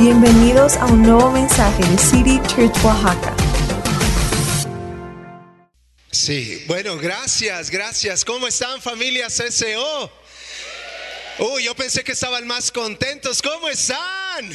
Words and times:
Bienvenidos 0.00 0.78
a 0.78 0.86
un 0.86 1.02
nuevo 1.02 1.30
mensaje 1.30 1.84
de 1.84 1.98
City 1.98 2.40
Church 2.48 2.74
Oaxaca. 2.82 3.36
Sí, 6.10 6.64
bueno, 6.66 6.96
gracias, 6.96 7.68
gracias. 7.68 8.24
¿Cómo 8.24 8.46
están 8.46 8.80
familias 8.80 9.42
SO? 9.50 10.10
Uy, 11.38 11.64
yo 11.64 11.74
pensé 11.74 12.02
que 12.02 12.12
estaban 12.12 12.46
más 12.46 12.72
contentos. 12.72 13.42
¿Cómo 13.42 13.68
están? 13.68 14.50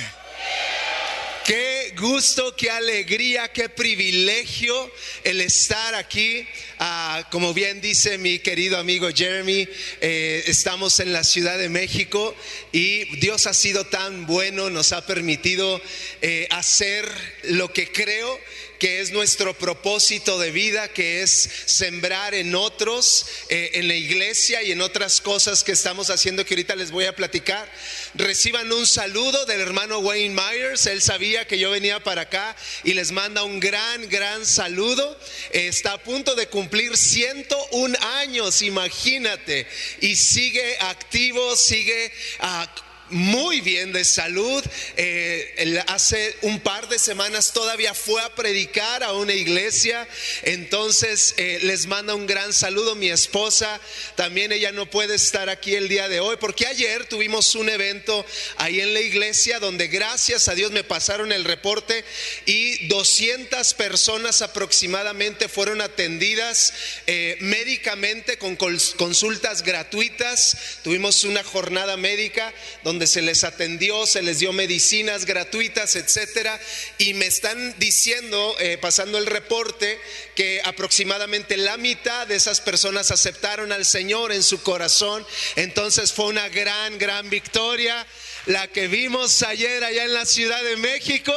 Qué 1.45 1.93
gusto, 1.95 2.55
qué 2.55 2.71
alegría, 2.71 3.49
qué 3.49 3.69
privilegio 3.69 4.91
el 5.23 5.41
estar 5.41 5.93
aquí. 5.93 6.43
Ah, 6.79 7.27
como 7.29 7.53
bien 7.53 7.81
dice 7.81 8.17
mi 8.17 8.39
querido 8.39 8.79
amigo 8.79 9.09
Jeremy, 9.13 9.67
eh, 10.01 10.43
estamos 10.47 10.99
en 10.99 11.13
la 11.13 11.23
Ciudad 11.23 11.59
de 11.59 11.69
México 11.69 12.35
y 12.71 13.19
Dios 13.19 13.45
ha 13.45 13.53
sido 13.53 13.85
tan 13.85 14.25
bueno, 14.25 14.71
nos 14.71 14.91
ha 14.91 15.05
permitido 15.05 15.79
eh, 16.23 16.47
hacer 16.49 17.07
lo 17.43 17.71
que 17.71 17.91
creo 17.91 18.39
que 18.85 19.01
es 19.01 19.09
nuestro 19.09 19.57
propósito 19.57 20.37
de 20.37 20.51
vida, 20.51 20.89
que 20.89 21.23
es 21.23 21.49
sembrar 21.65 22.35
en 22.35 22.53
otros, 22.53 23.25
eh, 23.49 23.71
en 23.73 23.87
la 23.87 23.95
iglesia 23.95 24.61
y 24.61 24.71
en 24.71 24.79
otras 24.79 25.21
cosas 25.21 25.63
que 25.63 25.71
estamos 25.71 26.11
haciendo 26.11 26.45
que 26.45 26.53
ahorita 26.53 26.75
les 26.75 26.91
voy 26.91 27.05
a 27.05 27.15
platicar. 27.15 27.67
Reciban 28.13 28.71
un 28.71 28.85
saludo 28.85 29.43
del 29.47 29.61
hermano 29.61 29.97
Wayne 29.97 30.39
Myers, 30.39 30.85
él 30.85 31.01
sabía 31.01 31.47
que 31.47 31.57
yo 31.57 31.71
venía 31.71 32.03
para 32.03 32.21
acá 32.21 32.55
y 32.83 32.93
les 32.93 33.11
manda 33.11 33.43
un 33.43 33.59
gran, 33.59 34.07
gran 34.07 34.45
saludo. 34.45 35.19
está 35.51 35.93
a 35.93 36.03
punto 36.03 36.35
de 36.35 36.45
cumplir 36.45 36.95
101 36.95 37.97
años, 38.19 38.61
imagínate, 38.61 39.65
y 39.99 40.15
sigue 40.15 40.77
activo, 40.79 41.55
sigue... 41.55 42.11
Uh, 42.39 42.94
muy 43.09 43.61
bien 43.61 43.93
de 43.93 44.03
salud. 44.03 44.63
Eh, 44.97 45.83
hace 45.87 46.35
un 46.41 46.59
par 46.59 46.87
de 46.89 46.97
semanas 46.97 47.53
todavía 47.53 47.93
fue 47.93 48.21
a 48.21 48.33
predicar 48.33 49.03
a 49.03 49.13
una 49.13 49.33
iglesia. 49.33 50.07
Entonces 50.43 51.35
eh, 51.37 51.59
les 51.61 51.85
manda 51.85 52.15
un 52.15 52.25
gran 52.25 52.53
saludo 52.53 52.95
mi 52.95 53.09
esposa. 53.09 53.79
También 54.15 54.51
ella 54.51 54.71
no 54.71 54.89
puede 54.89 55.15
estar 55.15 55.49
aquí 55.49 55.75
el 55.75 55.87
día 55.87 56.09
de 56.09 56.19
hoy 56.19 56.37
porque 56.39 56.65
ayer 56.65 57.05
tuvimos 57.05 57.53
un 57.55 57.69
evento 57.69 58.25
ahí 58.57 58.81
en 58.81 58.93
la 58.93 59.01
iglesia 59.01 59.59
donde 59.59 59.87
gracias 59.87 60.47
a 60.47 60.55
Dios 60.55 60.71
me 60.71 60.83
pasaron 60.83 61.31
el 61.31 61.43
reporte 61.43 62.03
y 62.45 62.87
200 62.87 63.73
personas 63.75 64.41
aproximadamente 64.41 65.47
fueron 65.47 65.81
atendidas 65.81 66.73
eh, 67.07 67.37
médicamente 67.39 68.37
con 68.37 68.55
consultas 68.55 69.61
gratuitas. 69.61 70.79
Tuvimos 70.83 71.23
una 71.23 71.43
jornada 71.43 71.97
médica 71.97 72.53
donde 72.83 72.94
donde 72.95 73.07
se 73.07 73.21
les 73.21 73.43
atendió, 73.43 74.07
se 74.07 74.21
les 74.21 74.39
dio 74.39 74.53
medicinas 74.53 75.25
gratuitas, 75.25 75.97
etcétera, 75.97 76.57
y 76.97 77.13
me 77.13 77.25
están 77.25 77.75
diciendo, 77.77 78.55
eh, 78.59 78.77
pasando 78.77 79.17
el 79.17 79.25
reporte, 79.25 79.99
que 80.33 80.61
aproximadamente 80.63 81.57
la 81.57 81.75
mitad 81.75 82.25
de 82.25 82.35
esas 82.37 82.61
personas 82.61 83.11
aceptaron 83.11 83.73
al 83.73 83.83
Señor 83.83 84.31
en 84.31 84.43
su 84.43 84.63
corazón. 84.63 85.27
Entonces 85.57 86.13
fue 86.13 86.27
una 86.27 86.47
gran, 86.47 86.97
gran 86.97 87.29
victoria 87.29 88.07
la 88.45 88.67
que 88.67 88.87
vimos 88.87 89.41
ayer 89.43 89.83
allá 89.83 90.03
en 90.03 90.13
la 90.13 90.25
Ciudad 90.25 90.63
de 90.63 90.75
México. 90.77 91.33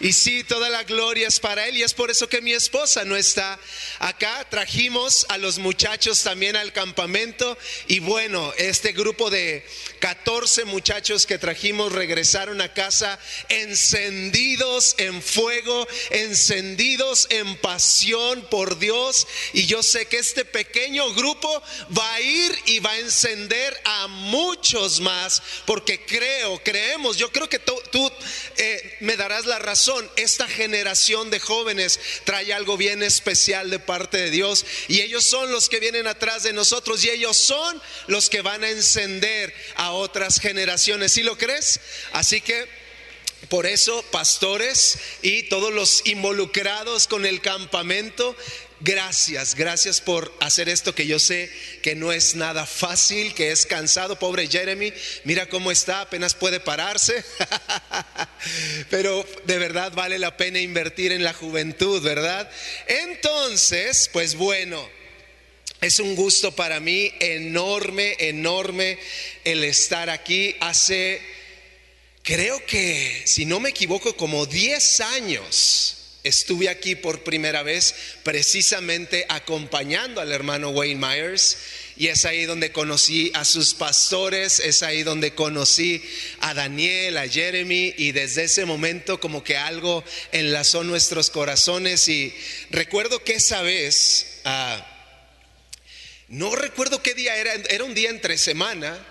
Y 0.00 0.12
sí, 0.12 0.44
toda 0.44 0.70
la 0.70 0.84
gloria 0.84 1.28
es 1.28 1.40
para 1.40 1.66
Él. 1.68 1.76
Y 1.76 1.82
es 1.82 1.94
por 1.94 2.10
eso 2.10 2.28
que 2.28 2.40
mi 2.40 2.52
esposa 2.52 3.04
no 3.04 3.16
está 3.16 3.58
acá. 3.98 4.46
Trajimos 4.48 5.26
a 5.28 5.38
los 5.38 5.58
muchachos 5.58 6.22
también 6.22 6.56
al 6.56 6.72
campamento. 6.72 7.56
Y 7.86 8.00
bueno, 8.00 8.52
este 8.58 8.92
grupo 8.92 9.30
de 9.30 9.64
14 10.00 10.64
muchachos 10.64 11.26
que 11.26 11.38
trajimos 11.38 11.92
regresaron 11.92 12.60
a 12.60 12.72
casa 12.72 13.18
encendidos 13.48 14.94
en 14.98 15.22
fuego, 15.22 15.86
encendidos 16.10 17.26
en 17.30 17.56
pasión 17.56 18.46
por 18.50 18.78
Dios. 18.78 19.26
Y 19.52 19.66
yo 19.66 19.82
sé 19.82 20.06
que 20.06 20.18
este 20.18 20.44
pequeño 20.44 21.12
grupo 21.14 21.62
va 21.96 22.14
a 22.14 22.20
ir 22.20 22.58
y 22.66 22.80
va 22.80 22.92
a 22.92 22.98
encender 22.98 23.78
a 23.84 24.06
muchos 24.08 25.00
más 25.00 25.42
porque 25.66 26.04
creo 26.04 26.49
creemos, 26.58 27.16
yo 27.16 27.30
creo 27.30 27.48
que 27.48 27.58
tú, 27.58 28.12
eh, 28.56 28.96
me 29.00 29.16
darás 29.16 29.46
la 29.46 29.58
razón, 29.58 30.10
esta 30.16 30.48
generación 30.48 31.30
de 31.30 31.40
jóvenes 31.40 32.00
trae 32.24 32.52
algo 32.52 32.76
bien 32.76 33.02
especial 33.02 33.70
de 33.70 33.78
parte 33.78 34.18
de 34.18 34.30
Dios 34.30 34.66
y 34.88 35.00
ellos 35.00 35.24
son 35.24 35.52
los 35.52 35.68
que 35.68 35.80
vienen 35.80 36.06
atrás 36.06 36.42
de 36.42 36.52
nosotros 36.52 37.04
y 37.04 37.10
ellos 37.10 37.36
son 37.36 37.80
los 38.06 38.30
que 38.30 38.42
van 38.42 38.64
a 38.64 38.70
encender 38.70 39.54
a 39.76 39.92
otras 39.92 40.40
generaciones. 40.40 41.12
¿Sí 41.12 41.22
lo 41.22 41.38
crees? 41.38 41.80
Así 42.12 42.40
que... 42.40 42.80
Por 43.48 43.64
eso, 43.64 44.02
pastores 44.10 44.98
y 45.22 45.44
todos 45.44 45.72
los 45.72 46.06
involucrados 46.06 47.06
con 47.06 47.24
el 47.24 47.40
campamento, 47.40 48.36
Gracias, 48.82 49.56
gracias 49.56 50.00
por 50.00 50.34
hacer 50.40 50.70
esto 50.70 50.94
que 50.94 51.06
yo 51.06 51.18
sé 51.18 51.50
que 51.82 51.94
no 51.94 52.12
es 52.12 52.34
nada 52.34 52.64
fácil, 52.64 53.34
que 53.34 53.50
es 53.50 53.66
cansado. 53.66 54.18
Pobre 54.18 54.48
Jeremy, 54.48 54.90
mira 55.24 55.50
cómo 55.50 55.70
está, 55.70 56.00
apenas 56.00 56.32
puede 56.32 56.60
pararse. 56.60 57.22
Pero 58.90 59.26
de 59.44 59.58
verdad 59.58 59.92
vale 59.92 60.18
la 60.18 60.38
pena 60.38 60.60
invertir 60.60 61.12
en 61.12 61.24
la 61.24 61.34
juventud, 61.34 62.00
¿verdad? 62.00 62.50
Entonces, 62.86 64.08
pues 64.14 64.34
bueno, 64.34 64.88
es 65.82 66.00
un 66.00 66.16
gusto 66.16 66.56
para 66.56 66.80
mí 66.80 67.12
enorme, 67.20 68.16
enorme 68.18 68.98
el 69.44 69.62
estar 69.62 70.08
aquí. 70.08 70.56
Hace, 70.60 71.20
creo 72.22 72.64
que, 72.64 73.24
si 73.26 73.44
no 73.44 73.60
me 73.60 73.68
equivoco, 73.68 74.16
como 74.16 74.46
10 74.46 75.00
años 75.00 75.99
estuve 76.22 76.68
aquí 76.68 76.94
por 76.94 77.22
primera 77.22 77.62
vez 77.62 77.94
precisamente 78.22 79.24
acompañando 79.28 80.20
al 80.20 80.32
hermano 80.32 80.70
Wayne 80.70 81.06
Myers 81.06 81.56
y 81.96 82.08
es 82.08 82.24
ahí 82.24 82.46
donde 82.46 82.72
conocí 82.72 83.30
a 83.34 83.44
sus 83.44 83.74
pastores, 83.74 84.58
es 84.60 84.82
ahí 84.82 85.02
donde 85.02 85.34
conocí 85.34 86.02
a 86.40 86.54
Daniel, 86.54 87.18
a 87.18 87.28
Jeremy 87.28 87.94
y 87.96 88.12
desde 88.12 88.44
ese 88.44 88.64
momento 88.64 89.20
como 89.20 89.44
que 89.44 89.56
algo 89.56 90.02
enlazó 90.32 90.82
nuestros 90.82 91.30
corazones 91.30 92.08
y 92.08 92.34
recuerdo 92.70 93.22
que 93.22 93.34
esa 93.34 93.62
vez, 93.62 94.40
ah, 94.44 94.86
no 96.28 96.54
recuerdo 96.54 97.02
qué 97.02 97.14
día 97.14 97.36
era, 97.36 97.52
era 97.68 97.84
un 97.84 97.94
día 97.94 98.10
entre 98.10 98.38
semana, 98.38 99.06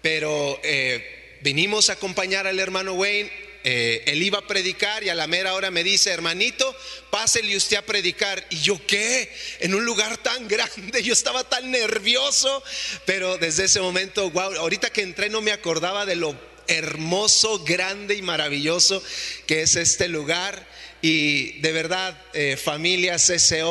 pero 0.00 0.60
eh, 0.64 1.38
vinimos 1.42 1.90
a 1.90 1.94
acompañar 1.94 2.46
al 2.46 2.58
hermano 2.58 2.94
Wayne 2.94 3.30
eh, 3.64 4.02
él 4.06 4.22
iba 4.22 4.38
a 4.38 4.46
predicar 4.46 5.04
y 5.04 5.08
a 5.08 5.14
la 5.14 5.26
mera 5.26 5.54
hora 5.54 5.70
me 5.70 5.84
dice, 5.84 6.10
hermanito, 6.10 6.76
pásele 7.10 7.56
usted 7.56 7.76
a 7.76 7.82
predicar. 7.82 8.44
Y 8.50 8.60
yo, 8.60 8.84
¿qué? 8.86 9.32
En 9.60 9.74
un 9.74 9.84
lugar 9.84 10.18
tan 10.18 10.48
grande, 10.52 11.02
yo 11.02 11.12
estaba 11.12 11.44
tan 11.48 11.70
nervioso, 11.70 12.62
pero 13.04 13.38
desde 13.38 13.64
ese 13.64 13.80
momento, 13.80 14.30
wow, 14.30 14.54
ahorita 14.56 14.90
que 14.90 15.02
entré 15.02 15.28
no 15.28 15.40
me 15.40 15.52
acordaba 15.52 16.06
de 16.06 16.16
lo 16.16 16.52
hermoso, 16.68 17.64
grande 17.64 18.14
y 18.14 18.22
maravilloso 18.22 19.02
que 19.46 19.62
es 19.62 19.76
este 19.76 20.08
lugar. 20.08 20.66
Y 21.04 21.58
de 21.58 21.72
verdad, 21.72 22.16
eh, 22.32 22.56
familia 22.56 23.16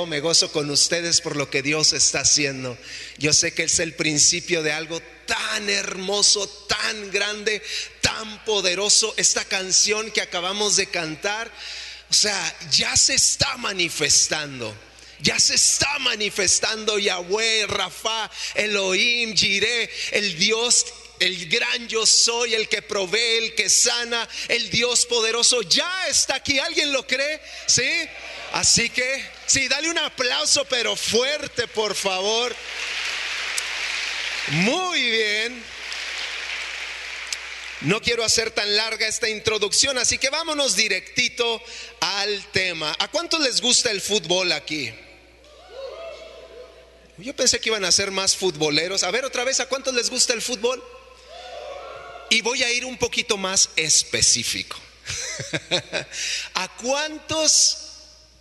me 0.06 0.19
gozo 0.19 0.51
con 0.51 0.69
ustedes 0.69 1.22
por 1.22 1.38
lo 1.38 1.50
que 1.50 1.62
Dios 1.62 1.94
está 1.94 2.22
haciendo. 2.22 2.78
Yo 3.18 3.31
sé 3.31 3.53
que 3.53 3.63
es 3.63 3.80
el 3.80 3.94
principio 3.94 4.63
de 4.63 4.74
algo 4.74 5.01
tan 5.25 5.69
hermoso, 5.69 6.46
tan 6.68 7.09
grande, 7.09 7.62
poderoso. 8.46 9.14
Esta 9.18 9.46
canción 9.46 10.12
que 10.12 10.22
acabamos 10.22 10.76
de 10.76 10.88
cantar, 10.88 11.52
o 12.09 12.14
sea, 12.14 12.56
ya 12.72 12.96
se 12.96 13.16
está 13.16 13.58
manifestando. 13.58 14.76
Ya 15.20 15.40
se 15.40 15.56
está 15.56 16.00
manifestando 16.00 16.98
Yahweh, 16.98 17.68
Rafa, 17.68 18.31
Elohim, 18.56 19.36
Jireh, 19.36 19.90
el 20.12 20.38
Dios 20.40 20.86
el 21.22 21.48
gran 21.50 21.88
yo 21.88 22.04
soy, 22.04 22.56
el 22.56 22.68
que 22.68 22.81
provee, 22.81 23.38
el 23.38 23.54
que 23.54 23.70
sana, 23.70 24.28
el 24.48 24.72
Dios 24.72 25.06
poderoso, 25.06 25.62
ya 25.62 26.07
está 26.07 26.36
aquí. 26.36 26.57
¿Alguien 26.57 26.92
lo 26.92 27.06
cree? 27.06 27.40
¿Sí? 27.68 27.90
Así 28.54 28.90
que, 28.90 29.24
sí, 29.45 29.68
dale 29.68 29.92
un 29.92 30.00
aplauso, 30.00 30.66
pero 30.66 30.95
fuerte, 30.95 31.68
por 31.68 31.94
favor. 31.94 32.56
Muy 34.48 35.12
bien. 35.12 35.63
No 37.81 38.00
quiero 38.00 38.24
hacer 38.24 38.51
tan 38.51 38.75
larga 38.75 39.07
esta 39.07 39.28
introducción, 39.28 39.98
así 39.98 40.19
que 40.19 40.30
vámonos 40.30 40.75
directito 40.75 41.62
al 42.00 42.45
tema. 42.51 42.95
¿A 43.00 43.07
cuántos 43.07 43.42
les 43.42 43.60
gusta 43.60 43.89
el 43.89 44.01
fútbol 44.01 44.51
aquí? 44.51 44.94
Yo 47.18 47.36
pensé 47.36 47.60
que 47.60 47.69
iban 47.69 47.83
a 47.83 47.92
ser 47.92 48.12
más 48.12 48.36
futboleros. 48.36 49.04
A 49.04 49.10
ver 49.10 49.25
otra 49.25 49.44
vez, 49.44 49.60
¿a 49.60 49.68
cuántos 49.68 49.95
les 49.95 50.12
gusta 50.12 50.33
el 50.33 50.44
fútbol? 50.44 50.83
Y 52.30 52.42
voy 52.42 52.62
a 52.62 52.72
ir 52.72 52.86
un 52.86 52.98
poquito 52.98 53.36
más 53.38 53.69
específico. 53.75 54.78
¿A 56.54 56.78
cuántos, 56.78 57.78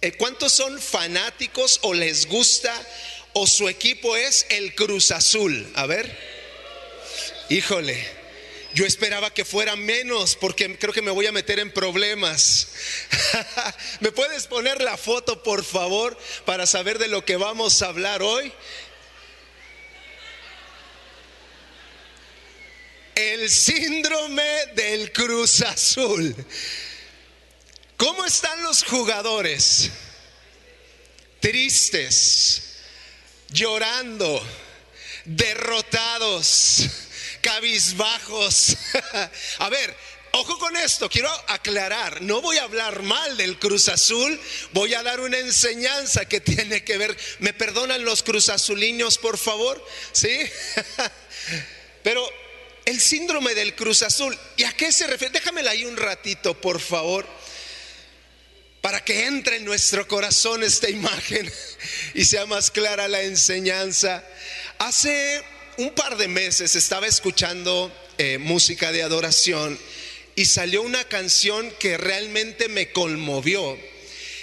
eh, 0.03 0.13
cuántos 0.13 0.53
son 0.53 0.81
fanáticos 0.81 1.79
o 1.83 1.95
les 1.95 2.27
gusta 2.27 2.75
o 3.33 3.47
su 3.47 3.71
equipo 3.71 4.17
es 4.17 4.45
el 4.51 4.75
Cruz 4.75 5.11
Azul? 5.13 5.71
A 5.75 5.87
ver. 5.87 6.15
Híjole. 7.49 8.20
Yo 8.75 8.87
esperaba 8.87 9.35
que 9.35 9.45
fuera 9.45 9.75
menos 9.75 10.37
porque 10.37 10.79
creo 10.79 10.93
que 10.93 11.03
me 11.03 11.11
voy 11.11 11.27
a 11.27 11.33
meter 11.33 11.59
en 11.59 11.73
problemas. 11.73 12.69
¿Me 14.01 14.13
puedes 14.13 14.47
poner 14.47 14.81
la 14.81 14.97
foto, 14.97 15.43
por 15.43 15.65
favor, 15.65 16.17
para 16.45 16.67
saber 16.67 16.99
de 16.99 17.09
lo 17.09 17.25
que 17.25 17.37
vamos 17.37 17.83
a 17.83 17.87
hablar 17.87 18.23
hoy? 18.23 18.53
El 23.17 23.51
síndrome 23.51 24.67
del 24.75 25.11
Cruz 25.13 25.63
Azul. 25.63 26.35
¿Cómo 27.97 28.25
están 28.25 28.63
los 28.63 28.85
jugadores? 28.85 29.91
Tristes, 31.41 32.77
llorando, 33.51 34.43
derrotados, 35.25 36.89
cabizbajos. 37.41 38.77
A 39.59 39.69
ver, 39.69 39.97
ojo 40.33 40.59
con 40.59 40.77
esto, 40.77 41.09
quiero 41.09 41.31
aclarar, 41.49 42.23
no 42.23 42.41
voy 42.41 42.59
a 42.59 42.65
hablar 42.65 43.03
mal 43.03 43.37
del 43.37 43.59
Cruz 43.59 43.89
Azul, 43.89 44.41
voy 44.73 44.95
a 44.95 45.03
dar 45.03 45.21
una 45.21 45.39
enseñanza 45.39 46.25
que 46.27 46.41
tiene 46.41 46.85
que 46.85 46.99
ver, 46.99 47.17
¿me 47.41 47.53
perdonan 47.53 48.05
los 48.05 48.23
Cruz 48.23 48.49
Azuliños, 48.49 49.19
por 49.19 49.39
favor? 49.39 49.85
¿Sí? 50.13 50.39
Pero 52.03 52.29
el 52.85 53.01
síndrome 53.01 53.55
del 53.55 53.75
Cruz 53.75 54.03
Azul, 54.03 54.37
¿y 54.57 54.65
a 54.65 54.73
qué 54.73 54.93
se 54.93 55.07
refiere? 55.07 55.33
Déjamela 55.33 55.73
ahí 55.73 55.85
un 55.85 55.97
ratito, 55.97 56.61
por 56.61 56.81
favor 56.81 57.27
para 58.81 59.05
que 59.05 59.27
entre 59.27 59.57
en 59.57 59.65
nuestro 59.65 60.09
corazón 60.09 60.63
esta 60.63 60.89
imagen 60.89 61.53
y 62.15 62.25
sea 62.25 62.47
más 62.47 62.71
clara 62.71 63.09
la 63.09 63.23
enseñanza. 63.23 64.25
Hace 64.79 65.45
un 65.81 65.95
par 65.95 66.19
de 66.19 66.29
meses 66.29 66.77
estaba 66.77 67.07
escuchando 67.07 67.91
eh, 68.19 68.37
música 68.37 68.93
de 68.93 69.03
adoración 69.03 69.79
y 70.37 70.45
salió 70.45 70.83
una 70.83 71.05
canción 71.05 71.73
que 71.79 71.97
realmente 71.97 72.69
me 72.69 72.93
conmovió. 72.93 73.79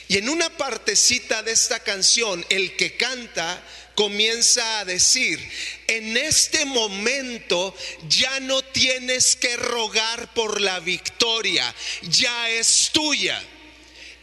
Y 0.08 0.18
en 0.18 0.30
una 0.30 0.50
partecita 0.58 1.44
de 1.44 1.52
esta 1.52 1.80
canción, 1.82 2.44
el 2.50 2.76
que 2.76 2.98
canta 2.98 3.64
comienza 3.94 4.80
a 4.80 4.86
decir, 4.86 5.40
en 5.86 6.18
este 6.18 6.66
momento 6.66 7.76
ya 8.10 8.40
no 8.40 8.64
tienes 8.64 9.36
que 9.36 9.58
rogar 9.58 10.34
por 10.34 10.60
la 10.60 10.80
victoria, 10.80 11.74
ya 12.10 12.50
es 12.50 12.90
tuya. 12.92 13.40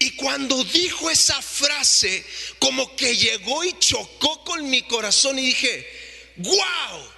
Y 0.01 0.11
cuando 0.17 0.65
dijo 0.65 1.09
esa 1.11 1.41
frase, 1.41 2.25
como 2.59 2.97
que 2.97 3.17
llegó 3.17 3.63
y 3.63 3.73
chocó 3.79 4.43
con 4.43 4.69
mi 4.69 4.83
corazón 4.83 5.39
y 5.39 5.47
dije, 5.47 6.04
wow, 6.37 7.15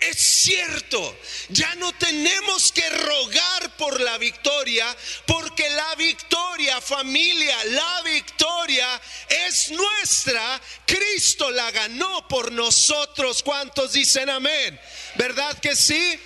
es 0.00 0.16
cierto, 0.16 1.18
ya 1.48 1.74
no 1.74 1.92
tenemos 1.94 2.70
que 2.70 2.88
rogar 2.88 3.76
por 3.76 4.00
la 4.00 4.16
victoria, 4.16 4.96
porque 5.26 5.68
la 5.70 5.94
victoria, 5.96 6.80
familia, 6.80 7.64
la 7.64 8.02
victoria 8.02 9.00
es 9.28 9.70
nuestra. 9.72 10.60
Cristo 10.86 11.50
la 11.50 11.70
ganó 11.72 12.28
por 12.28 12.52
nosotros. 12.52 13.42
¿Cuántos 13.42 13.92
dicen 13.92 14.30
amén? 14.30 14.78
¿Verdad 15.16 15.58
que 15.58 15.74
sí? 15.74 16.18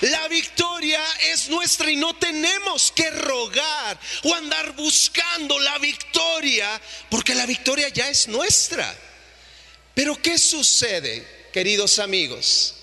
La 0.00 0.26
victoria 0.28 1.02
es 1.32 1.48
nuestra 1.48 1.90
y 1.90 1.96
no 1.96 2.14
tenemos 2.16 2.90
que 2.92 3.10
rogar 3.10 3.98
o 4.22 4.34
andar 4.34 4.72
buscando 4.72 5.58
la 5.58 5.78
victoria, 5.78 6.80
porque 7.10 7.34
la 7.34 7.46
victoria 7.46 7.88
ya 7.90 8.08
es 8.08 8.28
nuestra. 8.28 8.94
Pero 9.94 10.20
¿qué 10.20 10.38
sucede, 10.38 11.48
queridos 11.52 11.98
amigos? 11.98 12.74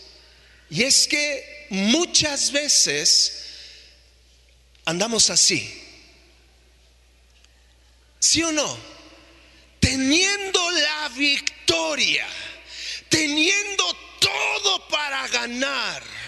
Y 0.69 0.83
es 0.83 1.07
que 1.07 1.67
muchas 1.69 2.51
veces 2.51 3.45
andamos 4.85 5.29
así. 5.29 5.77
¿Sí 8.19 8.41
o 8.43 8.51
no? 8.51 8.77
Teniendo 9.79 10.71
la 10.71 11.09
victoria, 11.09 12.27
teniendo 13.09 13.83
todo 14.19 14.87
para 14.87 15.27
ganar 15.27 16.20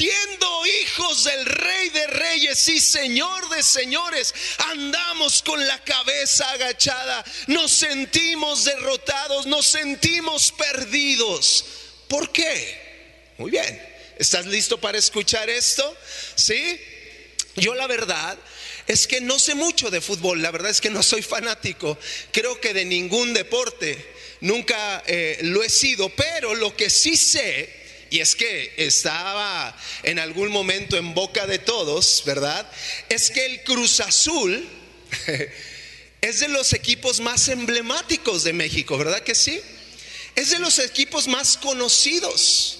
siendo 0.00 0.66
hijos 0.66 1.24
del 1.24 1.44
Rey 1.44 1.90
de 1.90 2.06
Reyes 2.06 2.66
y 2.70 2.80
Señor 2.80 3.50
de 3.50 3.62
Señores, 3.62 4.32
andamos 4.70 5.42
con 5.42 5.66
la 5.66 5.78
cabeza 5.84 6.50
agachada, 6.52 7.22
nos 7.48 7.70
sentimos 7.70 8.64
derrotados, 8.64 9.44
nos 9.44 9.66
sentimos 9.66 10.52
perdidos. 10.52 11.66
¿Por 12.08 12.32
qué? 12.32 13.34
Muy 13.36 13.50
bien, 13.50 13.78
¿estás 14.16 14.46
listo 14.46 14.80
para 14.80 14.96
escuchar 14.96 15.50
esto? 15.50 15.94
¿Sí? 16.34 16.80
Yo 17.56 17.74
la 17.74 17.86
verdad 17.86 18.38
es 18.86 19.06
que 19.06 19.20
no 19.20 19.38
sé 19.38 19.54
mucho 19.54 19.90
de 19.90 20.00
fútbol, 20.00 20.40
la 20.40 20.50
verdad 20.50 20.70
es 20.70 20.80
que 20.80 20.88
no 20.88 21.02
soy 21.02 21.20
fanático, 21.20 21.98
creo 22.32 22.58
que 22.58 22.72
de 22.72 22.86
ningún 22.86 23.34
deporte, 23.34 24.14
nunca 24.40 25.02
eh, 25.06 25.40
lo 25.42 25.62
he 25.62 25.68
sido, 25.68 26.08
pero 26.08 26.54
lo 26.54 26.74
que 26.74 26.88
sí 26.88 27.18
sé 27.18 27.79
y 28.10 28.18
es 28.18 28.34
que 28.34 28.74
estaba 28.76 29.76
en 30.02 30.18
algún 30.18 30.50
momento 30.50 30.96
en 30.96 31.14
boca 31.14 31.46
de 31.46 31.58
todos, 31.60 32.24
¿verdad? 32.26 32.68
Es 33.08 33.30
que 33.30 33.46
el 33.46 33.62
Cruz 33.62 34.00
Azul 34.00 34.68
es 36.20 36.40
de 36.40 36.48
los 36.48 36.72
equipos 36.72 37.20
más 37.20 37.48
emblemáticos 37.48 38.42
de 38.42 38.52
México, 38.52 38.98
¿verdad 38.98 39.22
que 39.22 39.36
sí? 39.36 39.60
Es 40.34 40.50
de 40.50 40.58
los 40.58 40.80
equipos 40.80 41.28
más 41.28 41.56
conocidos. 41.56 42.78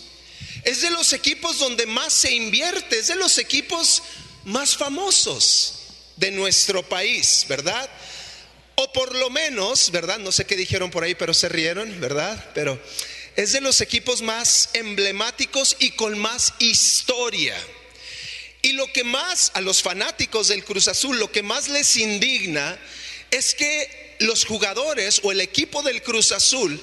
Es 0.64 0.82
de 0.82 0.90
los 0.90 1.12
equipos 1.12 1.58
donde 1.58 1.86
más 1.86 2.12
se 2.12 2.32
invierte, 2.32 2.98
es 2.98 3.06
de 3.06 3.14
los 3.14 3.38
equipos 3.38 4.02
más 4.44 4.76
famosos 4.76 5.74
de 6.16 6.30
nuestro 6.32 6.86
país, 6.86 7.46
¿verdad? 7.48 7.88
O 8.74 8.92
por 8.92 9.14
lo 9.14 9.30
menos, 9.30 9.90
¿verdad? 9.90 10.18
No 10.18 10.32
sé 10.32 10.44
qué 10.44 10.56
dijeron 10.56 10.90
por 10.90 11.04
ahí, 11.04 11.14
pero 11.14 11.32
se 11.32 11.48
rieron, 11.48 12.00
¿verdad? 12.00 12.50
Pero 12.52 12.80
es 13.36 13.52
de 13.52 13.60
los 13.60 13.80
equipos 13.80 14.22
más 14.22 14.70
emblemáticos 14.74 15.76
y 15.78 15.92
con 15.92 16.18
más 16.18 16.54
historia. 16.58 17.56
Y 18.62 18.72
lo 18.72 18.92
que 18.92 19.04
más 19.04 19.52
a 19.54 19.60
los 19.60 19.82
fanáticos 19.82 20.48
del 20.48 20.64
Cruz 20.64 20.88
Azul, 20.88 21.18
lo 21.18 21.32
que 21.32 21.42
más 21.42 21.68
les 21.68 21.96
indigna 21.96 22.78
es 23.30 23.54
que 23.54 24.16
los 24.20 24.44
jugadores 24.44 25.20
o 25.22 25.32
el 25.32 25.40
equipo 25.40 25.82
del 25.82 26.02
Cruz 26.02 26.32
Azul, 26.32 26.80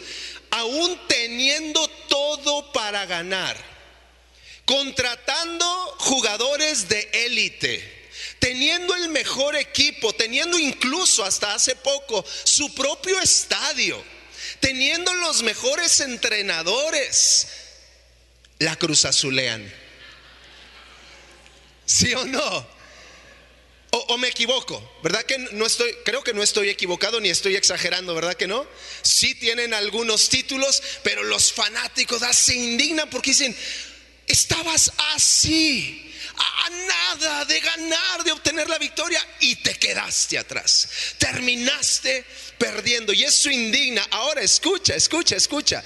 aún 0.49 0.99
teniendo 1.07 1.88
todo 2.09 2.71
para 2.71 3.05
ganar, 3.05 3.55
contratando 4.65 5.65
jugadores 5.99 6.89
de 6.89 7.09
élite, 7.13 8.09
teniendo 8.39 8.95
el 8.95 9.09
mejor 9.09 9.55
equipo, 9.55 10.13
teniendo 10.13 10.57
incluso 10.57 11.23
hasta 11.23 11.54
hace 11.54 11.75
poco 11.75 12.25
su 12.44 12.73
propio 12.73 13.19
estadio, 13.19 14.04
teniendo 14.59 15.14
los 15.16 15.44
mejores 15.44 15.99
entrenadores, 15.99 17.47
la 18.59 18.76
Cruz 18.76 19.06
Azulean. 19.06 19.71
¿Sí 21.85 22.14
o 22.14 22.26
no? 22.26 22.78
O, 23.92 24.18
me 24.18 24.28
equivoco, 24.28 24.99
¿verdad 25.02 25.23
que 25.23 25.37
no 25.37 25.66
estoy, 25.66 25.92
creo 26.04 26.21
que 26.21 26.33
no 26.33 26.44
estoy 26.44 26.69
equivocado 26.69 27.21
ni 27.21 27.30
estoy 27.30 27.56
exagerando, 27.56 28.14
¿verdad 28.14 28.33
que 28.33 28.45
no? 28.45 28.68
Sí 29.02 29.33
tienen 29.35 29.73
algunos 29.73 30.28
títulos, 30.28 30.83
pero 31.04 31.23
los 31.23 31.54
fanáticos 31.54 32.21
ah, 32.21 32.33
se 32.33 32.54
indignan 32.54 33.09
porque 33.09 33.31
dicen, 33.31 33.56
estabas 34.28 34.92
así, 35.16 36.14
a 36.35 36.69
nada 36.69 37.45
de 37.45 37.59
ganar, 37.61 38.23
de 38.26 38.33
obtener 38.33 38.69
la 38.69 38.78
victoria 38.78 39.26
y 39.40 39.56
te 39.56 39.76
quedaste 39.76 40.37
atrás. 40.37 40.90
Terminaste 41.18 42.26
perdiendo 42.57 43.14
y 43.14 43.23
eso 43.23 43.49
indigna. 43.49 44.06
Ahora 44.11 44.42
escucha, 44.42 44.95
escucha, 44.95 45.35
escucha. 45.35 45.83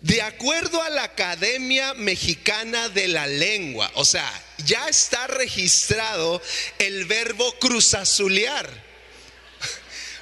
De 0.00 0.22
acuerdo 0.22 0.82
a 0.82 0.88
la 0.88 1.04
Academia 1.04 1.92
Mexicana 1.94 2.88
de 2.88 3.08
la 3.08 3.26
Lengua, 3.26 3.90
o 3.94 4.04
sea, 4.04 4.30
ya 4.64 4.88
está 4.88 5.26
registrado 5.26 6.40
el 6.78 7.04
verbo 7.04 7.58
cruzazulear. 7.58 8.89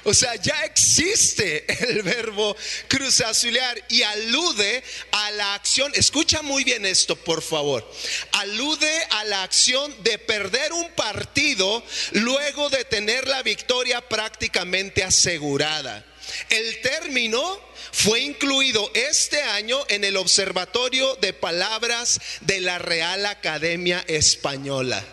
O 0.03 0.13
sea, 0.13 0.35
ya 0.35 0.63
existe 0.63 1.65
el 1.89 2.01
verbo 2.03 2.55
cruzazulear 2.87 3.83
y 3.89 4.01
alude 4.01 4.83
a 5.11 5.31
la 5.31 5.55
acción, 5.55 5.91
escucha 5.95 6.41
muy 6.41 6.63
bien 6.63 6.85
esto, 6.85 7.15
por 7.15 7.41
favor, 7.41 7.89
alude 8.31 8.91
a 9.09 9.25
la 9.25 9.43
acción 9.43 9.93
de 10.03 10.17
perder 10.17 10.71
un 10.73 10.89
partido 10.91 11.83
luego 12.13 12.69
de 12.69 12.85
tener 12.85 13.27
la 13.27 13.43
victoria 13.43 14.01
prácticamente 14.07 15.03
asegurada. 15.03 16.05
El 16.49 16.81
término 16.81 17.59
fue 17.91 18.21
incluido 18.21 18.91
este 18.93 19.41
año 19.41 19.79
en 19.89 20.03
el 20.03 20.17
Observatorio 20.17 21.15
de 21.15 21.33
Palabras 21.33 22.19
de 22.41 22.61
la 22.61 22.77
Real 22.77 23.25
Academia 23.25 24.03
Española. 24.07 25.03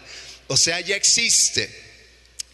O 0.48 0.56
sea, 0.56 0.80
ya 0.80 0.94
existe. 0.94 1.85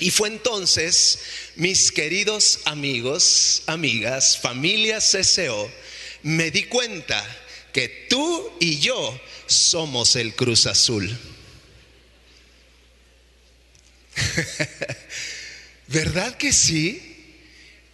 Y 0.03 0.11
fue 0.11 0.29
entonces, 0.29 1.21
mis 1.55 1.93
queridos 1.93 2.59
amigos, 2.65 3.63
amigas, 3.67 4.37
familias 4.37 5.13
CCO, 5.13 5.71
me 6.25 6.51
di 6.51 6.65
cuenta 6.65 7.25
que 7.73 7.89
tú 8.11 8.53
y 8.59 8.81
yo 8.81 9.21
somos 9.47 10.17
el 10.17 10.35
Cruz 10.35 10.67
Azul. 10.67 11.17
¿Verdad 15.87 16.37
que 16.37 16.53
sí? 16.53 17.37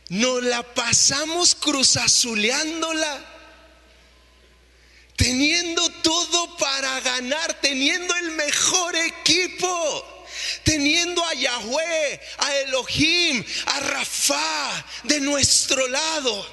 Nos 0.09 0.43
la 0.45 0.63
pasamos 0.63 1.55
cruzazuleándola 1.55 3.35
teniendo 5.15 5.87
todo 6.03 6.57
para 6.57 7.01
ganar, 7.01 7.61
teniendo 7.61 8.17
el 8.17 8.31
mejor 8.31 8.97
equipo, 8.97 10.18
teniendo 10.69 11.25
a 11.25 11.33
Yahweh, 11.33 12.21
a 12.37 12.57
Elohim, 12.57 13.43
a 13.65 13.81
Rafa 13.81 14.85
de 15.05 15.19
nuestro 15.19 15.89
lado, 15.89 16.47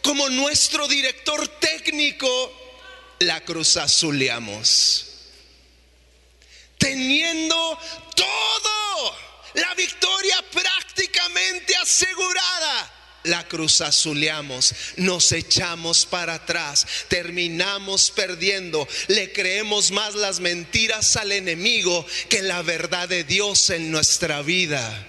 como 0.00 0.26
nuestro 0.30 0.88
director 0.88 1.46
técnico, 1.60 2.28
la 3.18 3.44
cruzazuleamos. 3.44 5.06
Teniendo 6.78 7.78
todo, 8.16 9.16
la 9.52 9.74
victoria 9.74 10.42
prácticamente 10.50 11.76
asegurada 11.76 13.01
la 13.24 13.46
cruz 13.46 13.80
azuleamos, 13.80 14.74
nos 14.96 15.32
echamos 15.32 16.06
para 16.06 16.34
atrás, 16.34 16.86
terminamos 17.08 18.10
perdiendo, 18.10 18.88
le 19.08 19.32
creemos 19.32 19.90
más 19.90 20.14
las 20.14 20.40
mentiras 20.40 21.16
al 21.16 21.32
enemigo 21.32 22.06
que 22.28 22.42
la 22.42 22.62
verdad 22.62 23.08
de 23.08 23.24
Dios 23.24 23.70
en 23.70 23.90
nuestra 23.90 24.42
vida. 24.42 25.08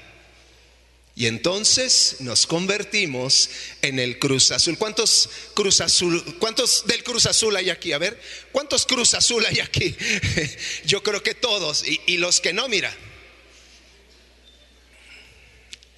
Y 1.16 1.28
entonces 1.28 2.18
nos 2.22 2.48
convertimos 2.48 3.50
en 3.84 4.00
el 4.00 4.18
Cruz 4.18 4.52
Azul. 4.52 4.80
¿Cuántos 4.80 5.30
Cruz 5.54 5.80
Azul, 5.80 6.38
cuántos 6.40 6.88
del 6.88 7.04
Cruz 7.04 7.28
Azul 7.28 7.56
hay 7.56 7.70
aquí? 7.70 7.94
A 7.94 8.00
ver, 8.00 8.20
¿cuántos 8.52 8.88
Cruz 8.88 9.14
Azul 9.14 9.46
hay 9.46 9.60
aquí? 9.60 9.96
Yo 10.86 11.04
creo 11.04 11.22
que 11.22 11.36
todos. 11.36 11.88
Y, 11.88 12.02
y 12.08 12.18
los 12.18 12.42
que 12.42 12.52
no, 12.52 12.68
mira. 12.68 12.96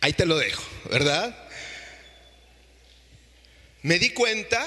Ahí 0.01 0.11
te 0.11 0.25
lo 0.25 0.37
dejo, 0.37 0.63
¿verdad? 0.89 1.44
Me 3.85 3.99
di 3.99 4.09
cuenta 4.09 4.65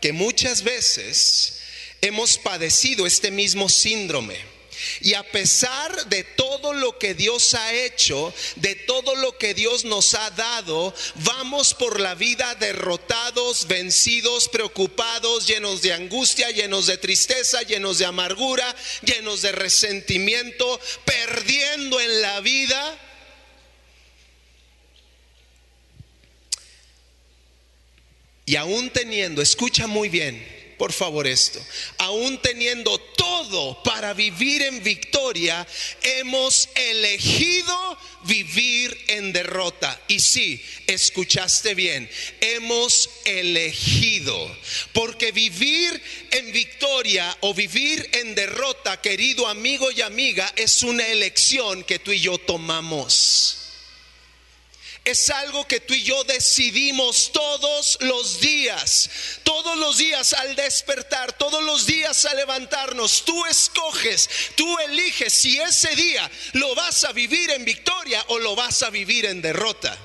que 0.00 0.14
muchas 0.14 0.62
veces 0.62 1.60
hemos 2.00 2.38
padecido 2.38 3.06
este 3.06 3.30
mismo 3.30 3.68
síndrome. 3.68 4.38
Y 5.02 5.12
a 5.12 5.22
pesar 5.22 6.06
de 6.06 6.24
todo 6.24 6.72
lo 6.72 6.98
que 6.98 7.12
Dios 7.12 7.52
ha 7.52 7.74
hecho, 7.74 8.32
de 8.56 8.74
todo 8.74 9.16
lo 9.16 9.36
que 9.36 9.52
Dios 9.52 9.84
nos 9.84 10.14
ha 10.14 10.30
dado, 10.30 10.94
vamos 11.16 11.74
por 11.74 12.00
la 12.00 12.14
vida 12.14 12.54
derrotados, 12.54 13.68
vencidos, 13.68 14.48
preocupados, 14.48 15.46
llenos 15.46 15.82
de 15.82 15.92
angustia, 15.92 16.50
llenos 16.50 16.86
de 16.86 16.96
tristeza, 16.96 17.60
llenos 17.64 17.98
de 17.98 18.06
amargura, 18.06 18.74
llenos 19.02 19.42
de 19.42 19.52
resentimiento, 19.52 20.80
perdiendo 21.04 22.00
en 22.00 22.22
la 22.22 22.40
vida 22.40 22.98
Y 28.46 28.56
aún 28.56 28.90
teniendo, 28.90 29.40
escucha 29.40 29.86
muy 29.86 30.08
bien, 30.08 30.54
por 30.76 30.92
favor 30.92 31.26
esto, 31.26 31.64
aún 31.98 32.40
teniendo 32.42 32.98
todo 32.98 33.82
para 33.82 34.12
vivir 34.12 34.60
en 34.62 34.82
victoria, 34.82 35.66
hemos 36.02 36.68
elegido 36.74 37.98
vivir 38.24 38.96
en 39.08 39.32
derrota. 39.32 39.98
Y 40.08 40.20
sí, 40.20 40.62
escuchaste 40.86 41.74
bien, 41.74 42.10
hemos 42.40 43.08
elegido, 43.24 44.54
porque 44.92 45.32
vivir 45.32 46.02
en 46.30 46.52
victoria 46.52 47.34
o 47.40 47.54
vivir 47.54 48.10
en 48.12 48.34
derrota, 48.34 49.00
querido 49.00 49.46
amigo 49.46 49.90
y 49.90 50.02
amiga, 50.02 50.52
es 50.56 50.82
una 50.82 51.06
elección 51.06 51.82
que 51.84 51.98
tú 51.98 52.12
y 52.12 52.20
yo 52.20 52.36
tomamos 52.36 53.63
es 55.04 55.28
algo 55.28 55.68
que 55.68 55.80
tú 55.80 55.92
y 55.92 56.02
yo 56.02 56.24
decidimos 56.24 57.30
todos 57.30 57.98
los 58.00 58.40
días. 58.40 59.10
Todos 59.42 59.76
los 59.76 59.98
días 59.98 60.32
al 60.32 60.56
despertar, 60.56 61.34
todos 61.34 61.62
los 61.62 61.84
días 61.84 62.24
al 62.24 62.38
levantarnos. 62.38 63.24
Tú 63.24 63.44
escoges, 63.44 64.30
tú 64.56 64.78
eliges 64.78 65.32
si 65.32 65.60
ese 65.60 65.94
día 65.94 66.30
lo 66.54 66.74
vas 66.74 67.04
a 67.04 67.12
vivir 67.12 67.50
en 67.50 67.66
victoria 67.66 68.24
o 68.28 68.38
lo 68.38 68.56
vas 68.56 68.82
a 68.82 68.88
vivir 68.88 69.26
en 69.26 69.42
derrota. 69.42 69.96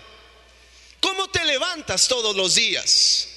¿Cómo 1.00 1.30
te 1.30 1.46
levantas 1.46 2.10
todos 2.10 2.36
los 2.36 2.56
días? 2.56 3.30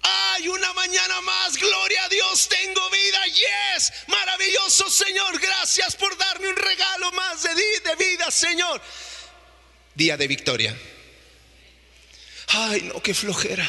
Hay 0.00 0.46
una 0.46 0.72
mañana 0.72 1.20
más, 1.22 1.56
gloria 1.56 2.04
a 2.04 2.08
Dios, 2.08 2.48
tengo 2.48 2.88
vida, 2.90 3.24
yes, 3.26 3.92
maravilloso 4.06 4.88
Señor, 4.88 5.40
gracias 5.40 5.96
por 5.96 6.16
darme 6.16 6.48
un 6.48 6.56
regalo 6.56 7.10
más 7.12 7.42
de, 7.42 7.54
de 7.54 7.96
vida, 7.96 8.30
Señor 8.30 8.80
día 9.98 10.16
de 10.16 10.28
victoria. 10.28 10.74
Ay, 12.46 12.82
no, 12.82 13.02
qué 13.02 13.12
flojera. 13.12 13.68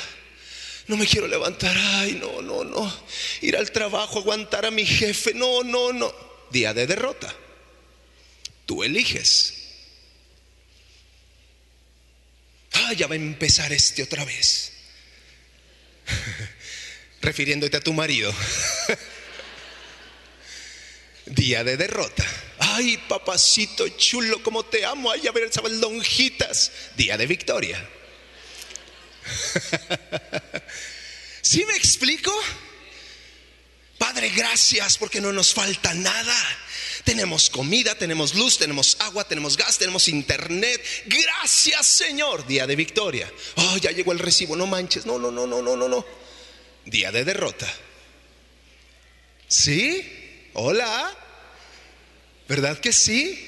No 0.87 0.95
me 0.95 1.07
quiero 1.07 1.27
levantar. 1.27 1.75
Ay, 1.75 2.13
no, 2.13 2.41
no, 2.41 2.63
no. 2.63 3.03
Ir 3.41 3.57
al 3.57 3.71
trabajo, 3.71 4.19
aguantar 4.19 4.65
a 4.65 4.71
mi 4.71 4.85
jefe. 4.85 5.33
No, 5.33 5.63
no, 5.63 5.91
no. 5.91 6.13
Día 6.51 6.73
de 6.73 6.85
derrota. 6.85 7.35
Tú 8.65 8.83
eliges. 8.83 9.55
Ay, 12.73 12.95
ya 12.95 13.07
va 13.07 13.15
a 13.15 13.17
empezar 13.17 13.73
este 13.73 14.03
otra 14.03 14.23
vez. 14.23 14.71
Refiriéndote 17.21 17.77
a 17.77 17.81
tu 17.81 17.91
marido. 17.91 18.33
Día 21.25 21.63
de 21.63 21.75
derrota. 21.75 22.25
Ay, 22.75 22.97
papacito 23.07 23.87
chulo, 23.89 24.41
como 24.43 24.65
te 24.65 24.85
amo. 24.85 25.11
Ay, 25.11 25.27
a 25.27 25.31
ver 25.31 25.43
esas 25.43 25.71
lonjitas. 25.71 26.71
Día 26.95 27.17
de 27.17 27.27
victoria. 27.27 27.89
¿Sí 31.41 31.65
me 31.65 31.75
explico? 31.75 32.31
Padre, 33.97 34.29
gracias 34.29 34.97
porque 34.97 35.19
no 35.19 35.33
nos 35.33 35.53
falta 35.53 35.93
nada. 35.93 36.35
Tenemos 37.03 37.49
comida, 37.49 37.95
tenemos 37.95 38.35
luz, 38.35 38.57
tenemos 38.57 38.97
agua, 38.99 39.27
tenemos 39.27 39.57
gas, 39.57 39.77
tenemos 39.77 40.07
internet. 40.07 40.81
Gracias, 41.05 41.85
Señor. 41.85 42.45
Día 42.47 42.67
de 42.67 42.75
victoria. 42.75 43.31
Oh, 43.55 43.77
ya 43.77 43.91
llegó 43.91 44.11
el 44.11 44.19
recibo. 44.19 44.55
No 44.55 44.67
manches. 44.67 45.05
No, 45.05 45.19
no, 45.19 45.31
no, 45.31 45.45
no, 45.45 45.61
no, 45.61 45.75
no, 45.75 45.87
no. 45.87 46.05
Día 46.85 47.11
de 47.11 47.25
derrota. 47.25 47.71
¿Sí? 49.47 50.49
Hola. 50.53 51.15
¿Verdad 52.49 52.79
que 52.79 52.91
sí? 52.91 53.45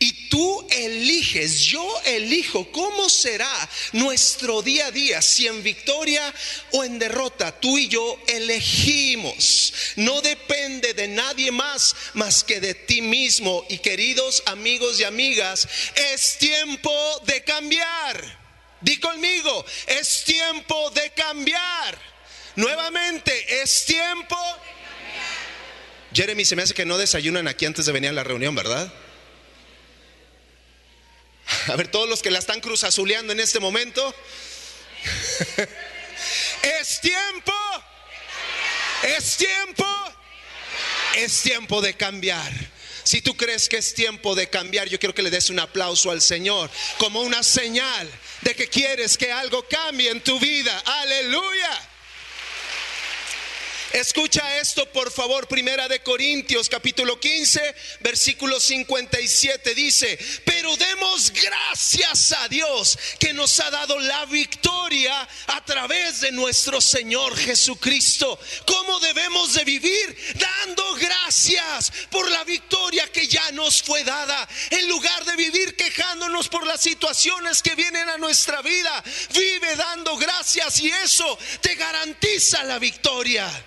Y 0.00 0.28
tú 0.30 0.66
eliges, 0.68 1.60
yo 1.60 1.86
elijo 2.06 2.72
cómo 2.72 3.08
será 3.08 3.70
nuestro 3.92 4.62
día 4.62 4.86
a 4.86 4.90
día, 4.90 5.22
si 5.22 5.46
en 5.46 5.62
victoria 5.62 6.34
o 6.72 6.82
en 6.82 6.98
derrota. 6.98 7.52
Tú 7.60 7.78
y 7.78 7.86
yo 7.86 8.20
elegimos. 8.26 9.72
No 9.94 10.20
depende 10.22 10.92
de 10.92 11.06
nadie 11.06 11.52
más 11.52 11.94
más 12.14 12.42
que 12.42 12.58
de 12.60 12.74
ti 12.74 13.00
mismo. 13.00 13.64
Y 13.68 13.78
queridos 13.78 14.42
amigos 14.46 14.98
y 14.98 15.04
amigas, 15.04 15.68
es 15.94 16.36
tiempo 16.38 16.92
de 17.26 17.44
cambiar. 17.44 18.40
Di 18.80 18.96
conmigo, 18.96 19.64
es 19.86 20.24
tiempo 20.24 20.90
de 20.90 21.10
cambiar. 21.10 21.96
Nuevamente, 22.56 23.62
es 23.62 23.84
tiempo 23.84 24.36
Jeremy, 26.12 26.44
se 26.44 26.56
me 26.56 26.62
hace 26.62 26.74
que 26.74 26.84
no 26.84 26.98
desayunan 26.98 27.46
aquí 27.48 27.66
antes 27.66 27.86
de 27.86 27.92
venir 27.92 28.10
a 28.10 28.12
la 28.12 28.24
reunión, 28.24 28.54
¿verdad? 28.54 28.92
A 31.68 31.76
ver, 31.76 31.88
todos 31.88 32.08
los 32.08 32.22
que 32.22 32.30
la 32.30 32.38
están 32.38 32.60
cruzazuleando 32.60 33.32
en 33.32 33.40
este 33.40 33.60
momento. 33.60 34.14
es 36.80 37.00
tiempo. 37.00 37.52
Es 39.02 39.36
tiempo. 39.36 39.86
Es 41.16 41.42
tiempo 41.42 41.80
de 41.80 41.94
cambiar. 41.94 42.52
Si 43.02 43.22
tú 43.22 43.36
crees 43.36 43.68
que 43.68 43.78
es 43.78 43.94
tiempo 43.94 44.34
de 44.34 44.48
cambiar, 44.48 44.88
yo 44.88 44.98
quiero 44.98 45.14
que 45.14 45.22
le 45.22 45.30
des 45.30 45.50
un 45.50 45.58
aplauso 45.58 46.10
al 46.10 46.20
Señor 46.20 46.70
como 46.98 47.22
una 47.22 47.42
señal 47.42 48.10
de 48.42 48.54
que 48.54 48.68
quieres 48.68 49.16
que 49.16 49.32
algo 49.32 49.66
cambie 49.68 50.10
en 50.10 50.20
tu 50.20 50.38
vida. 50.38 50.78
Aleluya. 50.84 51.88
Escucha 53.92 54.58
esto, 54.58 54.86
por 54.92 55.10
favor, 55.10 55.48
Primera 55.48 55.88
de 55.88 56.00
Corintios, 56.00 56.68
capítulo 56.68 57.18
15, 57.18 57.74
versículo 57.98 58.60
57 58.60 59.74
dice, 59.74 60.16
Pero 60.44 60.76
demos 60.76 61.32
gracias 61.32 62.32
a 62.32 62.46
Dios 62.46 62.96
que 63.18 63.32
nos 63.32 63.58
ha 63.58 63.68
dado 63.68 63.98
la 63.98 64.26
victoria 64.26 65.28
a 65.48 65.64
través 65.64 66.20
de 66.20 66.30
nuestro 66.30 66.80
Señor 66.80 67.36
Jesucristo. 67.36 68.38
¿Cómo 68.64 69.00
debemos 69.00 69.54
de 69.54 69.64
vivir? 69.64 70.16
Dando 70.36 70.94
gracias 70.94 71.92
por 72.10 72.30
la 72.30 72.44
victoria 72.44 73.10
que 73.10 73.26
ya 73.26 73.50
nos 73.50 73.82
fue 73.82 74.04
dada. 74.04 74.48
En 74.70 74.88
lugar 74.88 75.24
de 75.24 75.34
vivir 75.34 75.74
quejándonos 75.74 76.48
por 76.48 76.64
las 76.64 76.80
situaciones 76.80 77.60
que 77.60 77.74
vienen 77.74 78.08
a 78.08 78.18
nuestra 78.18 78.62
vida, 78.62 79.02
vive 79.34 79.74
dando 79.74 80.16
gracias 80.16 80.78
y 80.78 80.90
eso 80.90 81.36
te 81.60 81.74
garantiza 81.74 82.62
la 82.62 82.78
victoria. 82.78 83.66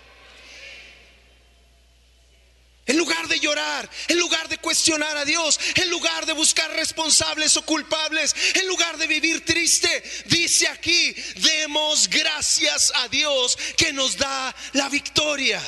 En 2.85 2.97
lugar 2.97 3.27
de 3.29 3.39
llorar, 3.39 3.89
en 4.09 4.19
lugar 4.19 4.49
de 4.49 4.57
cuestionar 4.57 5.15
a 5.15 5.23
Dios, 5.23 5.57
en 5.75 5.89
lugar 5.89 6.25
de 6.25 6.33
buscar 6.33 6.69
responsables 6.71 7.55
o 7.55 7.65
culpables, 7.65 8.35
en 8.55 8.67
lugar 8.67 8.97
de 8.97 9.07
vivir 9.07 9.45
triste, 9.45 10.03
dice 10.25 10.67
aquí, 10.67 11.15
demos 11.37 12.09
gracias 12.09 12.91
a 12.95 13.07
Dios 13.07 13.57
que 13.77 13.93
nos 13.93 14.17
da 14.17 14.53
la 14.73 14.89
victoria. 14.89 15.61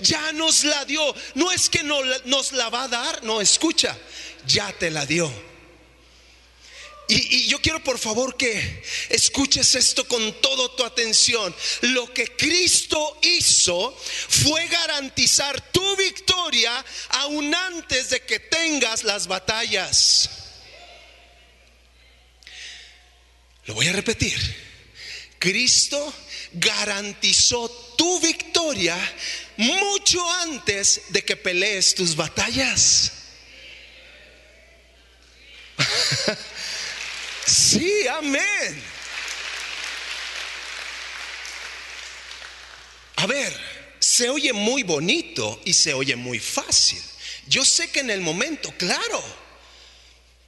Ya 0.00 0.32
nos 0.32 0.64
la 0.64 0.84
dio. 0.84 1.14
No 1.34 1.52
es 1.52 1.68
que 1.68 1.84
no, 1.84 2.02
nos 2.24 2.52
la 2.52 2.68
va 2.68 2.84
a 2.84 2.88
dar, 2.88 3.22
no, 3.22 3.40
escucha, 3.40 3.96
ya 4.46 4.72
te 4.72 4.90
la 4.90 5.06
dio. 5.06 5.49
Y, 7.10 7.48
yo 7.48 7.60
quiero 7.60 7.82
por 7.82 7.98
favor 7.98 8.36
que 8.36 8.84
escuches 9.08 9.74
esto 9.74 10.06
con 10.06 10.40
toda 10.40 10.76
tu 10.76 10.84
atención. 10.84 11.52
Lo 11.80 12.12
que 12.14 12.36
Cristo 12.36 13.18
hizo 13.22 13.96
fue 14.28 14.68
garantizar 14.68 15.60
tu 15.72 15.96
victoria 15.96 16.84
aún 17.08 17.52
antes 17.52 18.10
de 18.10 18.20
que 18.20 18.38
tengas 18.38 19.02
las 19.02 19.26
batallas. 19.26 20.30
Lo 23.64 23.74
voy 23.74 23.88
a 23.88 23.92
repetir. 23.92 24.38
Cristo 25.40 26.14
garantizó 26.52 27.68
tu 27.98 28.20
victoria 28.20 28.96
mucho 29.56 30.30
antes 30.42 31.02
de 31.08 31.24
que 31.24 31.36
pelees 31.36 31.96
tus 31.96 32.14
batallas. 32.14 33.12
Sí, 37.50 38.06
amén. 38.06 38.82
A 43.16 43.26
ver, 43.26 43.52
se 43.98 44.30
oye 44.30 44.52
muy 44.52 44.84
bonito 44.84 45.60
y 45.64 45.72
se 45.72 45.92
oye 45.92 46.14
muy 46.14 46.38
fácil. 46.38 47.02
Yo 47.48 47.64
sé 47.64 47.90
que 47.90 48.00
en 48.00 48.10
el 48.10 48.20
momento, 48.20 48.72
claro, 48.78 49.20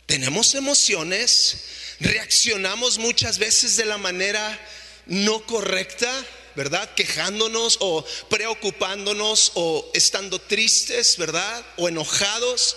tenemos 0.07 0.55
emociones, 0.55 1.65
reaccionamos 1.99 2.99
muchas 2.99 3.39
veces 3.39 3.77
de 3.77 3.85
la 3.85 3.99
manera 3.99 4.59
no 5.07 5.45
correcta, 5.45 6.09
¿verdad? 6.55 6.95
Quejándonos 6.95 7.79
o 7.81 8.05
preocupándonos 8.31 9.51
o 9.55 9.91
estando 9.93 10.41
tristes, 10.41 11.17
¿verdad? 11.17 11.67
O 11.79 11.89
enojados. 11.89 12.77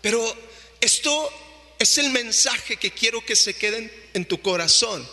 Pero 0.00 0.34
esto 0.80 1.30
es 1.78 1.98
el 1.98 2.10
mensaje 2.10 2.76
que 2.76 2.90
quiero 2.90 3.24
que 3.24 3.36
se 3.36 3.54
queden 3.54 3.92
en 4.14 4.24
tu 4.24 4.40
corazón. 4.40 5.06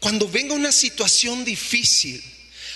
Cuando 0.00 0.28
venga 0.28 0.54
una 0.54 0.72
situación 0.72 1.44
difícil, 1.44 2.22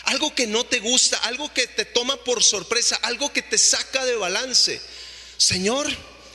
algo 0.04 0.35
que 0.35 0.47
no 0.47 0.64
te 0.64 0.78
gusta, 0.78 1.16
algo 1.18 1.52
que 1.52 1.66
te 1.66 1.85
toma 1.85 2.23
por 2.23 2.42
sorpresa, 2.42 2.97
algo 3.02 3.33
que 3.33 3.42
te 3.42 3.59
saca 3.59 4.04
de 4.04 4.14
balance, 4.14 4.80
Señor, 5.37 5.88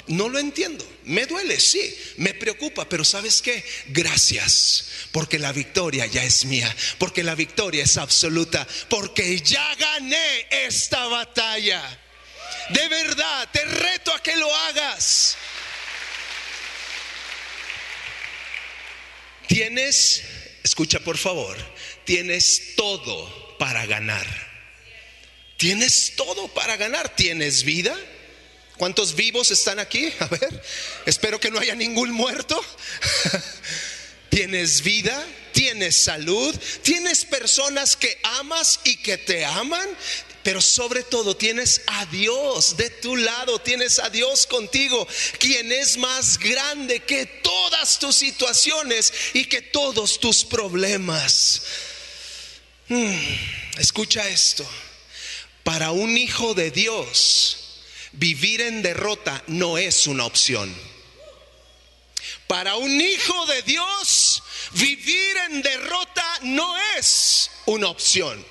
no 0.07 0.27
lo 0.27 0.39
entiendo, 0.39 0.85
me 1.03 1.25
duele, 1.25 1.59
sí, 1.59 1.97
me 2.17 2.33
preocupa, 2.33 2.87
pero 2.89 3.05
¿sabes 3.05 3.41
qué? 3.41 3.63
Gracias, 3.87 4.85
porque 5.11 5.39
la 5.39 5.53
victoria 5.53 6.05
ya 6.05 6.23
es 6.23 6.43
mía, 6.45 6.75
porque 6.97 7.23
la 7.23 7.35
victoria 7.35 7.83
es 7.83 7.97
absoluta, 7.97 8.67
porque 8.89 9.39
ya 9.39 9.73
gané 9.75 10.47
esta 10.49 11.05
batalla. 11.05 11.99
De 12.69 12.87
verdad, 12.89 13.49
te 13.51 13.63
reto 13.63 14.13
a 14.13 14.21
que 14.21 14.35
lo 14.35 14.53
hagas. 14.53 15.37
Tienes, 19.51 20.21
escucha 20.63 21.01
por 21.01 21.17
favor, 21.17 21.57
tienes 22.05 22.73
todo 22.77 23.57
para 23.59 23.85
ganar. 23.85 24.25
Tienes 25.57 26.13
todo 26.15 26.47
para 26.47 26.77
ganar. 26.77 27.13
Tienes 27.17 27.65
vida. 27.65 27.93
¿Cuántos 28.77 29.13
vivos 29.13 29.51
están 29.51 29.79
aquí? 29.79 30.09
A 30.19 30.27
ver, 30.27 30.63
espero 31.05 31.37
que 31.37 31.51
no 31.51 31.59
haya 31.59 31.75
ningún 31.75 32.11
muerto. 32.11 32.63
tienes 34.29 34.83
vida, 34.83 35.21
tienes 35.51 36.01
salud, 36.01 36.55
tienes 36.81 37.25
personas 37.25 37.97
que 37.97 38.21
amas 38.23 38.79
y 38.85 38.95
que 39.01 39.17
te 39.17 39.43
aman, 39.43 39.89
pero 40.43 40.61
sobre 40.61 41.03
todo 41.03 41.35
tienes 41.35 41.81
a 41.87 42.05
Dios 42.07 42.77
de 42.77 42.89
tu 42.89 43.15
lado, 43.15 43.59
tienes 43.59 43.99
a 43.99 44.09
Dios 44.09 44.47
contigo, 44.47 45.07
quien 45.39 45.71
es 45.71 45.97
más 45.97 46.37
grande 46.39 47.01
que 47.01 47.25
todas 47.25 47.99
tus 47.99 48.15
situaciones 48.15 49.13
y 49.33 49.45
que 49.45 49.61
todos 49.61 50.19
tus 50.19 50.43
problemas. 50.43 51.61
Hmm, 52.87 53.15
escucha 53.77 54.27
esto, 54.27 54.67
para 55.63 55.91
un 55.91 56.17
hijo 56.17 56.53
de 56.53 56.71
Dios, 56.71 57.57
vivir 58.13 58.61
en 58.61 58.81
derrota 58.81 59.43
no 59.47 59.77
es 59.77 60.07
una 60.07 60.25
opción. 60.25 60.75
Para 62.47 62.75
un 62.75 62.99
hijo 62.99 63.45
de 63.45 63.61
Dios, 63.61 64.43
vivir 64.73 65.37
en 65.49 65.61
derrota 65.61 66.39
no 66.41 66.75
es 66.97 67.49
una 67.65 67.87
opción. 67.87 68.45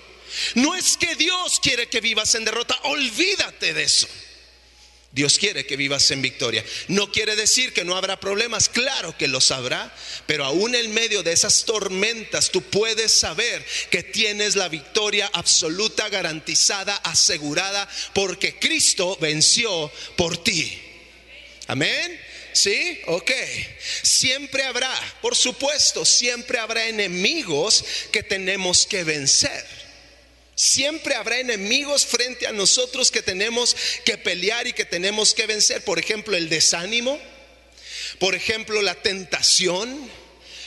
No 0.55 0.75
es 0.75 0.97
que 0.97 1.15
Dios 1.17 1.61
quiere 1.61 1.89
que 1.89 2.01
vivas 2.01 2.35
en 2.35 2.45
derrota, 2.45 2.79
olvídate 2.85 3.75
de 3.75 3.83
eso. 3.83 4.09
Dios 5.13 5.39
quiere 5.41 5.67
que 5.67 5.77
vivas 5.77 6.09
en 6.13 6.23
victoria. 6.23 6.65
No 6.87 7.11
quiere 7.11 7.35
decir 7.35 7.73
que 7.73 7.85
no 7.85 7.97
habrá 7.97 8.21
problemas, 8.21 8.69
claro 8.69 9.17
que 9.19 9.27
los 9.27 9.51
habrá, 9.51 9.93
pero 10.27 10.45
aún 10.45 10.77
en 10.77 10.95
medio 10.95 11.25
de 11.25 11.33
esas 11.33 11.65
tormentas 11.65 12.51
tú 12.51 12.63
puedes 12.63 13.11
saber 13.11 13.65
que 13.91 14.05
tienes 14.05 14.55
la 14.55 14.69
victoria 14.69 15.29
absoluta, 15.33 16.09
garantizada, 16.09 16.95
asegurada, 16.97 17.89
porque 18.15 18.61
Cristo 18.61 19.19
venció 19.21 19.91
por 20.17 20.43
ti. 20.45 20.81
Amén. 21.67 22.21
¿Sí? 22.53 23.01
Ok. 23.07 23.33
Siempre 24.03 24.63
habrá, 24.63 24.93
por 25.23 25.35
supuesto, 25.35 26.05
siempre 26.05 26.59
habrá 26.59 26.87
enemigos 26.87 27.85
que 28.13 28.23
tenemos 28.23 28.87
que 28.87 29.03
vencer. 29.03 29.80
Siempre 30.61 31.15
habrá 31.15 31.39
enemigos 31.41 32.05
frente 32.05 32.47
a 32.47 32.53
nosotros 32.53 33.11
que 33.11 33.23
tenemos 33.23 33.75
que 34.05 34.19
pelear 34.19 34.67
y 34.67 34.75
que 34.75 34.85
tenemos 34.85 35.33
que 35.33 35.47
vencer. 35.47 35.83
Por 35.83 35.99
ejemplo, 35.99 36.37
el 36.37 36.51
desánimo. 36.51 37.19
Por 38.19 38.35
ejemplo, 38.35 38.83
la 38.83 38.95
tentación. 38.95 40.11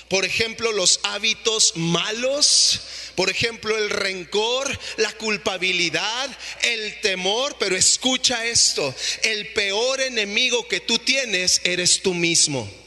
Por 0.09 0.25
ejemplo, 0.25 0.71
los 0.71 0.99
hábitos 1.03 1.73
malos. 1.75 2.79
Por 3.13 3.29
ejemplo, 3.29 3.77
el 3.77 3.91
rencor, 3.91 4.79
la 4.97 5.11
culpabilidad, 5.11 6.35
el 6.63 6.99
temor. 7.01 7.55
Pero 7.59 7.75
escucha 7.75 8.47
esto. 8.47 8.95
El 9.21 9.53
peor 9.53 10.01
enemigo 10.01 10.67
que 10.67 10.79
tú 10.79 10.97
tienes 10.97 11.61
eres 11.63 12.01
tú 12.01 12.15
mismo. 12.15 12.82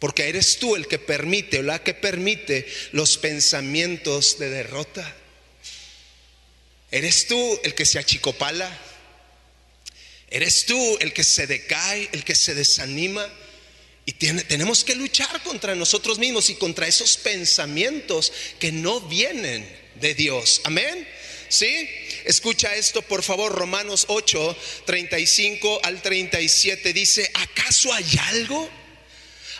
Porque 0.00 0.28
eres 0.28 0.58
tú 0.58 0.74
el 0.74 0.88
que 0.88 0.98
permite 0.98 1.58
o 1.58 1.62
la 1.62 1.84
que 1.84 1.94
permite 1.94 2.66
los 2.92 3.18
pensamientos 3.18 4.38
de 4.38 4.48
derrota. 4.48 5.14
Eres 6.90 7.26
tú 7.26 7.60
el 7.62 7.74
que 7.74 7.84
se 7.84 7.98
achicopala. 7.98 8.76
Eres 10.30 10.64
tú 10.64 10.98
el 11.00 11.12
que 11.12 11.22
se 11.22 11.46
decae, 11.46 12.08
el 12.12 12.24
que 12.24 12.34
se 12.34 12.54
desanima. 12.54 13.28
Y 14.06 14.12
tenemos 14.12 14.84
que 14.84 14.94
luchar 14.94 15.42
contra 15.42 15.74
nosotros 15.74 16.18
mismos 16.18 16.48
y 16.48 16.54
contra 16.54 16.88
esos 16.88 17.18
pensamientos 17.18 18.32
que 18.58 18.72
no 18.72 19.02
vienen 19.02 19.68
de 19.96 20.14
Dios. 20.14 20.62
Amén. 20.64 21.06
¿Sí? 21.50 21.88
Escucha 22.24 22.74
esto, 22.74 23.02
por 23.02 23.22
favor, 23.22 23.52
Romanos 23.52 24.06
8, 24.08 24.56
35 24.86 25.80
al 25.82 26.00
37 26.00 26.92
dice, 26.92 27.30
¿acaso 27.34 27.92
hay 27.92 28.06
algo? 28.28 28.79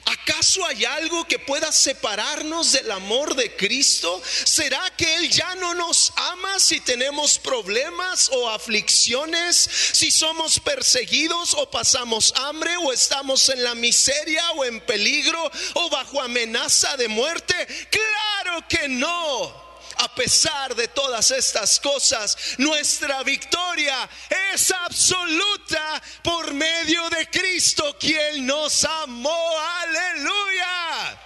¿Acaso 0.05 0.65
hay 0.67 0.85
algo 0.85 1.27
que 1.27 1.39
pueda 1.39 1.71
separarnos 1.71 2.73
del 2.73 2.91
amor 2.91 3.35
de 3.35 3.55
Cristo? 3.57 4.23
¿Será 4.45 4.83
que 4.97 5.17
Él 5.17 5.31
ya 5.31 5.55
no 5.57 5.75
nos 5.75 6.13
ama 6.17 6.59
si 6.59 6.81
tenemos 6.81 7.39
problemas 7.39 8.31
o 8.33 8.49
aflicciones? 8.49 9.57
Si 9.93 10.11
somos 10.11 10.59
perseguidos 10.61 11.55
o 11.55 11.71
pasamos 11.71 12.33
hambre 12.37 12.77
o 12.79 12.93
estamos 12.93 13.49
en 13.51 13.63
la 13.63 13.75
miseria 13.75 14.51
o 14.53 14.65
en 14.65 14.81
peligro 14.81 15.51
o 15.75 15.91
bajo 15.91 16.21
amenaza 16.21 16.97
de 16.97 17.09
muerte? 17.09 17.55
Claro 17.91 18.67
que 18.69 18.89
no 18.89 19.70
a 20.01 20.15
pesar 20.15 20.75
de 20.75 20.89
todas 20.89 21.31
estas 21.31 21.79
cosas, 21.79 22.37
nuestra 22.57 23.23
victoria 23.23 24.09
es 24.55 24.71
absoluta 24.71 26.03
por 26.23 26.55
medio 26.55 27.09
de 27.11 27.29
Cristo, 27.29 27.97
quien 27.99 28.47
nos 28.47 28.85
amó. 28.85 29.59
Aleluya. 29.83 31.21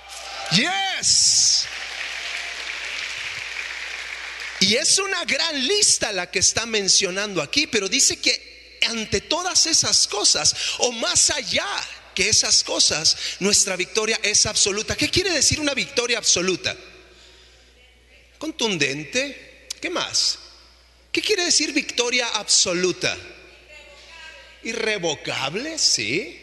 Yes. 0.52 1.66
Y 4.58 4.74
es 4.74 4.98
una 4.98 5.24
gran 5.24 5.66
lista 5.68 6.10
la 6.10 6.28
que 6.30 6.40
está 6.40 6.66
mencionando 6.66 7.42
aquí, 7.42 7.68
pero 7.68 7.88
dice 7.88 8.20
que 8.20 8.80
ante 8.88 9.20
todas 9.20 9.66
esas 9.66 10.08
cosas, 10.08 10.54
o 10.78 10.90
más 10.90 11.30
allá 11.30 11.66
que 12.12 12.28
esas 12.28 12.64
cosas, 12.64 13.16
nuestra 13.38 13.76
victoria 13.76 14.18
es 14.22 14.46
absoluta. 14.46 14.96
¿Qué 14.96 15.10
quiere 15.10 15.30
decir 15.30 15.60
una 15.60 15.74
victoria 15.74 16.18
absoluta? 16.18 16.76
Contundente. 18.44 19.68
¿Qué 19.80 19.88
más? 19.88 20.38
¿Qué 21.10 21.22
quiere 21.22 21.46
decir 21.46 21.72
victoria 21.72 22.28
absoluta? 22.28 23.16
Irrevocable, 24.64 25.78
sí. 25.78 26.42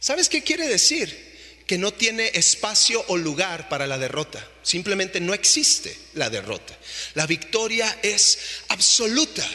¿Sabes 0.00 0.28
qué 0.28 0.42
quiere 0.42 0.66
decir? 0.66 1.62
Que 1.64 1.78
no 1.78 1.92
tiene 1.92 2.32
espacio 2.34 3.04
o 3.06 3.16
lugar 3.16 3.68
para 3.68 3.86
la 3.86 3.98
derrota. 3.98 4.44
Simplemente 4.64 5.20
no 5.20 5.32
existe 5.32 5.96
la 6.14 6.28
derrota. 6.28 6.76
La 7.14 7.28
victoria 7.28 8.00
es 8.02 8.40
absoluta. 8.66 9.48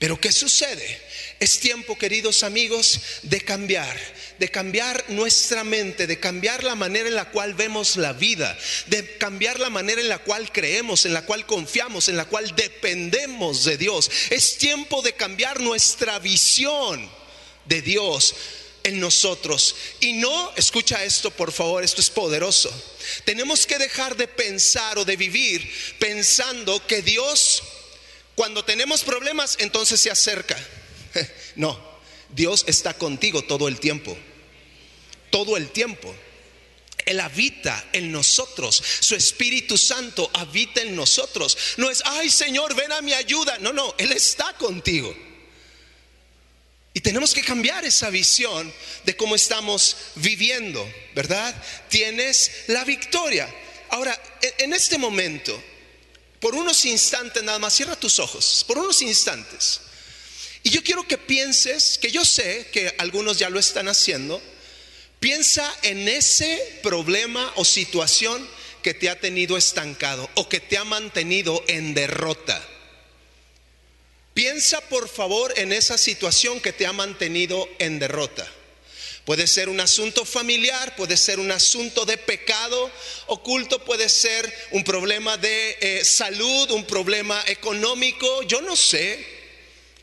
Pero 0.00 0.20
¿qué 0.20 0.32
sucede? 0.32 1.00
Es 1.40 1.58
tiempo, 1.58 1.98
queridos 1.98 2.42
amigos, 2.42 3.00
de 3.22 3.40
cambiar, 3.40 3.98
de 4.38 4.50
cambiar 4.50 5.04
nuestra 5.08 5.64
mente, 5.64 6.06
de 6.06 6.20
cambiar 6.20 6.62
la 6.64 6.74
manera 6.74 7.08
en 7.08 7.14
la 7.14 7.30
cual 7.30 7.54
vemos 7.54 7.96
la 7.96 8.12
vida, 8.12 8.56
de 8.86 9.16
cambiar 9.18 9.58
la 9.58 9.70
manera 9.70 10.00
en 10.00 10.08
la 10.08 10.18
cual 10.18 10.52
creemos, 10.52 11.04
en 11.06 11.12
la 11.12 11.26
cual 11.26 11.44
confiamos, 11.44 12.08
en 12.08 12.16
la 12.16 12.24
cual 12.24 12.54
dependemos 12.54 13.64
de 13.64 13.76
Dios. 13.76 14.10
Es 14.30 14.58
tiempo 14.58 15.02
de 15.02 15.14
cambiar 15.14 15.60
nuestra 15.60 16.18
visión 16.18 17.10
de 17.66 17.82
Dios 17.82 18.34
en 18.84 19.00
nosotros. 19.00 19.74
Y 20.00 20.12
no, 20.12 20.52
escucha 20.56 21.02
esto 21.04 21.30
por 21.30 21.50
favor, 21.50 21.82
esto 21.82 22.00
es 22.00 22.10
poderoso. 22.10 22.70
Tenemos 23.24 23.66
que 23.66 23.78
dejar 23.78 24.16
de 24.16 24.28
pensar 24.28 24.98
o 24.98 25.04
de 25.04 25.16
vivir 25.16 25.68
pensando 25.98 26.86
que 26.86 27.02
Dios, 27.02 27.62
cuando 28.36 28.64
tenemos 28.64 29.02
problemas, 29.02 29.56
entonces 29.58 30.00
se 30.00 30.10
acerca. 30.10 30.56
No, 31.56 31.78
Dios 32.30 32.64
está 32.66 32.94
contigo 32.94 33.42
todo 33.42 33.68
el 33.68 33.78
tiempo. 33.78 34.16
Todo 35.30 35.56
el 35.56 35.70
tiempo. 35.70 36.14
Él 37.06 37.20
habita 37.20 37.84
en 37.92 38.10
nosotros. 38.10 38.82
Su 39.00 39.14
Espíritu 39.14 39.76
Santo 39.76 40.30
habita 40.32 40.80
en 40.80 40.96
nosotros. 40.96 41.56
No 41.76 41.90
es, 41.90 42.02
ay 42.04 42.30
Señor, 42.30 42.74
ven 42.74 42.92
a 42.92 43.02
mi 43.02 43.12
ayuda. 43.12 43.58
No, 43.58 43.72
no, 43.72 43.94
Él 43.98 44.12
está 44.12 44.52
contigo. 44.54 45.14
Y 46.96 47.00
tenemos 47.00 47.34
que 47.34 47.42
cambiar 47.42 47.84
esa 47.84 48.08
visión 48.08 48.72
de 49.04 49.16
cómo 49.16 49.34
estamos 49.34 49.96
viviendo, 50.14 50.88
¿verdad? 51.14 51.54
Tienes 51.88 52.50
la 52.68 52.84
victoria. 52.84 53.52
Ahora, 53.90 54.20
en 54.58 54.72
este 54.72 54.96
momento, 54.96 55.60
por 56.38 56.54
unos 56.54 56.84
instantes 56.84 57.42
nada 57.42 57.58
más, 57.58 57.74
cierra 57.74 57.96
tus 57.96 58.20
ojos, 58.20 58.64
por 58.66 58.78
unos 58.78 59.02
instantes. 59.02 59.80
Y 60.64 60.70
yo 60.70 60.82
quiero 60.82 61.06
que 61.06 61.18
pienses, 61.18 61.98
que 61.98 62.10
yo 62.10 62.24
sé 62.24 62.66
que 62.72 62.94
algunos 62.96 63.38
ya 63.38 63.50
lo 63.50 63.60
están 63.60 63.86
haciendo, 63.86 64.42
piensa 65.20 65.70
en 65.82 66.08
ese 66.08 66.80
problema 66.82 67.52
o 67.56 67.66
situación 67.66 68.48
que 68.82 68.94
te 68.94 69.10
ha 69.10 69.20
tenido 69.20 69.58
estancado 69.58 70.28
o 70.34 70.48
que 70.48 70.60
te 70.60 70.78
ha 70.78 70.84
mantenido 70.84 71.62
en 71.68 71.92
derrota. 71.92 72.66
Piensa 74.32 74.80
por 74.88 75.10
favor 75.10 75.52
en 75.58 75.70
esa 75.70 75.98
situación 75.98 76.58
que 76.60 76.72
te 76.72 76.86
ha 76.86 76.94
mantenido 76.94 77.68
en 77.78 77.98
derrota. 77.98 78.50
Puede 79.26 79.46
ser 79.46 79.68
un 79.68 79.80
asunto 79.80 80.24
familiar, 80.24 80.96
puede 80.96 81.18
ser 81.18 81.40
un 81.40 81.52
asunto 81.52 82.06
de 82.06 82.16
pecado 82.16 82.90
oculto, 83.26 83.84
puede 83.84 84.08
ser 84.08 84.50
un 84.70 84.82
problema 84.82 85.36
de 85.36 85.76
eh, 85.80 86.04
salud, 86.06 86.70
un 86.70 86.86
problema 86.86 87.42
económico, 87.46 88.42
yo 88.44 88.62
no 88.62 88.76
sé 88.76 89.33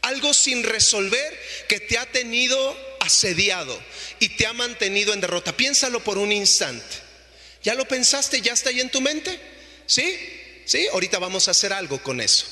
algo 0.01 0.33
sin 0.33 0.63
resolver 0.63 1.39
que 1.67 1.79
te 1.79 1.97
ha 1.97 2.05
tenido 2.05 2.77
asediado 2.99 3.79
y 4.19 4.29
te 4.29 4.45
ha 4.45 4.53
mantenido 4.53 5.13
en 5.13 5.21
derrota. 5.21 5.55
Piénsalo 5.55 6.03
por 6.03 6.17
un 6.17 6.31
instante. 6.31 6.97
¿Ya 7.63 7.75
lo 7.75 7.87
pensaste? 7.87 8.41
¿Ya 8.41 8.53
está 8.53 8.69
ahí 8.69 8.79
en 8.79 8.89
tu 8.89 9.01
mente? 9.01 9.39
¿Sí? 9.85 10.17
¿Sí? 10.65 10.87
Ahorita 10.91 11.19
vamos 11.19 11.47
a 11.47 11.51
hacer 11.51 11.73
algo 11.73 12.01
con 12.01 12.21
eso. 12.21 12.45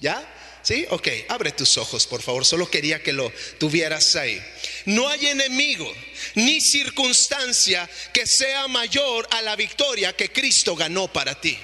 ¿Ya? 0.00 0.28
¿Sí? 0.62 0.86
Ok, 0.90 1.08
abre 1.28 1.50
tus 1.50 1.76
ojos, 1.76 2.06
por 2.06 2.22
favor. 2.22 2.44
Solo 2.44 2.70
quería 2.70 3.02
que 3.02 3.12
lo 3.12 3.32
tuvieras 3.58 4.14
ahí. 4.14 4.40
No 4.84 5.08
hay 5.08 5.26
enemigo 5.26 5.92
ni 6.36 6.60
circunstancia 6.60 7.88
que 8.12 8.26
sea 8.26 8.68
mayor 8.68 9.28
a 9.32 9.42
la 9.42 9.56
victoria 9.56 10.14
que 10.14 10.30
Cristo 10.30 10.76
ganó 10.76 11.12
para 11.12 11.40
ti. 11.40 11.58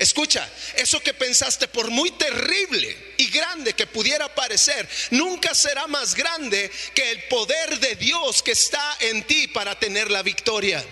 Escucha, 0.00 0.48
eso 0.76 0.98
que 1.00 1.12
pensaste 1.12 1.68
por 1.68 1.90
muy 1.90 2.10
terrible 2.12 3.14
y 3.18 3.28
grande 3.28 3.74
que 3.74 3.86
pudiera 3.86 4.34
parecer, 4.34 4.88
nunca 5.10 5.54
será 5.54 5.86
más 5.88 6.14
grande 6.14 6.70
que 6.94 7.10
el 7.10 7.24
poder 7.24 7.78
de 7.78 7.96
Dios 7.96 8.42
que 8.42 8.52
está 8.52 8.96
en 9.00 9.22
ti 9.24 9.48
para 9.48 9.78
tener 9.78 10.10
la 10.10 10.22
victoria. 10.22 10.82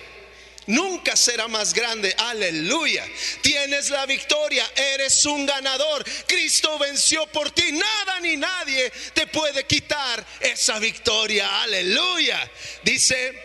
Nunca 0.66 1.16
será 1.16 1.48
más 1.48 1.72
grande, 1.72 2.14
aleluya. 2.18 3.02
Tienes 3.40 3.88
la 3.88 4.04
victoria, 4.04 4.70
eres 4.76 5.24
un 5.24 5.46
ganador. 5.46 6.04
Cristo 6.26 6.78
venció 6.78 7.26
por 7.28 7.50
ti. 7.50 7.72
Nada 7.72 8.20
ni 8.20 8.36
nadie 8.36 8.90
te 9.14 9.26
puede 9.26 9.64
quitar 9.64 10.22
esa 10.38 10.78
victoria, 10.78 11.62
aleluya. 11.62 12.38
Dice 12.82 13.42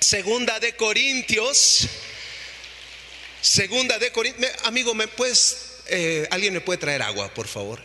segunda 0.00 0.58
de 0.58 0.74
Corintios 0.74 1.86
Segunda 3.40 3.98
de 3.98 4.10
Corintios. 4.10 4.50
Amigo, 4.64 4.94
¿me 4.94 5.08
puedes, 5.08 5.56
eh, 5.86 6.26
alguien 6.30 6.52
me 6.52 6.60
puede 6.60 6.78
traer 6.78 7.02
agua, 7.02 7.32
por 7.34 7.46
favor? 7.46 7.80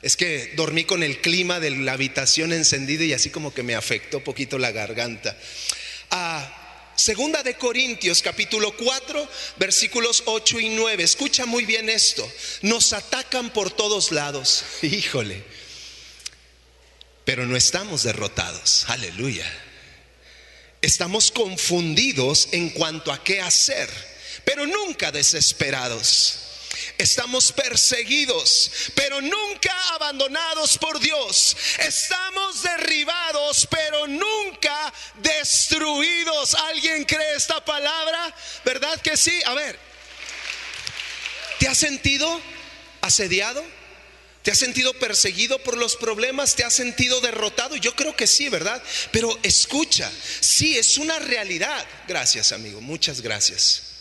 Es 0.00 0.16
que 0.16 0.52
dormí 0.54 0.84
con 0.84 1.02
el 1.02 1.20
clima 1.20 1.60
de 1.60 1.70
la 1.70 1.92
habitación 1.92 2.52
encendido 2.52 3.04
y 3.04 3.12
así 3.12 3.30
como 3.30 3.52
que 3.52 3.62
me 3.62 3.74
afectó 3.74 4.22
poquito 4.22 4.58
la 4.58 4.70
garganta. 4.70 5.36
Ah, 6.10 6.92
segunda 6.94 7.42
de 7.42 7.54
Corintios, 7.54 8.22
capítulo 8.22 8.76
4, 8.76 9.28
versículos 9.56 10.22
8 10.26 10.60
y 10.60 10.68
9. 10.68 11.02
Escucha 11.02 11.46
muy 11.46 11.64
bien 11.64 11.88
esto. 11.88 12.30
Nos 12.62 12.92
atacan 12.92 13.50
por 13.50 13.70
todos 13.70 14.12
lados. 14.12 14.64
Híjole. 14.82 15.42
Pero 17.24 17.46
no 17.46 17.56
estamos 17.56 18.02
derrotados. 18.02 18.84
Aleluya. 18.88 19.50
Estamos 20.82 21.30
confundidos 21.30 22.48
en 22.52 22.68
cuanto 22.70 23.10
a 23.10 23.24
qué 23.24 23.40
hacer 23.40 24.13
pero 24.44 24.66
nunca 24.66 25.10
desesperados. 25.10 26.38
Estamos 26.98 27.52
perseguidos, 27.52 28.70
pero 28.94 29.20
nunca 29.20 29.74
abandonados 29.94 30.78
por 30.78 31.00
Dios. 31.00 31.56
Estamos 31.78 32.62
derribados, 32.62 33.66
pero 33.70 34.06
nunca 34.06 34.92
destruidos. 35.16 36.54
¿Alguien 36.54 37.04
cree 37.04 37.36
esta 37.36 37.64
palabra? 37.64 38.34
¿Verdad 38.64 39.00
que 39.00 39.16
sí? 39.16 39.40
A 39.44 39.54
ver, 39.54 39.78
¿te 41.58 41.68
has 41.68 41.78
sentido 41.78 42.40
asediado? 43.00 43.64
¿Te 44.42 44.50
has 44.50 44.58
sentido 44.58 44.92
perseguido 44.94 45.58
por 45.62 45.78
los 45.78 45.96
problemas? 45.96 46.54
¿Te 46.54 46.64
has 46.64 46.74
sentido 46.74 47.20
derrotado? 47.22 47.76
Yo 47.76 47.96
creo 47.96 48.14
que 48.14 48.26
sí, 48.26 48.50
¿verdad? 48.50 48.82
Pero 49.10 49.38
escucha, 49.42 50.12
sí, 50.40 50.76
es 50.76 50.98
una 50.98 51.18
realidad. 51.18 51.86
Gracias, 52.06 52.52
amigo. 52.52 52.82
Muchas 52.82 53.22
gracias. 53.22 53.93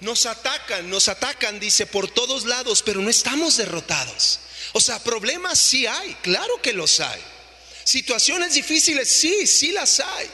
Nos 0.00 0.26
atacan, 0.26 0.88
nos 0.88 1.08
atacan, 1.08 1.60
dice, 1.60 1.86
por 1.86 2.08
todos 2.08 2.44
lados, 2.44 2.82
pero 2.82 3.00
no 3.00 3.10
estamos 3.10 3.56
derrotados. 3.56 4.40
O 4.72 4.80
sea, 4.80 5.02
problemas 5.02 5.58
sí 5.58 5.86
hay, 5.86 6.14
claro 6.22 6.60
que 6.62 6.72
los 6.72 7.00
hay. 7.00 7.20
Situaciones 7.84 8.54
difíciles, 8.54 9.10
sí, 9.10 9.46
sí 9.46 9.72
las 9.72 10.00
hay. 10.00 10.30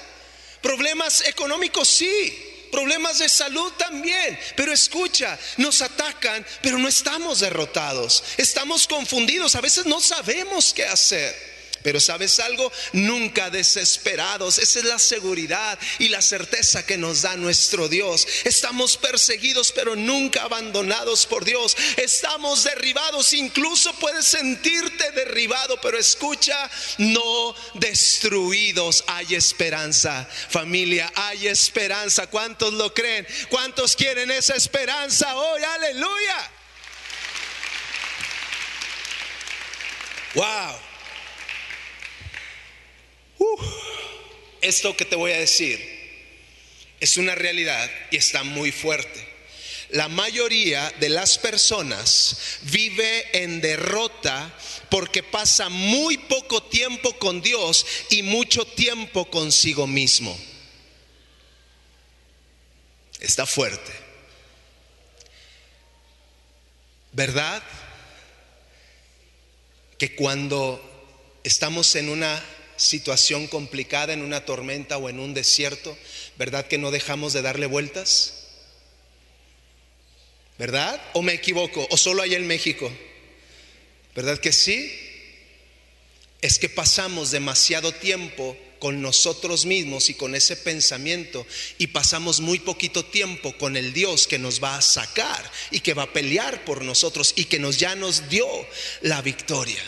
Problemas 0.60 1.22
económicos, 1.22 1.88
sí. 1.88 2.68
Problemas 2.70 3.18
de 3.18 3.28
salud 3.28 3.72
también. 3.72 4.38
Pero 4.56 4.72
escucha, 4.72 5.38
nos 5.56 5.80
atacan, 5.82 6.44
pero 6.62 6.78
no 6.78 6.88
estamos 6.88 7.40
derrotados. 7.40 8.22
Estamos 8.36 8.86
confundidos, 8.86 9.54
a 9.54 9.60
veces 9.60 9.86
no 9.86 10.00
sabemos 10.00 10.72
qué 10.74 10.84
hacer. 10.84 11.55
Pero 11.86 12.00
sabes 12.00 12.40
algo, 12.40 12.72
nunca 12.94 13.48
desesperados. 13.48 14.58
Esa 14.58 14.80
es 14.80 14.84
la 14.86 14.98
seguridad 14.98 15.78
y 16.00 16.08
la 16.08 16.20
certeza 16.20 16.84
que 16.84 16.98
nos 16.98 17.22
da 17.22 17.36
nuestro 17.36 17.88
Dios. 17.88 18.26
Estamos 18.42 18.96
perseguidos, 18.96 19.70
pero 19.70 19.94
nunca 19.94 20.42
abandonados 20.42 21.26
por 21.26 21.44
Dios. 21.44 21.76
Estamos 21.96 22.64
derribados, 22.64 23.32
incluso 23.34 23.92
puedes 24.00 24.24
sentirte 24.24 25.12
derribado, 25.12 25.80
pero 25.80 25.96
escucha, 25.96 26.68
no 26.98 27.54
destruidos. 27.74 29.04
Hay 29.06 29.36
esperanza, 29.36 30.28
familia, 30.48 31.12
hay 31.14 31.46
esperanza. 31.46 32.26
¿Cuántos 32.26 32.72
lo 32.72 32.92
creen? 32.92 33.24
¿Cuántos 33.48 33.94
quieren 33.94 34.32
esa 34.32 34.56
esperanza 34.56 35.36
hoy? 35.36 35.62
Aleluya. 35.62 36.50
Wow. 40.34 40.95
Esto 44.60 44.96
que 44.96 45.04
te 45.04 45.16
voy 45.16 45.32
a 45.32 45.38
decir 45.38 45.96
es 47.00 47.16
una 47.16 47.34
realidad 47.34 47.90
y 48.10 48.16
está 48.16 48.42
muy 48.42 48.72
fuerte. 48.72 49.26
La 49.90 50.08
mayoría 50.08 50.92
de 50.98 51.08
las 51.08 51.38
personas 51.38 52.58
vive 52.62 53.42
en 53.44 53.60
derrota 53.60 54.52
porque 54.90 55.22
pasa 55.22 55.68
muy 55.68 56.18
poco 56.18 56.62
tiempo 56.64 57.16
con 57.18 57.40
Dios 57.40 57.86
y 58.10 58.22
mucho 58.22 58.66
tiempo 58.66 59.30
consigo 59.30 59.86
mismo. 59.86 60.36
Está 63.20 63.46
fuerte. 63.46 63.92
¿Verdad? 67.12 67.62
Que 69.98 70.14
cuando 70.16 70.82
estamos 71.44 71.94
en 71.94 72.08
una 72.08 72.42
situación 72.76 73.46
complicada, 73.46 74.12
en 74.12 74.22
una 74.22 74.44
tormenta 74.44 74.96
o 74.98 75.08
en 75.08 75.20
un 75.20 75.34
desierto, 75.34 75.96
¿verdad 76.36 76.66
que 76.66 76.78
no 76.78 76.90
dejamos 76.90 77.32
de 77.32 77.42
darle 77.42 77.66
vueltas? 77.66 78.44
¿Verdad? 80.58 81.00
¿O 81.12 81.22
me 81.22 81.34
equivoco? 81.34 81.86
¿O 81.90 81.96
solo 81.96 82.22
hay 82.22 82.34
en 82.34 82.46
México? 82.46 82.90
¿Verdad 84.14 84.38
que 84.38 84.52
sí? 84.52 84.90
Es 86.40 86.58
que 86.58 86.68
pasamos 86.68 87.30
demasiado 87.30 87.92
tiempo 87.92 88.56
con 88.78 89.02
nosotros 89.02 89.66
mismos 89.66 90.10
y 90.10 90.14
con 90.14 90.34
ese 90.34 90.56
pensamiento 90.56 91.46
y 91.78 91.88
pasamos 91.88 92.40
muy 92.40 92.58
poquito 92.58 93.04
tiempo 93.04 93.56
con 93.58 93.76
el 93.76 93.92
Dios 93.92 94.26
que 94.26 94.38
nos 94.38 94.62
va 94.62 94.76
a 94.76 94.82
sacar 94.82 95.50
y 95.70 95.80
que 95.80 95.94
va 95.94 96.04
a 96.04 96.12
pelear 96.12 96.64
por 96.64 96.84
nosotros 96.84 97.32
y 97.36 97.44
que 97.44 97.58
nos 97.58 97.78
ya 97.78 97.94
nos 97.94 98.28
dio 98.28 98.46
la 99.02 99.22
victoria. 99.22 99.82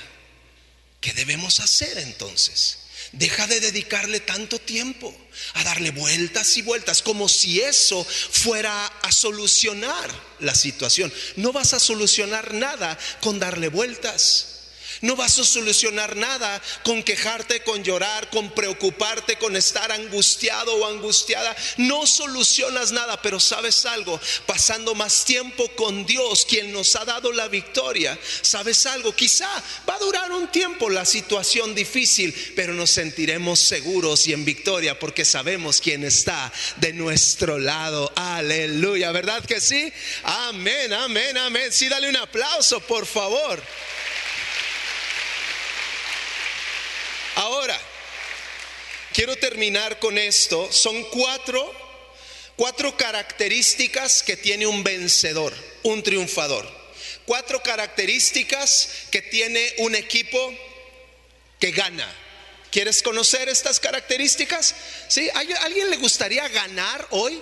¿Qué 1.00 1.12
debemos 1.12 1.60
hacer 1.60 1.98
entonces? 1.98 2.78
Deja 3.12 3.46
de 3.46 3.60
dedicarle 3.60 4.20
tanto 4.20 4.60
tiempo 4.60 5.14
a 5.54 5.64
darle 5.64 5.92
vueltas 5.92 6.56
y 6.56 6.62
vueltas 6.62 7.00
como 7.00 7.28
si 7.28 7.60
eso 7.60 8.04
fuera 8.04 8.86
a 8.86 9.12
solucionar 9.12 10.10
la 10.40 10.54
situación. 10.54 11.12
No 11.36 11.52
vas 11.52 11.72
a 11.72 11.80
solucionar 11.80 12.52
nada 12.52 12.98
con 13.20 13.38
darle 13.38 13.68
vueltas. 13.68 14.57
No 15.00 15.14
vas 15.16 15.38
a 15.38 15.44
solucionar 15.44 16.16
nada 16.16 16.60
con 16.82 17.02
quejarte, 17.02 17.62
con 17.62 17.84
llorar, 17.84 18.30
con 18.30 18.50
preocuparte, 18.50 19.36
con 19.36 19.56
estar 19.56 19.92
angustiado 19.92 20.74
o 20.74 20.86
angustiada. 20.86 21.54
No 21.76 22.06
solucionas 22.06 22.92
nada, 22.92 23.20
pero 23.22 23.38
sabes 23.38 23.86
algo, 23.86 24.20
pasando 24.46 24.94
más 24.94 25.24
tiempo 25.24 25.68
con 25.76 26.04
Dios, 26.04 26.44
quien 26.46 26.72
nos 26.72 26.96
ha 26.96 27.04
dado 27.04 27.32
la 27.32 27.48
victoria, 27.48 28.18
sabes 28.42 28.86
algo, 28.86 29.14
quizá 29.14 29.48
va 29.88 29.94
a 29.94 29.98
durar 29.98 30.32
un 30.32 30.48
tiempo 30.48 30.90
la 30.90 31.04
situación 31.04 31.74
difícil, 31.74 32.34
pero 32.56 32.74
nos 32.74 32.90
sentiremos 32.90 33.60
seguros 33.60 34.26
y 34.26 34.32
en 34.32 34.44
victoria 34.44 34.98
porque 34.98 35.24
sabemos 35.24 35.80
quién 35.80 36.04
está 36.04 36.52
de 36.76 36.92
nuestro 36.92 37.58
lado. 37.58 38.12
Aleluya, 38.16 39.12
¿verdad 39.12 39.44
que 39.44 39.60
sí? 39.60 39.92
Amén, 40.24 40.92
amén, 40.92 41.36
amén. 41.36 41.72
Sí, 41.72 41.88
dale 41.88 42.08
un 42.08 42.16
aplauso, 42.16 42.80
por 42.80 43.06
favor. 43.06 43.62
Ahora, 47.36 47.78
quiero 49.12 49.36
terminar 49.36 49.98
con 49.98 50.18
esto. 50.18 50.70
Son 50.72 51.02
cuatro, 51.10 51.72
cuatro 52.56 52.96
características 52.96 54.22
que 54.22 54.36
tiene 54.36 54.66
un 54.66 54.82
vencedor, 54.82 55.54
un 55.82 56.02
triunfador. 56.02 56.78
Cuatro 57.24 57.62
características 57.62 58.88
que 59.10 59.22
tiene 59.22 59.74
un 59.78 59.94
equipo 59.94 60.54
que 61.60 61.72
gana. 61.72 62.08
¿Quieres 62.70 63.02
conocer 63.02 63.48
estas 63.48 63.80
características? 63.80 64.74
¿Sí? 65.08 65.28
¿A 65.30 65.40
alguien 65.64 65.90
le 65.90 65.96
gustaría 65.96 66.46
ganar 66.48 67.06
hoy? 67.10 67.40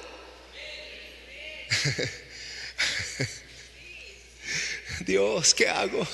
Dios, 5.00 5.55
¿qué 5.55 5.68
hago? 5.68 6.02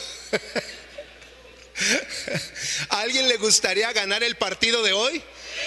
¿A 2.88 3.00
alguien 3.00 3.28
le 3.28 3.36
gustaría 3.36 3.92
ganar 3.92 4.22
el 4.22 4.36
partido 4.36 4.82
de 4.82 4.92
hoy? 4.92 5.22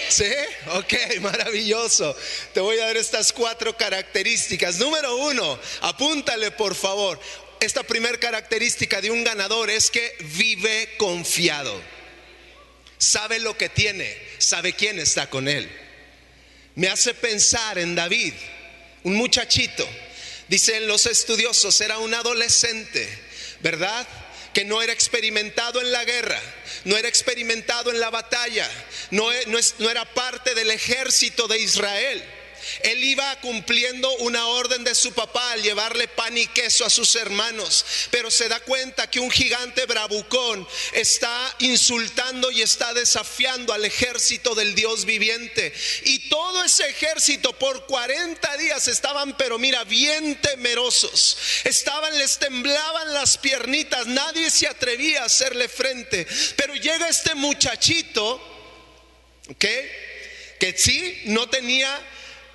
¿Sí? 0.08 0.30
Ok, 0.74 0.94
maravilloso. 1.20 2.16
Te 2.52 2.60
voy 2.60 2.78
a 2.78 2.86
dar 2.86 2.96
estas 2.96 3.32
cuatro 3.32 3.76
características. 3.76 4.78
Número 4.78 5.16
uno, 5.16 5.58
apúntale 5.80 6.50
por 6.50 6.74
favor. 6.74 7.20
Esta 7.60 7.82
primera 7.82 8.18
característica 8.18 9.00
de 9.00 9.10
un 9.10 9.24
ganador 9.24 9.70
es 9.70 9.90
que 9.90 10.16
vive 10.20 10.96
confiado. 10.98 11.80
Sabe 12.98 13.38
lo 13.40 13.56
que 13.56 13.68
tiene, 13.68 14.16
sabe 14.38 14.74
quién 14.74 14.98
está 14.98 15.28
con 15.28 15.48
él. 15.48 15.70
Me 16.74 16.88
hace 16.88 17.14
pensar 17.14 17.78
en 17.78 17.94
David, 17.94 18.34
un 19.04 19.16
muchachito. 19.16 19.88
Dicen 20.48 20.86
los 20.86 21.06
estudiosos, 21.06 21.80
era 21.80 21.98
un 21.98 22.14
adolescente, 22.14 23.08
¿verdad? 23.60 24.06
Que 24.56 24.64
no 24.64 24.80
era 24.80 24.94
experimentado 24.94 25.82
en 25.82 25.92
la 25.92 26.02
guerra, 26.06 26.40
no 26.84 26.96
era 26.96 27.08
experimentado 27.08 27.90
en 27.90 28.00
la 28.00 28.08
batalla, 28.08 28.66
no, 29.10 29.28
no 29.48 29.90
era 29.90 30.14
parte 30.14 30.54
del 30.54 30.70
ejército 30.70 31.46
de 31.46 31.58
Israel. 31.58 32.24
Él 32.82 33.02
iba 33.04 33.40
cumpliendo 33.40 34.10
una 34.18 34.46
orden 34.46 34.84
de 34.84 34.94
su 34.94 35.12
papá 35.12 35.52
al 35.52 35.62
llevarle 35.62 36.08
pan 36.08 36.36
y 36.36 36.46
queso 36.48 36.84
a 36.84 36.90
sus 36.90 37.14
hermanos, 37.14 37.84
pero 38.10 38.30
se 38.30 38.48
da 38.48 38.60
cuenta 38.60 39.10
que 39.10 39.20
un 39.20 39.30
gigante 39.30 39.86
bravucón 39.86 40.66
está 40.92 41.56
insultando 41.60 42.50
y 42.50 42.62
está 42.62 42.94
desafiando 42.94 43.72
al 43.72 43.84
ejército 43.84 44.54
del 44.54 44.74
Dios 44.74 45.04
viviente. 45.04 45.72
Y 46.04 46.28
todo 46.28 46.64
ese 46.64 46.88
ejército 46.88 47.52
por 47.58 47.86
40 47.86 48.56
días 48.56 48.88
estaban, 48.88 49.36
pero 49.36 49.58
mira, 49.58 49.84
bien 49.84 50.40
temerosos. 50.40 51.36
Estaban, 51.64 52.16
les 52.18 52.38
temblaban 52.38 53.12
las 53.14 53.38
piernitas, 53.38 54.06
nadie 54.06 54.50
se 54.50 54.66
atrevía 54.66 55.22
a 55.22 55.26
hacerle 55.26 55.68
frente. 55.68 56.26
Pero 56.56 56.74
llega 56.74 57.08
este 57.08 57.34
muchachito, 57.34 58.34
¿ok? 59.48 59.64
Que 60.58 60.74
sí, 60.76 61.22
no 61.26 61.48
tenía 61.48 61.90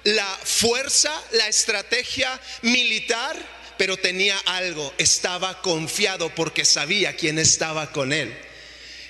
la 0.04 0.40
fuerza, 0.44 1.12
la 1.32 1.48
estrategia 1.48 2.40
militar, 2.62 3.38
pero 3.78 3.98
tenía 3.98 4.38
algo, 4.46 4.94
estaba 4.98 5.62
confiado 5.62 6.34
porque 6.36 6.66
sabía 6.66 7.16
quién 7.16 7.40
estaba 7.40 7.92
con 7.92 8.14
él. 8.14 8.36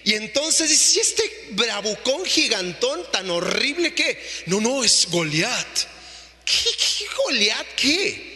Y 0.03 0.13
entonces 0.13 0.75
si 0.77 0.99
este 0.99 1.49
bravucón 1.51 2.25
gigantón 2.25 3.03
tan 3.11 3.29
horrible 3.29 3.93
que, 3.93 4.21
no, 4.47 4.59
no, 4.59 4.83
es 4.83 5.07
Goliat. 5.09 5.77
¿Qué, 6.45 6.69
qué 6.77 7.05
Goliat 7.17 7.67
qué? 7.75 8.31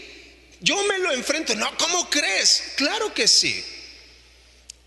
Yo 0.61 0.81
me 0.83 0.99
lo 0.99 1.11
enfrento, 1.11 1.55
no, 1.55 1.75
¿cómo 1.77 2.09
crees? 2.09 2.73
Claro 2.75 3.13
que 3.13 3.27
sí. 3.27 3.63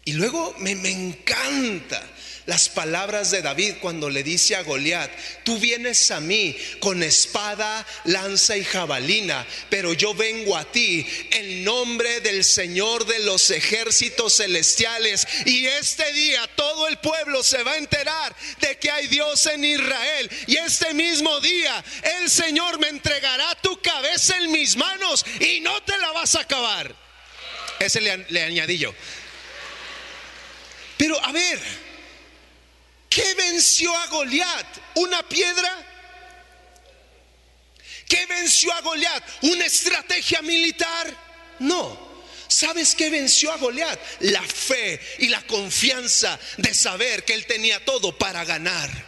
Y 0.05 0.13
luego 0.13 0.55
me, 0.59 0.75
me 0.75 0.91
encanta 0.91 2.03
las 2.49 2.71
palabras 2.71 3.31
de 3.31 3.43
David 3.43 3.75
cuando 3.79 4.09
le 4.09 4.23
dice 4.23 4.57
a 4.57 4.63
Goliat, 4.63 5.11
tú 5.45 5.59
vienes 5.59 6.11
a 6.11 6.19
mí 6.19 6.57
con 6.81 7.03
espada, 7.03 7.87
lanza 8.05 8.57
y 8.57 8.65
jabalina, 8.65 9.47
pero 9.69 9.93
yo 9.93 10.15
vengo 10.15 10.57
a 10.57 10.65
ti 10.65 11.07
en 11.31 11.63
nombre 11.63 12.23
del 12.23 12.43
Señor 12.43 13.05
de 13.05 13.19
los 13.19 13.51
ejércitos 13.51 14.39
celestiales. 14.39 15.29
Y 15.45 15.67
este 15.67 16.11
día 16.15 16.49
todo 16.57 16.89
el 16.89 16.97
pueblo 16.97 17.43
se 17.43 17.63
va 17.63 17.73
a 17.73 17.77
enterar 17.77 18.35
de 18.63 18.79
que 18.79 18.91
hay 18.91 19.09
Dios 19.09 19.45
en 19.45 19.63
Israel. 19.63 20.31
Y 20.47 20.57
este 20.57 20.95
mismo 20.95 21.41
día 21.41 21.85
el 22.23 22.31
Señor 22.31 22.79
me 22.79 22.89
entregará 22.89 23.57
tu 23.57 23.79
cabeza 23.83 24.39
en 24.39 24.51
mis 24.51 24.75
manos 24.75 25.27
y 25.39 25.61
no 25.61 25.83
te 25.83 25.99
la 25.99 26.13
vas 26.13 26.35
a 26.35 26.41
acabar. 26.41 26.97
Ese 27.79 28.01
le, 28.01 28.25
le 28.31 28.43
añadí 28.43 28.79
yo. 28.79 28.95
Pero 30.97 31.23
a 31.23 31.31
ver, 31.31 31.88
¿Qué 33.09 33.35
venció 33.35 33.95
a 33.97 34.07
Goliat? 34.09 34.67
¿Una 34.97 35.23
piedra? 35.29 35.87
¿Qué 38.07 38.27
venció 38.27 38.73
a 38.73 38.81
Goliat? 38.81 39.23
¿Una 39.43 39.67
estrategia 39.67 40.43
militar? 40.43 41.15
No. 41.59 42.09
¿Sabes 42.49 42.95
qué 42.95 43.11
venció 43.11 43.53
a 43.53 43.59
Goliat? 43.59 44.01
La 44.21 44.43
fe 44.43 45.01
y 45.19 45.29
la 45.29 45.43
confianza 45.47 46.39
de 46.57 46.73
saber 46.75 47.25
que 47.25 47.35
él 47.35 47.47
tenía 47.47 47.85
todo 47.85 48.17
para 48.17 48.45
ganar. 48.45 49.08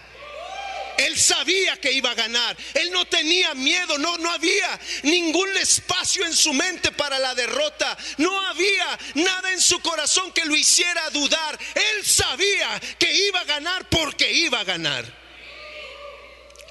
Él 1.07 1.19
sabía 1.19 1.81
que 1.81 1.93
iba 1.93 2.11
a 2.11 2.15
ganar. 2.15 2.57
Él 2.75 2.91
no 2.93 3.07
tenía 3.07 3.55
miedo. 3.55 3.97
No, 3.99 4.19
no 4.19 4.31
había 4.31 4.79
ningún 5.03 5.49
espacio 5.57 6.27
en 6.27 6.35
su 6.35 6.53
mente 6.53 6.93
para 6.93 7.19
la 7.19 7.35
derrota. 7.35 7.97
No 8.19 8.39
había 8.47 8.99
nada 9.15 9.53
en 9.53 9.61
su 9.61 9.81
corazón 9.81 10.33
que 10.33 10.45
lo 10.45 10.55
hiciera 10.55 11.09
dudar. 11.11 11.59
Él 11.75 12.05
sabía 12.05 12.81
que 12.99 13.13
iba 13.27 13.41
a 13.41 13.45
ganar 13.45 13.89
porque 13.89 14.31
iba 14.31 14.61
a 14.61 14.65
ganar. 14.65 15.05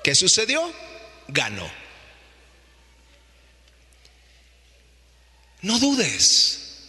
¿Qué 0.04 0.14
sucedió? 0.14 0.74
Ganó. 1.28 1.70
No 5.62 5.80
dudes. 5.80 6.88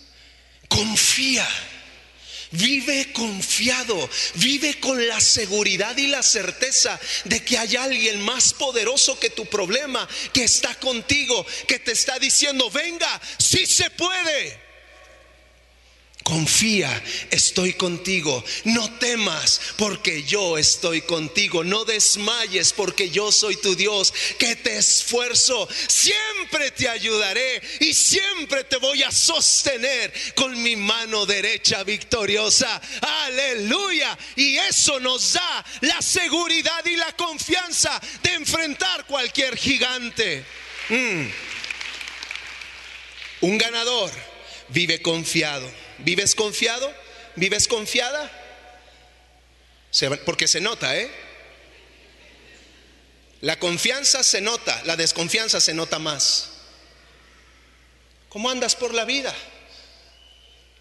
Confía. 0.69 1.49
Vive 2.53 3.13
confiado, 3.13 4.11
vive 4.35 4.81
con 4.81 5.07
la 5.07 5.21
seguridad 5.21 5.97
y 5.97 6.09
la 6.09 6.23
certeza 6.23 6.99
de 7.25 7.45
que 7.45 7.57
hay 7.57 7.77
alguien 7.77 8.21
más 8.21 8.53
poderoso 8.55 9.21
que 9.21 9.31
tu 9.31 9.47
problema, 9.47 10.09
que 10.33 10.45
está 10.45 10.75
contigo, 10.75 11.47
que 11.69 11.79
te 11.79 11.93
está 11.93 12.19
diciendo, 12.19 12.69
venga, 12.71 13.21
si 13.39 13.67
se 13.67 13.91
puede. 13.91 14.70
Confía, 16.31 17.03
estoy 17.33 17.73
contigo. 17.73 18.45
No 18.63 18.89
temas 19.01 19.61
porque 19.77 20.23
yo 20.23 20.59
estoy 20.59 21.03
contigo. 21.03 21.65
No 21.65 21.85
desmayes 21.85 22.73
porque 22.73 23.11
yo 23.11 23.33
soy 23.33 23.57
tu 23.57 23.75
Dios, 23.75 24.15
que 24.39 24.55
te 24.55 24.77
esfuerzo. 24.77 25.69
Siempre 25.89 26.71
te 26.71 26.89
ayudaré 26.89 27.61
y 27.81 27.93
siempre 27.95 28.63
te 28.63 28.77
voy 28.77 29.03
a 29.03 29.11
sostener 29.11 30.13
con 30.37 30.63
mi 30.63 30.77
mano 30.77 31.27
derecha 31.27 31.83
victoriosa. 31.83 32.81
Aleluya. 33.25 34.17
Y 34.37 34.57
eso 34.57 35.01
nos 35.01 35.33
da 35.33 35.65
la 35.81 36.01
seguridad 36.01 36.87
y 36.87 36.95
la 36.95 37.11
confianza 37.17 38.01
de 38.23 38.35
enfrentar 38.35 39.05
cualquier 39.07 39.57
gigante. 39.57 40.45
Mm. 40.91 41.27
Un 43.41 43.59
ganador 43.59 44.13
vive 44.69 45.03
confiado. 45.03 45.80
¿Vives 46.05 46.35
confiado? 46.35 46.93
¿Vives 47.37 47.69
confiada? 47.69 48.31
Porque 50.25 50.49
se 50.49 50.61
nota, 50.61 50.97
¿eh? 50.97 51.11
La 53.41 53.59
confianza 53.59 54.23
se 54.23 54.41
nota, 54.41 54.83
la 54.85 54.97
desconfianza 54.97 55.61
se 55.61 55.75
nota 55.75 55.99
más. 55.99 56.51
¿Cómo 58.29 58.51
andas 58.51 58.77
por 58.77 58.95
la 58.95 59.05
vida? 59.05 59.35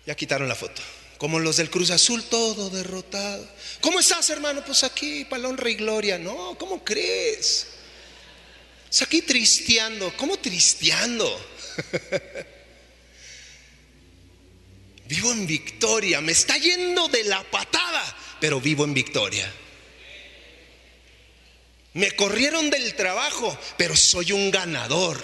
Ya 0.06 0.16
quitaron 0.16 0.50
la 0.50 0.56
foto. 0.56 0.82
Como 1.18 1.40
los 1.40 1.58
del 1.58 1.70
Cruz 1.70 1.90
Azul, 1.92 2.24
todo 2.24 2.70
derrotado. 2.70 3.48
¿Cómo 3.82 4.00
estás, 4.00 4.30
hermano? 4.30 4.64
Pues 4.64 4.84
aquí, 4.84 5.26
para 5.26 5.44
la 5.44 5.50
honra 5.50 5.70
y 5.70 5.76
gloria. 5.76 6.18
No, 6.18 6.58
¿cómo 6.58 6.84
crees? 6.84 7.68
Es 8.90 9.02
aquí 9.02 9.22
tristeando. 9.22 10.14
¿Cómo 10.16 10.38
tristeando? 10.38 11.28
Vivo 15.10 15.32
en 15.32 15.48
victoria. 15.48 16.22
Me 16.22 16.34
está 16.34 16.56
yendo 16.58 17.08
de 17.08 17.24
la 17.24 17.44
patada, 17.44 18.16
pero 18.40 18.62
vivo 18.62 18.84
en 18.84 18.94
victoria. 18.94 19.52
Me 21.94 22.12
corrieron 22.12 22.70
del 22.70 22.96
trabajo, 22.96 23.58
pero 23.76 23.96
soy 23.96 24.34
un 24.34 24.52
ganador. 24.52 25.20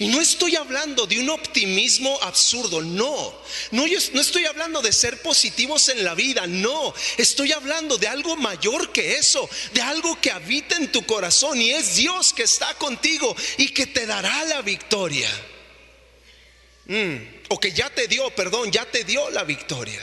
Y 0.00 0.08
no 0.08 0.20
estoy 0.20 0.56
hablando 0.56 1.06
de 1.06 1.20
un 1.20 1.30
optimismo 1.30 2.18
absurdo, 2.22 2.82
no. 2.82 3.32
No, 3.70 3.86
estoy 3.86 4.44
hablando 4.44 4.82
de 4.82 4.92
ser 4.92 5.22
positivos 5.22 5.88
en 5.88 6.02
la 6.02 6.16
vida, 6.16 6.48
no. 6.48 6.92
Estoy 7.16 7.52
hablando 7.52 7.96
de 7.96 8.08
algo 8.08 8.34
mayor 8.34 8.90
que 8.90 9.18
eso, 9.18 9.48
de 9.72 9.82
algo 9.82 10.20
que 10.20 10.32
habita 10.32 10.76
en 10.76 10.90
tu 10.90 11.06
corazón 11.06 11.62
y 11.62 11.70
es 11.70 11.94
Dios 11.94 12.32
que 12.32 12.42
está 12.42 12.74
contigo 12.74 13.36
y 13.56 13.68
que 13.68 13.86
te 13.86 14.04
dará 14.04 14.44
la 14.46 14.62
victoria. 14.62 15.30
Mm 16.86 17.37
o 17.48 17.58
que 17.58 17.72
ya 17.72 17.90
te 17.90 18.06
dio, 18.08 18.30
perdón, 18.30 18.70
ya 18.70 18.84
te 18.84 19.04
dio 19.04 19.30
la 19.30 19.44
victoria. 19.44 20.00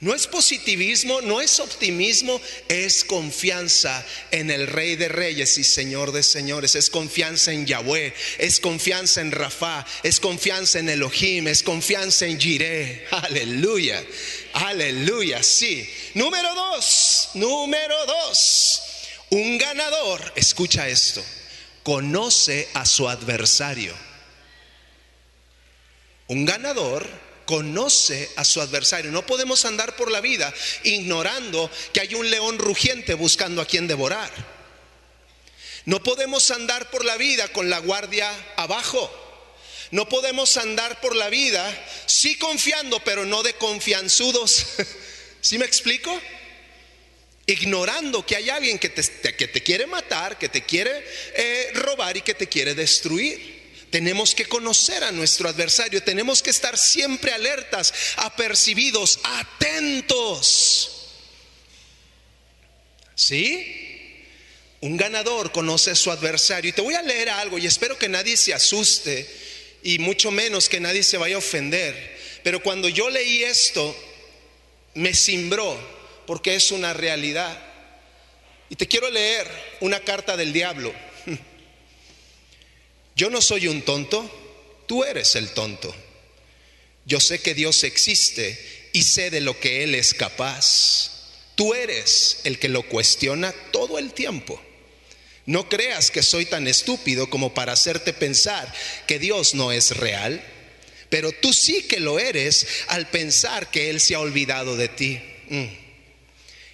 No 0.00 0.14
es 0.14 0.28
positivismo, 0.28 1.20
no 1.22 1.40
es 1.40 1.58
optimismo, 1.58 2.40
es 2.68 3.02
confianza 3.02 4.06
en 4.30 4.48
el 4.48 4.68
Rey 4.68 4.94
de 4.94 5.08
Reyes 5.08 5.58
y 5.58 5.64
Señor 5.64 6.12
de 6.12 6.22
Señores. 6.22 6.76
Es 6.76 6.88
confianza 6.88 7.52
en 7.52 7.66
Yahweh, 7.66 8.14
es 8.38 8.60
confianza 8.60 9.20
en 9.20 9.32
Rafa, 9.32 9.84
es 10.04 10.20
confianza 10.20 10.78
en 10.78 10.88
Elohim, 10.88 11.48
es 11.48 11.64
confianza 11.64 12.26
en 12.26 12.38
Jireh. 12.38 13.08
Aleluya, 13.10 14.04
aleluya, 14.52 15.42
sí. 15.42 15.88
Número 16.14 16.54
dos, 16.54 17.30
número 17.34 18.06
dos. 18.06 18.82
Un 19.30 19.58
ganador, 19.58 20.32
escucha 20.36 20.88
esto, 20.88 21.24
conoce 21.82 22.68
a 22.74 22.86
su 22.86 23.08
adversario. 23.08 24.07
Un 26.28 26.44
ganador 26.44 27.08
conoce 27.46 28.30
a 28.36 28.44
su 28.44 28.60
adversario. 28.60 29.10
No 29.10 29.24
podemos 29.24 29.64
andar 29.64 29.96
por 29.96 30.10
la 30.10 30.20
vida 30.20 30.52
ignorando 30.84 31.70
que 31.94 32.00
hay 32.00 32.14
un 32.14 32.30
león 32.30 32.58
rugiente 32.58 33.14
buscando 33.14 33.62
a 33.62 33.66
quien 33.66 33.88
devorar. 33.88 34.30
No 35.86 36.02
podemos 36.02 36.50
andar 36.50 36.90
por 36.90 37.06
la 37.06 37.16
vida 37.16 37.48
con 37.48 37.70
la 37.70 37.78
guardia 37.78 38.30
abajo. 38.56 39.10
No 39.90 40.06
podemos 40.10 40.58
andar 40.58 41.00
por 41.00 41.16
la 41.16 41.30
vida 41.30 41.66
sí 42.04 42.36
confiando, 42.36 43.02
pero 43.02 43.24
no 43.24 43.42
de 43.42 43.54
confianzudos. 43.54 44.66
¿Sí 45.40 45.56
me 45.56 45.64
explico? 45.64 46.20
Ignorando 47.46 48.26
que 48.26 48.36
hay 48.36 48.50
alguien 48.50 48.78
que 48.78 48.90
te, 48.90 49.62
quiere 49.62 49.86
matar, 49.86 50.36
que 50.36 50.50
te 50.50 50.66
quiere 50.66 51.02
eh, 51.34 51.70
robar 51.72 52.18
y 52.18 52.20
que 52.20 52.34
te 52.34 52.46
quiere 52.46 52.74
destruir. 52.74 53.57
Tenemos 53.90 54.34
que 54.34 54.46
conocer 54.46 55.02
a 55.02 55.12
nuestro 55.12 55.48
adversario, 55.48 56.02
tenemos 56.02 56.42
que 56.42 56.50
estar 56.50 56.76
siempre 56.76 57.32
alertas, 57.32 57.92
apercibidos, 58.16 59.18
atentos. 59.22 60.94
¿Sí? 63.14 64.26
Un 64.80 64.96
ganador 64.96 65.52
conoce 65.52 65.90
a 65.90 65.94
su 65.94 66.10
adversario. 66.10 66.68
Y 66.68 66.72
te 66.72 66.82
voy 66.82 66.94
a 66.94 67.02
leer 67.02 67.30
algo 67.30 67.58
y 67.58 67.66
espero 67.66 67.98
que 67.98 68.08
nadie 68.08 68.36
se 68.36 68.54
asuste 68.54 69.28
y 69.82 69.98
mucho 69.98 70.30
menos 70.30 70.68
que 70.68 70.80
nadie 70.80 71.02
se 71.02 71.16
vaya 71.16 71.36
a 71.36 71.38
ofender. 71.38 72.18
Pero 72.44 72.62
cuando 72.62 72.88
yo 72.88 73.10
leí 73.10 73.42
esto, 73.42 73.96
me 74.94 75.14
cimbró 75.14 75.78
porque 76.26 76.54
es 76.54 76.70
una 76.70 76.92
realidad. 76.92 77.58
Y 78.68 78.76
te 78.76 78.86
quiero 78.86 79.10
leer 79.10 79.48
una 79.80 80.00
carta 80.00 80.36
del 80.36 80.52
diablo. 80.52 80.92
Yo 83.18 83.30
no 83.30 83.42
soy 83.42 83.66
un 83.66 83.82
tonto, 83.82 84.30
tú 84.86 85.02
eres 85.02 85.34
el 85.34 85.50
tonto. 85.50 85.92
Yo 87.04 87.18
sé 87.18 87.40
que 87.40 87.52
Dios 87.52 87.82
existe 87.82 88.56
y 88.92 89.02
sé 89.02 89.30
de 89.30 89.40
lo 89.40 89.58
que 89.58 89.82
Él 89.82 89.96
es 89.96 90.14
capaz. 90.14 91.10
Tú 91.56 91.74
eres 91.74 92.38
el 92.44 92.60
que 92.60 92.68
lo 92.68 92.84
cuestiona 92.84 93.52
todo 93.72 93.98
el 93.98 94.12
tiempo. 94.12 94.62
No 95.46 95.68
creas 95.68 96.12
que 96.12 96.22
soy 96.22 96.46
tan 96.46 96.68
estúpido 96.68 97.28
como 97.28 97.54
para 97.54 97.72
hacerte 97.72 98.12
pensar 98.12 98.72
que 99.08 99.18
Dios 99.18 99.52
no 99.52 99.72
es 99.72 99.96
real, 99.96 100.40
pero 101.10 101.32
tú 101.32 101.52
sí 101.52 101.88
que 101.88 101.98
lo 101.98 102.20
eres 102.20 102.68
al 102.86 103.08
pensar 103.10 103.68
que 103.72 103.90
Él 103.90 104.00
se 104.00 104.14
ha 104.14 104.20
olvidado 104.20 104.76
de 104.76 104.88
ti. 104.90 105.20
Mm. 105.48 105.87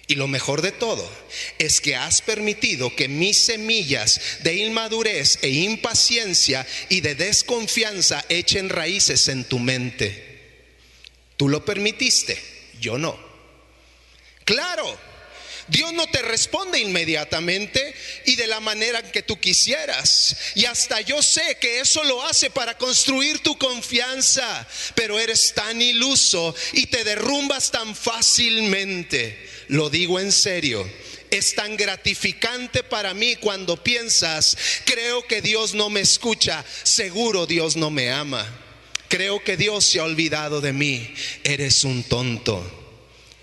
Y 0.07 0.15
lo 0.15 0.27
mejor 0.27 0.61
de 0.61 0.71
todo 0.71 1.09
es 1.57 1.81
que 1.81 1.95
has 1.95 2.21
permitido 2.21 2.95
que 2.95 3.07
mis 3.07 3.45
semillas 3.45 4.21
de 4.43 4.55
inmadurez 4.55 5.39
e 5.41 5.49
impaciencia 5.49 6.65
y 6.89 7.01
de 7.01 7.15
desconfianza 7.15 8.23
echen 8.29 8.69
raíces 8.69 9.27
en 9.29 9.45
tu 9.45 9.57
mente. 9.57 10.23
Tú 11.37 11.49
lo 11.49 11.65
permitiste, 11.65 12.39
yo 12.79 12.97
no. 12.97 13.17
Claro, 14.43 14.97
Dios 15.67 15.93
no 15.93 16.07
te 16.07 16.21
responde 16.21 16.79
inmediatamente 16.79 17.93
y 18.25 18.35
de 18.35 18.47
la 18.47 18.59
manera 18.59 19.01
que 19.11 19.23
tú 19.23 19.39
quisieras. 19.39 20.35
Y 20.55 20.65
hasta 20.65 21.01
yo 21.01 21.21
sé 21.21 21.57
que 21.59 21.79
eso 21.79 22.03
lo 22.03 22.23
hace 22.23 22.49
para 22.49 22.77
construir 22.77 23.39
tu 23.39 23.57
confianza, 23.57 24.67
pero 24.93 25.19
eres 25.19 25.53
tan 25.53 25.81
iluso 25.81 26.55
y 26.73 26.87
te 26.87 27.03
derrumbas 27.03 27.71
tan 27.71 27.95
fácilmente 27.95 29.55
lo 29.67 29.89
digo 29.89 30.19
en 30.19 30.31
serio. 30.31 30.87
Es 31.31 31.55
tan 31.55 31.75
gratificante 31.75 32.83
para 32.83 33.13
mí 33.13 33.35
cuando 33.35 33.83
piensas, 33.83 34.57
creo 34.85 35.25
que 35.27 35.41
Dios 35.41 35.73
no 35.73 35.89
me 35.89 35.99
escucha, 35.99 36.63
seguro 36.83 37.45
Dios 37.45 37.75
no 37.75 37.89
me 37.89 38.11
ama, 38.11 38.47
creo 39.09 39.43
que 39.43 39.57
Dios 39.57 39.85
se 39.85 39.99
ha 39.99 40.03
olvidado 40.03 40.61
de 40.61 40.71
mí, 40.71 41.13
eres 41.43 41.83
un 41.83 42.03
tonto. 42.03 42.84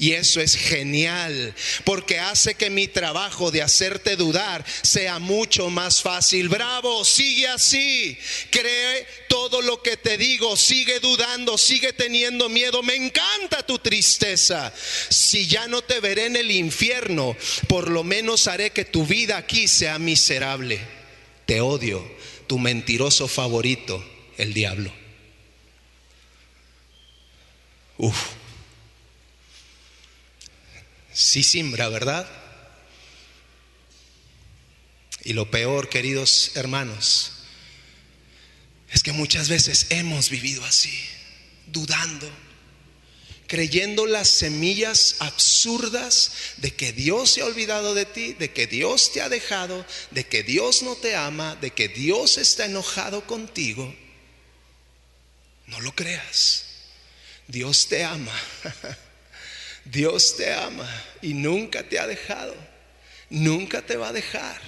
Y 0.03 0.15
eso 0.15 0.41
es 0.41 0.57
genial, 0.57 1.55
porque 1.85 2.19
hace 2.19 2.57
que 2.57 2.71
mi 2.71 2.89
trabajo 2.89 3.53
de 3.53 3.63
hacerte 3.63 4.17
dudar 4.17 4.65
sea 4.83 5.21
mucho 5.21 5.71
más 5.71 6.03
fácil. 6.03 6.49
Bravo, 6.49 7.05
sigue 7.05 7.47
así. 7.47 8.19
Cree 8.51 9.07
todo 9.29 9.63
lo 9.63 9.81
que 9.81 9.97
te 9.97 10.19
digo, 10.19 10.57
sigue 10.57 10.99
dudando, 10.99 11.57
sigue 11.57 11.93
teniendo 11.93 12.49
miedo. 12.49 12.83
Me 12.83 12.97
encanta 12.97 13.65
tu 13.65 13.79
tristeza. 13.79 14.75
Si 15.09 15.47
ya 15.47 15.69
no 15.69 15.83
te 15.83 16.01
veré 16.01 16.27
en 16.27 16.35
el 16.35 16.51
infierno, 16.51 17.37
por 17.69 17.89
lo 17.89 18.03
menos 18.03 18.49
haré 18.49 18.71
que 18.71 18.85
tu 18.85 19.07
vida 19.07 19.37
aquí 19.37 19.69
sea 19.69 20.01
miserable. 20.01 20.81
Te 21.47 21.61
odio, 21.61 22.05
tu 22.49 22.59
mentiroso 22.59 23.29
favorito, 23.29 24.05
el 24.37 24.53
diablo. 24.53 24.93
Uf. 27.99 28.42
Sí 31.13 31.43
simbra, 31.43 31.89
¿verdad? 31.89 32.29
Y 35.25 35.35
lo 35.35 35.51
peor, 35.51 35.89
queridos 35.89 36.53
hermanos, 36.55 37.33
es 38.91 39.03
que 39.03 39.13
muchas 39.13 39.49
veces 39.49 39.87
hemos 39.91 40.31
vivido 40.31 40.65
así, 40.65 40.93
dudando, 41.67 42.29
creyendo 43.47 44.07
las 44.07 44.29
semillas 44.29 45.17
absurdas 45.21 46.33
de 46.57 46.75
que 46.75 46.93
Dios 46.93 47.31
se 47.31 47.43
ha 47.43 47.47
olvidado 47.47 47.95
de 47.95 48.05
ti, 48.05 48.33
de 48.33 48.53
que 48.53 48.67
Dios 48.67 49.13
te 49.13 49.21
ha 49.21 49.29
dejado, 49.29 49.87
de 50.11 50.27
que 50.27 50.43
Dios 50.43 50.83
no 50.83 50.97
te 50.97 51.15
ama, 51.15 51.57
de 51.57 51.71
que 51.71 51.89
Dios 51.89 52.39
está 52.39 52.65
enojado 52.65 53.27
contigo, 53.27 53.95
no 55.67 55.81
lo 55.81 55.95
creas. 55.95 56.67
Dios 57.49 57.89
te 57.89 58.05
ama. 58.05 58.33
Dios 59.85 60.37
te 60.37 60.53
ama 60.53 60.89
y 61.21 61.35
nunca 61.35 61.83
te 61.83 61.99
ha 61.99 62.07
dejado. 62.07 62.55
Nunca 63.31 63.83
te 63.83 63.97
va 63.97 64.09
a 64.09 64.13
dejar. 64.13 64.61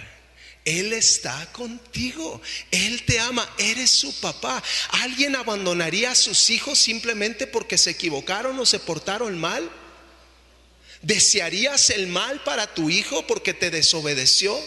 Él 0.65 0.93
está 0.93 1.53
contigo. 1.53 2.41
Él 2.71 3.05
te 3.05 3.21
ama. 3.21 3.49
Eres 3.59 3.91
su 3.91 4.19
papá. 4.21 4.63
¿Alguien 5.03 5.37
abandonaría 5.37 6.13
a 6.13 6.17
sus 6.17 6.51
hijos 6.51 6.79
simplemente 6.79 7.47
porque 7.47 7.77
se 7.79 7.91
equivocaron 7.91 8.59
o 8.59 8.67
se 8.67 8.79
portaron 8.79 9.39
mal? 9.39 9.71
¿Desearías 11.03 11.91
el 11.91 12.07
mal 12.07 12.43
para 12.43 12.73
tu 12.73 12.89
hijo 12.89 13.27
porque 13.27 13.53
te 13.53 13.71
desobedeció? 13.71 14.59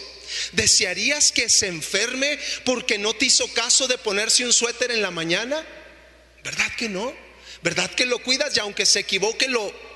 ¿Desearías 0.52 1.32
que 1.32 1.48
se 1.48 1.66
enferme 1.66 2.38
porque 2.64 2.98
no 2.98 3.14
te 3.14 3.26
hizo 3.26 3.52
caso 3.52 3.88
de 3.88 3.98
ponerse 3.98 4.44
un 4.44 4.52
suéter 4.52 4.92
en 4.92 5.02
la 5.02 5.10
mañana? 5.10 5.66
¿Verdad 6.44 6.70
que 6.76 6.88
no? 6.88 7.12
¿Verdad 7.62 7.90
que 7.90 8.06
lo 8.06 8.20
cuidas 8.20 8.56
y 8.56 8.60
aunque 8.60 8.86
se 8.86 9.00
equivoque 9.00 9.48
lo 9.48 9.87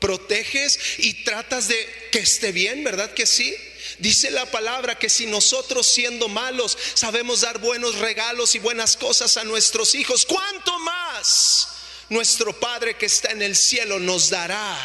proteges 0.00 0.78
y 0.98 1.24
tratas 1.24 1.68
de 1.68 2.08
que 2.10 2.20
esté 2.20 2.52
bien? 2.52 2.84
¿Verdad 2.84 3.12
que 3.12 3.26
sí? 3.26 3.54
Dice 3.98 4.30
la 4.30 4.46
palabra 4.46 4.98
que 4.98 5.08
si 5.08 5.26
nosotros 5.26 5.86
siendo 5.86 6.28
malos 6.28 6.76
sabemos 6.94 7.40
dar 7.40 7.58
buenos 7.58 7.96
regalos 7.96 8.54
y 8.54 8.58
buenas 8.58 8.96
cosas 8.96 9.36
a 9.36 9.44
nuestros 9.44 9.94
hijos, 9.94 10.24
¿cuánto 10.24 10.78
más 10.80 11.68
nuestro 12.08 12.58
Padre 12.58 12.96
que 12.96 13.06
está 13.06 13.32
en 13.32 13.42
el 13.42 13.56
cielo 13.56 13.98
nos 13.98 14.30
dará 14.30 14.76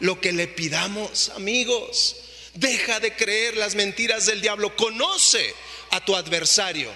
lo 0.00 0.20
que 0.20 0.32
le 0.32 0.48
pidamos, 0.48 1.30
amigos? 1.30 2.16
Deja 2.54 3.00
de 3.00 3.14
creer 3.14 3.56
las 3.56 3.74
mentiras 3.74 4.26
del 4.26 4.40
diablo, 4.40 4.74
conoce 4.76 5.54
a 5.90 6.04
tu 6.04 6.16
adversario. 6.16 6.90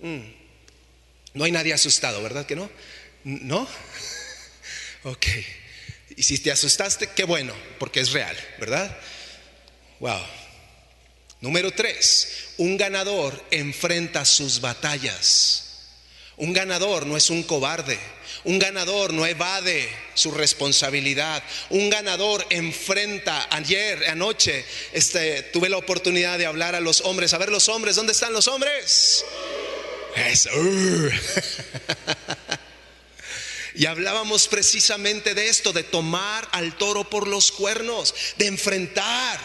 Mm. 0.00 0.20
No 1.34 1.44
hay 1.44 1.52
nadie 1.52 1.72
asustado, 1.72 2.22
¿verdad 2.22 2.46
que 2.46 2.56
no? 2.56 2.70
¿No? 3.24 3.68
Ok. 5.06 5.26
Y 6.16 6.22
si 6.22 6.38
te 6.38 6.52
asustaste, 6.52 7.08
qué 7.08 7.24
bueno, 7.24 7.54
porque 7.78 8.00
es 8.00 8.12
real, 8.12 8.36
¿verdad? 8.58 8.96
Wow. 10.00 10.22
Número 11.40 11.70
tres, 11.72 12.28
un 12.58 12.76
ganador 12.76 13.44
enfrenta 13.50 14.24
sus 14.24 14.60
batallas. 14.60 15.64
Un 16.36 16.52
ganador 16.52 17.06
no 17.06 17.16
es 17.16 17.30
un 17.30 17.42
cobarde. 17.42 17.98
Un 18.44 18.58
ganador 18.58 19.12
no 19.12 19.24
evade 19.24 19.88
su 20.14 20.30
responsabilidad. 20.30 21.42
Un 21.70 21.90
ganador 21.90 22.46
enfrenta. 22.50 23.46
Ayer, 23.50 24.08
anoche, 24.08 24.64
este, 24.92 25.42
tuve 25.44 25.68
la 25.68 25.76
oportunidad 25.76 26.38
de 26.38 26.46
hablar 26.46 26.74
a 26.74 26.80
los 26.80 27.02
hombres. 27.02 27.32
A 27.34 27.38
ver 27.38 27.50
los 27.50 27.68
hombres, 27.68 27.96
¿dónde 27.96 28.12
están 28.12 28.32
los 28.32 28.48
hombres? 28.48 29.24
Y 33.74 33.86
hablábamos 33.86 34.46
precisamente 34.46 35.34
de 35.34 35.48
esto, 35.48 35.72
de 35.72 35.82
tomar 35.82 36.48
al 36.52 36.76
toro 36.76 37.10
por 37.10 37.26
los 37.26 37.50
cuernos, 37.50 38.14
de 38.36 38.46
enfrentar 38.46 39.40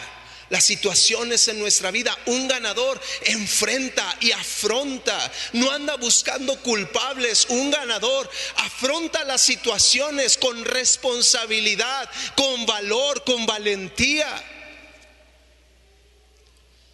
las 0.50 0.64
situaciones 0.64 1.48
en 1.48 1.58
nuestra 1.58 1.90
vida. 1.90 2.16
Un 2.26 2.46
ganador 2.46 3.00
enfrenta 3.22 4.16
y 4.20 4.30
afronta, 4.30 5.32
no 5.54 5.70
anda 5.72 5.96
buscando 5.96 6.60
culpables. 6.60 7.46
Un 7.48 7.72
ganador 7.72 8.30
afronta 8.56 9.24
las 9.24 9.40
situaciones 9.40 10.36
con 10.36 10.64
responsabilidad, 10.64 12.08
con 12.36 12.66
valor, 12.66 13.24
con 13.24 13.46
valentía. 13.46 14.28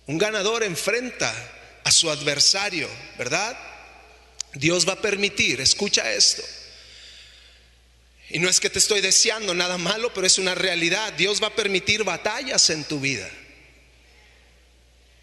Un 0.07 0.17
ganador 0.17 0.63
enfrenta 0.63 1.35
a 1.85 1.93
su 1.93 2.11
adversario, 2.11 2.89
¿verdad? 3.19 3.59
Dios 4.55 4.89
va 4.89 4.95
a 4.95 5.03
permitir, 5.03 5.61
escucha 5.61 6.13
esto. 6.13 6.43
Y 8.31 8.39
no 8.39 8.49
es 8.49 8.59
que 8.59 8.71
te 8.71 8.79
estoy 8.79 9.01
deseando 9.01 9.55
nada 9.55 9.79
malo, 9.79 10.13
pero 10.13 10.27
es 10.27 10.39
una 10.39 10.55
realidad. 10.55 11.13
Dios 11.13 11.43
va 11.43 11.49
a 11.49 11.55
permitir 11.55 12.03
batallas 12.03 12.71
en 12.71 12.85
tu 12.85 12.99
vida. 12.99 13.29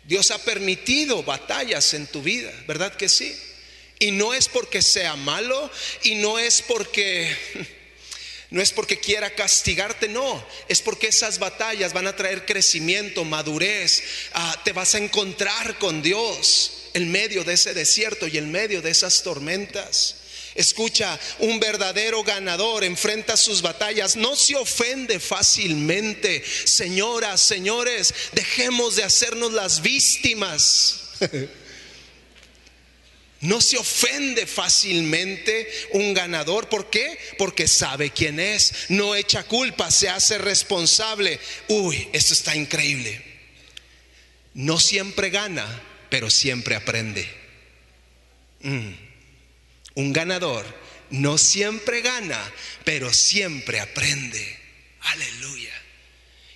Dios 0.05 0.31
ha 0.31 0.37
permitido 0.39 1.23
batallas 1.23 1.93
en 1.93 2.07
tu 2.07 2.21
vida, 2.21 2.51
¿verdad 2.67 2.95
que 2.95 3.07
sí? 3.07 3.35
Y 3.99 4.11
no 4.11 4.33
es 4.33 4.49
porque 4.49 4.81
sea 4.81 5.15
malo 5.15 5.71
y 6.03 6.15
no 6.15 6.39
es 6.39 6.61
porque 6.61 7.35
no 8.49 8.61
es 8.61 8.71
porque 8.71 8.99
quiera 8.99 9.33
castigarte, 9.33 10.09
no, 10.09 10.45
es 10.67 10.81
porque 10.81 11.07
esas 11.07 11.39
batallas 11.39 11.93
van 11.93 12.07
a 12.07 12.15
traer 12.15 12.45
crecimiento, 12.45 13.23
madurez, 13.23 14.03
ah, 14.33 14.61
te 14.65 14.73
vas 14.73 14.93
a 14.95 14.97
encontrar 14.97 15.79
con 15.79 16.01
Dios 16.01 16.89
en 16.93 17.09
medio 17.11 17.43
de 17.43 17.53
ese 17.53 17.73
desierto 17.73 18.27
y 18.27 18.37
en 18.37 18.51
medio 18.51 18.81
de 18.81 18.91
esas 18.91 19.23
tormentas. 19.23 20.17
Escucha, 20.55 21.19
un 21.39 21.59
verdadero 21.59 22.23
ganador 22.23 22.83
enfrenta 22.83 23.35
sus 23.35 23.61
batallas, 23.61 24.15
no 24.15 24.35
se 24.35 24.55
ofende 24.55 25.19
fácilmente. 25.19 26.43
Señoras, 26.65 27.41
señores, 27.41 28.13
dejemos 28.33 28.95
de 28.95 29.03
hacernos 29.03 29.53
las 29.53 29.81
víctimas. 29.81 30.99
No 33.43 33.59
se 33.59 33.77
ofende 33.77 34.47
fácilmente 34.47 35.69
un 35.91 36.13
ganador. 36.13 36.69
¿Por 36.69 36.89
qué? 36.89 37.19
Porque 37.37 37.67
sabe 37.67 38.09
quién 38.09 38.39
es. 38.39 38.73
No 38.87 39.15
echa 39.15 39.43
culpa, 39.43 39.91
se 39.91 40.07
hace 40.07 40.37
responsable. 40.37 41.41
Uy, 41.67 42.07
esto 42.13 42.33
está 42.33 42.55
increíble. 42.55 43.21
No 44.53 44.79
siempre 44.79 45.29
gana, 45.29 45.67
pero 46.09 46.29
siempre 46.29 46.75
aprende. 46.75 47.27
Mm. 48.61 49.12
Un 49.95 50.13
ganador 50.13 50.65
no 51.09 51.37
siempre 51.37 52.01
gana, 52.01 52.39
pero 52.83 53.13
siempre 53.13 53.79
aprende. 53.79 54.59
Aleluya. 55.01 55.73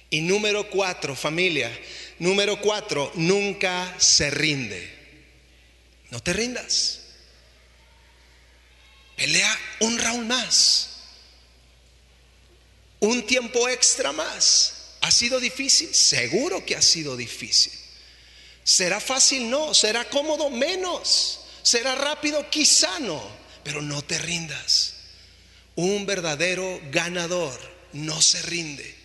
Y 0.10 0.22
número 0.22 0.70
cuatro, 0.70 1.16
familia, 1.16 1.72
número 2.20 2.60
cuatro, 2.60 3.12
nunca 3.16 3.94
se 4.00 4.32
rinde. 4.32 4.98
No 6.10 6.22
te 6.22 6.34
rindas. 6.34 7.02
Pelea 9.16 9.60
un 9.82 10.00
round 10.00 10.28
más. 10.28 10.90
Un 13.00 13.28
tiempo 13.28 13.70
extra 13.70 14.12
más. 14.12 14.96
¿Ha 15.02 15.12
sido 15.12 15.40
difícil? 15.40 15.94
Seguro 15.94 16.66
que 16.66 16.76
ha 16.76 16.82
sido 16.82 17.16
difícil. 17.16 17.74
¿Será 18.64 19.00
fácil? 19.00 19.50
No. 19.50 19.74
¿Será 19.74 20.10
cómodo? 20.10 20.50
Menos. 20.50 21.42
¿Será 21.68 21.96
rápido? 21.96 22.50
Quizá 22.50 22.98
no, 23.02 23.22
pero 23.62 23.82
no 23.82 24.02
te 24.02 24.18
rindas. 24.18 24.94
Un 25.76 26.06
verdadero 26.06 26.80
ganador 26.92 27.60
no 27.92 28.22
se 28.22 28.42
rinde. 28.44 28.96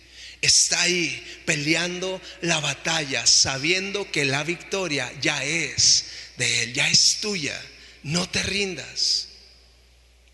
Está 0.41 0.83
ahí 0.83 1.41
peleando 1.45 2.21
la 2.39 2.61
batalla, 2.61 3.27
sabiendo 3.27 4.09
que 4.09 4.23
la 4.23 4.45
victoria 4.45 5.11
ya 5.19 5.43
es 5.43 6.05
de 6.37 6.63
Él, 6.63 6.73
ya 6.73 6.87
es 6.87 7.17
tuya. 7.19 7.61
No 8.03 8.29
te 8.29 8.41
rindas. 8.43 9.27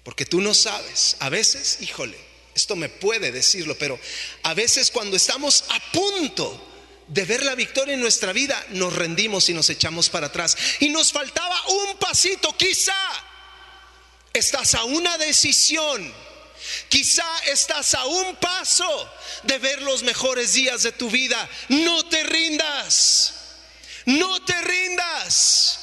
Porque 0.04 0.28
tú 0.28 0.40
no 0.40 0.54
sabes. 0.54 1.16
A 1.22 1.30
veces, 1.30 1.80
híjole, 1.82 2.16
esto 2.54 2.76
me 2.76 2.90
puede 2.90 3.32
decirlo, 3.32 3.76
pero 3.76 4.00
a 4.44 4.54
veces 4.54 4.92
cuando 4.92 5.18
estamos 5.18 5.64
a 5.70 5.80
punto 5.92 6.69
de 7.10 7.26
ver 7.26 7.44
la 7.44 7.56
victoria 7.56 7.96
en 7.96 8.02
nuestra 8.02 8.32
vida, 8.34 8.64
nos 8.70 8.96
rendimos 8.96 9.50
y 9.50 9.54
nos 9.54 9.70
echamos 9.70 10.10
para 10.10 10.28
atrás. 10.28 10.56
Y 10.80 10.90
nos 10.90 11.12
faltaba 11.12 11.60
un 11.68 11.98
pasito, 11.98 12.56
quizá 12.56 12.94
estás 14.32 14.76
a 14.76 14.84
una 14.84 15.18
decisión, 15.18 16.14
quizá 16.88 17.28
estás 17.52 17.96
a 17.96 18.06
un 18.06 18.36
paso 18.36 19.12
de 19.44 19.58
ver 19.58 19.82
los 19.82 20.04
mejores 20.04 20.54
días 20.54 20.84
de 20.84 20.92
tu 20.92 21.10
vida. 21.10 21.50
No 21.70 22.08
te 22.08 22.24
rindas, 22.24 23.34
no 24.06 24.46
te 24.46 24.62
rindas. 24.62 25.80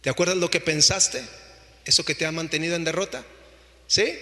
¿Te 0.00 0.10
acuerdas 0.10 0.38
lo 0.38 0.50
que 0.50 0.58
pensaste? 0.60 1.22
¿Eso 1.84 2.04
que 2.04 2.14
te 2.14 2.24
ha 2.24 2.32
mantenido 2.32 2.76
en 2.76 2.84
derrota? 2.84 3.24
¿Sí? 3.86 4.18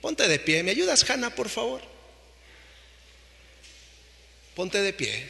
Ponte 0.00 0.26
de 0.26 0.38
pie. 0.38 0.62
¿Me 0.62 0.70
ayudas, 0.70 1.08
Hanna, 1.08 1.34
por 1.34 1.50
favor? 1.50 1.97
Ponte 4.58 4.82
de 4.82 4.92
pie. 4.92 5.24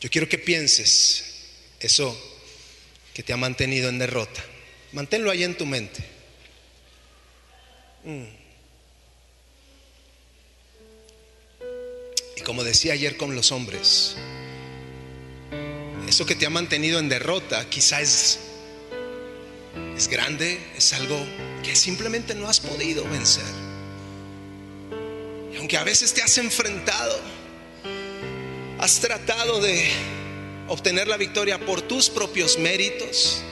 Yo 0.00 0.10
quiero 0.10 0.28
que 0.28 0.38
pienses 0.38 1.24
eso 1.78 2.18
que 3.14 3.22
te 3.22 3.32
ha 3.32 3.36
mantenido 3.36 3.88
en 3.90 4.00
derrota. 4.00 4.44
Manténlo 4.90 5.30
ahí 5.30 5.44
en 5.44 5.56
tu 5.56 5.66
mente. 5.66 6.04
Mm. 8.02 8.24
como 12.44 12.64
decía 12.64 12.92
ayer 12.92 13.16
con 13.16 13.34
los 13.34 13.52
hombres, 13.52 14.16
eso 16.08 16.26
que 16.26 16.34
te 16.34 16.46
ha 16.46 16.50
mantenido 16.50 16.98
en 16.98 17.08
derrota 17.08 17.68
quizá 17.68 18.00
es, 18.00 18.38
es 19.96 20.08
grande, 20.08 20.60
es 20.76 20.92
algo 20.92 21.18
que 21.62 21.74
simplemente 21.74 22.34
no 22.34 22.48
has 22.48 22.60
podido 22.60 23.04
vencer. 23.04 23.44
Y 25.52 25.56
aunque 25.56 25.76
a 25.76 25.84
veces 25.84 26.12
te 26.12 26.22
has 26.22 26.36
enfrentado, 26.38 27.18
has 28.78 29.00
tratado 29.00 29.60
de 29.60 29.88
obtener 30.68 31.08
la 31.08 31.16
victoria 31.16 31.58
por 31.58 31.82
tus 31.82 32.10
propios 32.10 32.58
méritos, 32.58 33.42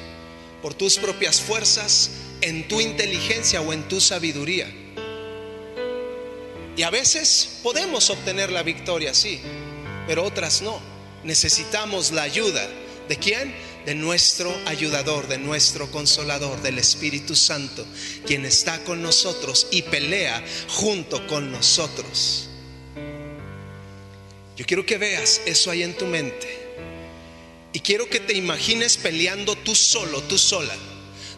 por 0.60 0.74
tus 0.74 0.98
propias 0.98 1.40
fuerzas, 1.40 2.10
en 2.40 2.66
tu 2.68 2.80
inteligencia 2.80 3.60
o 3.60 3.72
en 3.72 3.82
tu 3.88 4.00
sabiduría. 4.00 4.70
Y 6.76 6.82
a 6.82 6.90
veces 6.90 7.60
podemos 7.62 8.10
obtener 8.10 8.50
la 8.50 8.62
victoria, 8.62 9.14
sí, 9.14 9.40
pero 10.06 10.24
otras 10.24 10.62
no. 10.62 10.91
Necesitamos 11.24 12.10
la 12.12 12.22
ayuda. 12.22 12.68
¿De 13.08 13.16
quién? 13.16 13.54
De 13.86 13.94
nuestro 13.94 14.54
ayudador, 14.66 15.28
de 15.28 15.38
nuestro 15.38 15.90
consolador, 15.90 16.62
del 16.62 16.78
Espíritu 16.78 17.34
Santo, 17.34 17.84
quien 18.26 18.44
está 18.44 18.82
con 18.84 19.02
nosotros 19.02 19.66
y 19.70 19.82
pelea 19.82 20.42
junto 20.68 21.26
con 21.26 21.50
nosotros. 21.50 22.48
Yo 24.56 24.66
quiero 24.66 24.86
que 24.86 24.98
veas 24.98 25.40
eso 25.46 25.70
ahí 25.70 25.82
en 25.82 25.96
tu 25.96 26.06
mente. 26.06 26.60
Y 27.72 27.80
quiero 27.80 28.08
que 28.08 28.20
te 28.20 28.34
imagines 28.34 28.96
peleando 28.96 29.56
tú 29.56 29.74
solo, 29.74 30.22
tú 30.22 30.36
sola, 30.38 30.74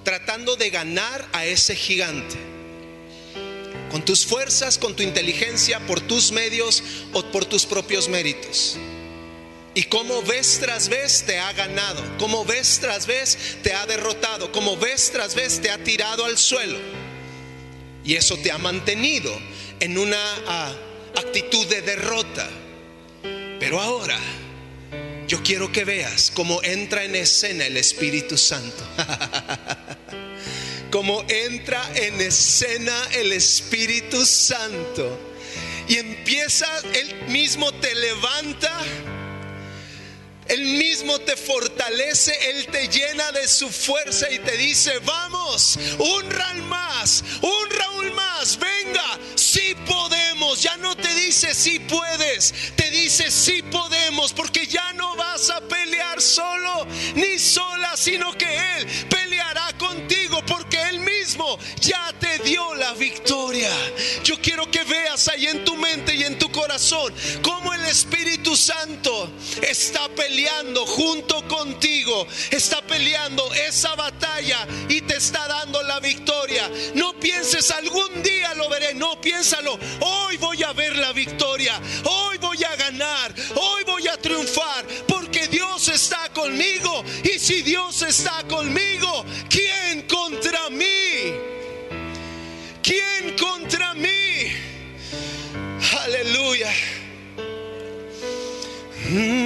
tratando 0.03 0.57
de 0.57 0.70
ganar 0.70 1.26
a 1.32 1.47
ese 1.47 1.76
gigante. 1.76 2.37
Con 3.91 4.05
tus 4.05 4.26
fuerzas, 4.26 4.76
con 4.76 4.97
tu 4.97 5.05
inteligencia, 5.05 5.78
por 5.87 6.01
tus 6.01 6.32
medios 6.32 6.82
o 7.12 7.22
por 7.30 7.45
tus 7.45 7.64
propios 7.64 8.09
méritos. 8.09 8.76
Y 9.74 9.84
como 9.84 10.22
vez 10.22 10.58
tras 10.60 10.88
vez 10.88 11.24
te 11.26 11.38
ha 11.38 11.52
ganado, 11.52 12.02
como 12.18 12.44
vez 12.44 12.78
tras 12.80 13.06
vez 13.06 13.58
te 13.62 13.72
ha 13.72 13.86
derrotado, 13.86 14.52
como 14.52 14.76
vez 14.76 15.10
tras 15.10 15.34
vez 15.34 15.60
te 15.60 15.70
ha 15.70 15.78
tirado 15.78 16.24
al 16.24 16.38
suelo. 16.38 16.78
Y 18.04 18.14
eso 18.14 18.36
te 18.36 18.52
ha 18.52 18.58
mantenido 18.58 19.36
en 19.80 19.98
una 19.98 20.22
ah, 20.46 20.72
actitud 21.16 21.66
de 21.66 21.82
derrota. 21.82 22.48
Pero 23.58 23.80
ahora 23.80 24.18
yo 25.26 25.42
quiero 25.42 25.72
que 25.72 25.84
veas 25.84 26.30
cómo 26.32 26.62
entra 26.62 27.02
en 27.02 27.16
escena 27.16 27.66
el 27.66 27.76
Espíritu 27.76 28.38
Santo. 28.38 28.84
Cómo 30.90 31.24
entra 31.26 31.82
en 31.96 32.20
escena 32.20 32.94
el 33.14 33.32
Espíritu 33.32 34.24
Santo. 34.24 35.18
Y 35.88 35.96
empieza, 35.96 36.68
Él 36.92 37.26
mismo 37.30 37.72
te 37.74 37.92
levanta. 37.96 38.80
Él 40.49 40.62
mismo 40.62 41.18
te 41.20 41.36
fortalece, 41.36 42.32
Él 42.51 42.66
te 42.66 42.88
llena 42.88 43.32
de 43.32 43.49
su 43.49 43.70
fuerza 43.70 44.30
y 44.30 44.38
te 44.40 44.57
dice, 44.57 44.99
vamos, 45.01 45.78
un 45.99 46.30
Raúl 46.30 46.62
más, 46.62 47.24
un 47.40 47.70
Raúl 47.70 48.12
más, 48.12 48.59
venga, 48.59 49.18
si 49.34 49.74
podemos, 49.86 50.62
ya 50.62 50.76
no 50.76 50.97
te 50.97 51.12
dice 51.14 51.55
si 51.55 51.78
puedes, 51.78 52.55
te 52.76 52.90
dice 52.90 53.30
si 53.30 53.62
podemos, 53.62 54.32
porque 54.32 54.66
ya 54.66 54.92
no 54.92 55.16
vas 55.16 55.51
a 55.51 55.61
pelear 55.62 56.20
solo 56.20 56.86
ni 57.14 57.38
sola, 57.38 57.97
sino 57.97 58.36
que 58.36 58.76
Él 58.76 58.86
peleará 59.09 59.72
contigo, 59.78 60.42
porque 60.47 60.73
Él 60.89 61.01
mismo 61.01 61.59
ya 61.80 62.12
te 62.18 62.39
dio 62.39 62.74
la 62.74 62.93
victoria. 62.95 63.70
Yo 64.22 64.41
quiero 64.41 64.70
que 64.70 64.85
veas 64.85 65.28
ahí 65.28 65.47
en 65.47 65.64
tu 65.64 65.76
mente 65.76 66.14
y 66.14 66.24
en 66.24 66.39
tu 66.39 66.51
corazón 66.51 67.12
cómo 67.43 67.72
el 67.72 67.85
Espíritu 67.87 68.57
Santo 68.57 69.30
está 69.62 70.09
peleando 70.09 70.87
junto 70.87 71.47
contigo, 71.49 72.26
está 72.51 72.82
peleando 72.82 73.53
esa 73.55 73.95
batalla 73.95 74.66
y 74.89 75.01
te 75.03 75.16
está 75.16 75.47
dando 75.47 75.82
la 75.82 76.01
victoria. 76.01 76.70
No 76.95 77.18
pienses 77.18 77.70
algún 77.70 78.22
día 78.22 78.55
lo 78.55 78.68
veré, 78.68 78.95
no 78.95 79.20
piénsalo. 79.20 79.78
Hoy 80.01 80.37
voy 80.39 80.62
a 80.62 80.72
ver 80.72 80.97
la 80.97 81.12
victoria, 81.12 81.80
hoy 82.05 82.39
voy 82.39 82.62
a 82.64 82.76
ganar, 82.76 83.35
hoy 83.55 83.85
voy 83.85 84.09
a 84.09 84.16
triunfar, 84.16 84.87
porque 85.07 85.49
Dios 85.49 85.89
está 85.89 86.28
conmigo. 86.32 87.05
Y 87.22 87.39
si 87.39 87.62
Dios 87.62 88.03
está 88.03 88.43
conmigo, 88.49 89.24
¿quién 89.49 90.03
Aleluya. 96.24 96.72
Mm. 99.12 99.44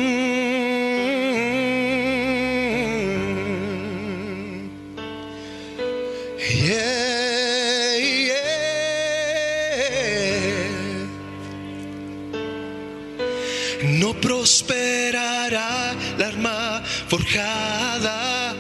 Yeah, 6.39 7.99
yeah. 8.31 8.47
No 13.99 14.15
prosperará 14.15 15.97
la 16.17 16.27
arma 16.29 16.83
forjada. 17.09 18.55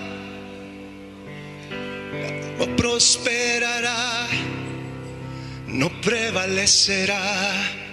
No 2.59 2.67
prosperará, 2.75 4.27
no 5.69 5.89
prevalecerá. 6.03 7.88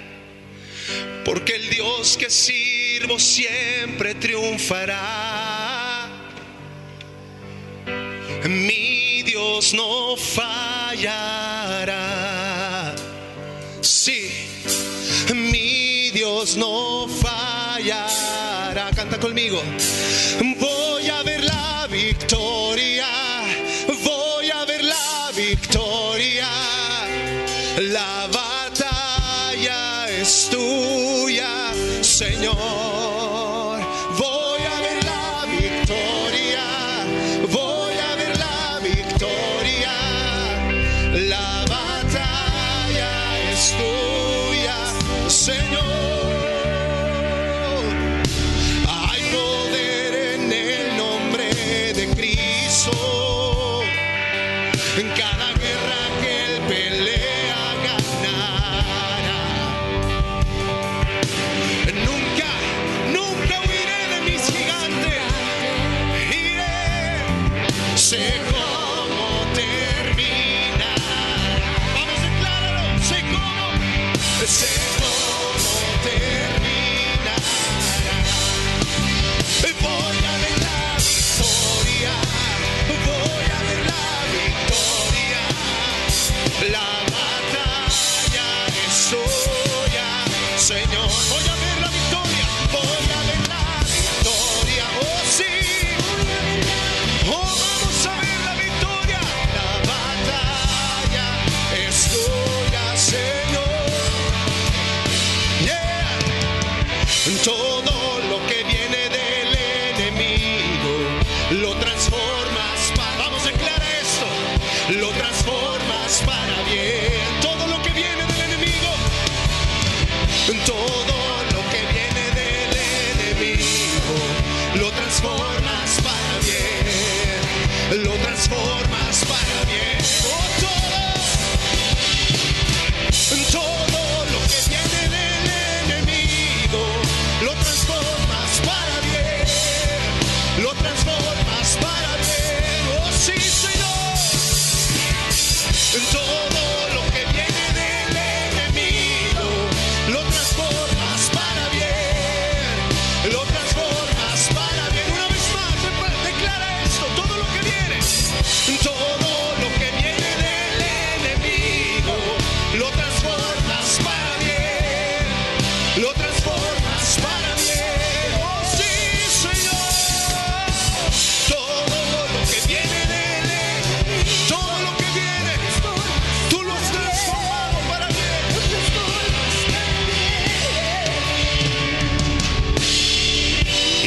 Porque 1.23 1.55
el 1.55 1.69
Dios 1.69 2.17
que 2.17 2.29
sirvo 2.29 3.17
siempre 3.19 4.15
triunfará. 4.15 6.09
Mi 8.47 9.23
Dios 9.23 9.73
no 9.73 10.15
fallará. 10.15 11.95
Sí, 13.81 14.29
mi 15.33 16.11
Dios 16.11 16.55
no 16.55 17.07
fallará. 17.07 18.91
Canta 18.95 19.19
conmigo. 19.19 19.61
Voy 20.59 21.07
a 21.09 21.23
ver 21.23 21.43
la 21.43 21.87
victoria. 21.89 23.07
Voy 24.03 24.51
a 24.51 24.63
ver 24.65 24.83
la 24.83 25.31
victoria. 25.35 26.47
La 27.77 28.24
Señor. 32.15 32.84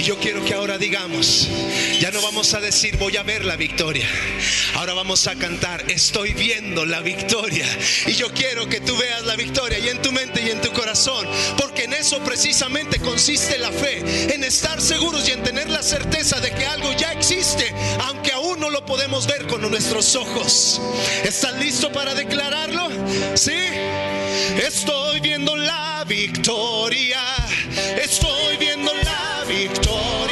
Yo 0.08 0.16
quiero 0.16 0.42
que 0.42 0.54
ahora 0.54 0.78
digamos, 0.78 1.46
ya 2.00 2.10
no 2.10 2.22
vamos 2.22 2.54
a 2.54 2.60
decir 2.60 2.96
voy 2.96 3.18
a 3.18 3.22
ver 3.22 3.44
la 3.44 3.56
victoria. 3.56 4.08
Ahora 4.76 4.94
vamos 4.94 5.26
a 5.26 5.34
cantar, 5.34 5.84
estoy 5.90 6.32
viendo 6.32 6.86
la 6.86 7.00
victoria. 7.00 7.66
Y 8.06 8.14
yo 8.14 8.32
quiero 8.32 8.66
que 8.70 8.80
tú 8.80 8.96
veas 8.96 9.26
la 9.26 9.36
victoria 9.36 9.78
y 9.78 9.90
en 9.90 10.00
tu 10.00 10.10
mente 10.10 10.42
y 10.42 10.48
en 10.48 10.62
tu 10.62 10.72
corazón. 10.72 11.26
Porque 11.58 11.84
en 11.84 11.92
eso 11.92 12.20
precisamente 12.20 12.98
consiste 13.00 13.58
la 13.58 13.70
fe. 13.70 14.32
En 14.32 14.44
estar 14.44 14.80
seguros 14.80 15.28
y 15.28 15.32
en 15.32 15.42
tener 15.42 15.68
la 15.68 15.82
certeza 15.82 16.40
de 16.40 16.52
que 16.52 16.64
algo 16.64 16.90
ya 16.96 17.12
existe. 17.12 17.70
Aunque 18.06 18.32
aún 18.32 18.60
no 18.60 18.70
lo 18.70 18.86
podemos 18.86 19.26
ver 19.26 19.46
con 19.46 19.60
nuestros 19.60 20.16
ojos. 20.16 20.80
¿Estás 21.22 21.54
listo 21.58 21.92
para 21.92 22.14
declararlo? 22.14 22.88
Sí. 23.34 23.60
Estoy 24.66 25.20
viendo 25.20 25.54
la 25.54 26.02
victoria. 26.08 27.20
Estoy 28.02 28.56
viendo 28.56 28.94
la 29.04 29.27
victoria. 29.48 30.27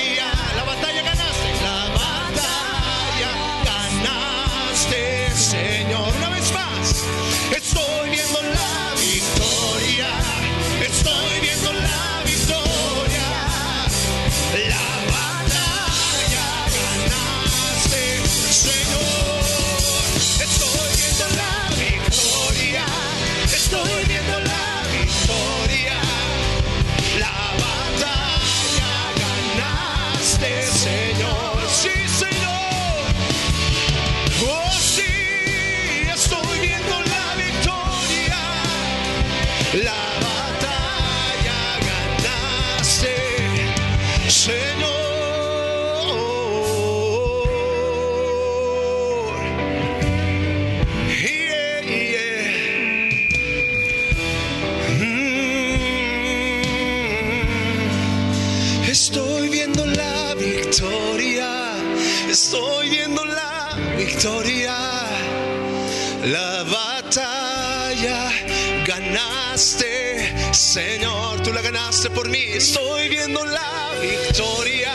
Señor, 70.76 71.40
tú 71.42 71.54
la 71.54 71.62
ganaste 71.62 72.10
por 72.10 72.28
mí. 72.28 72.42
Estoy 72.52 73.08
viendo 73.08 73.42
la 73.46 73.94
victoria. 73.98 74.92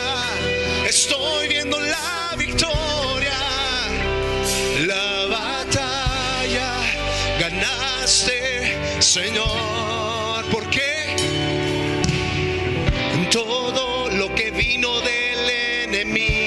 Estoy 0.88 1.48
viendo 1.48 1.80
la 1.80 2.36
victoria. 2.38 3.36
La 4.86 5.26
batalla 5.26 6.70
ganaste, 7.40 8.78
Señor. 9.00 10.44
¿Por 10.52 10.70
qué? 10.70 11.16
Todo 13.32 14.08
lo 14.08 14.32
que 14.36 14.52
vino 14.52 15.00
del 15.00 15.50
enemigo 15.88 16.41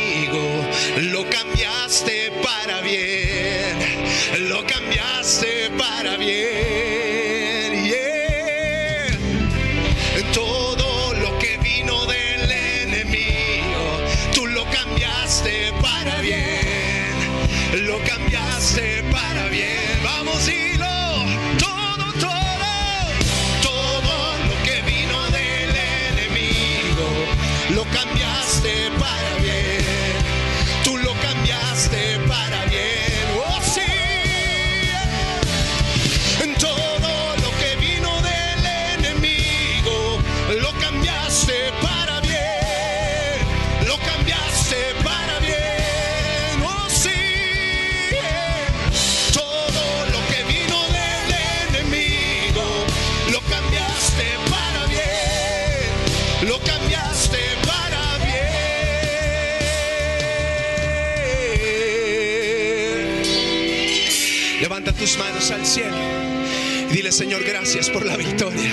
Señor, 67.15 67.45
gracias 67.45 67.89
por 67.89 68.05
la 68.05 68.17
victoria. 68.17 68.69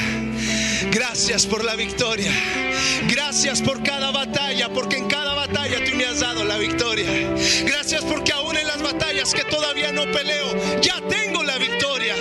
Gracias 0.90 1.46
por 1.46 1.64
la 1.64 1.76
victoria. 1.76 2.32
Gracias 3.08 3.62
por 3.62 3.84
cada 3.84 4.10
batalla, 4.10 4.68
porque 4.70 4.96
en 4.96 5.06
cada 5.06 5.32
batalla 5.34 5.84
tú 5.84 5.94
me 5.94 6.06
has 6.06 6.18
dado 6.18 6.42
la 6.42 6.58
victoria. 6.58 7.06
Gracias 7.64 8.02
porque 8.02 8.32
aún 8.32 8.56
en 8.56 8.66
las 8.66 8.82
batallas 8.82 9.32
que 9.32 9.44
todavía 9.44 9.92
no 9.92 10.10
peleo, 10.10 10.80
ya 10.80 11.00
tengo 11.08 11.44
la 11.44 11.56
victoria. 11.58 12.16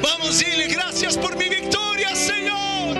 Vamos, 0.00 0.38
dile, 0.38 0.68
gracias 0.68 1.18
por 1.18 1.36
mi 1.36 1.48
victoria, 1.48 2.14
Señor. 2.14 2.96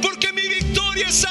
Porque 0.00 0.32
mi 0.32 0.48
victoria 0.48 1.08
es 1.10 1.26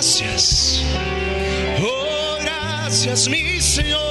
gracias. 0.00 0.82
Oh, 1.78 2.38
gracias, 2.40 3.28
mi 3.28 3.60
Señor, 3.60 4.09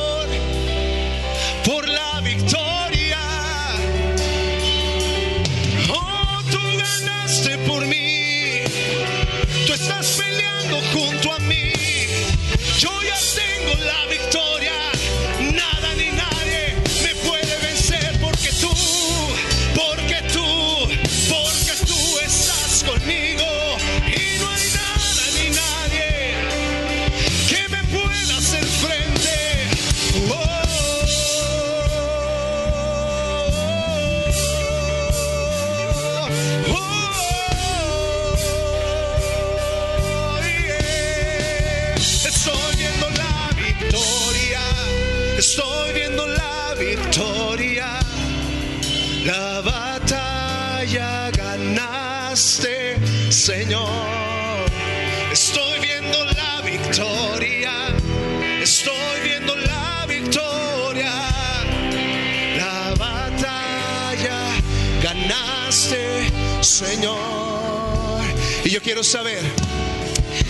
quiero 68.89 69.03
saber. 69.03 69.39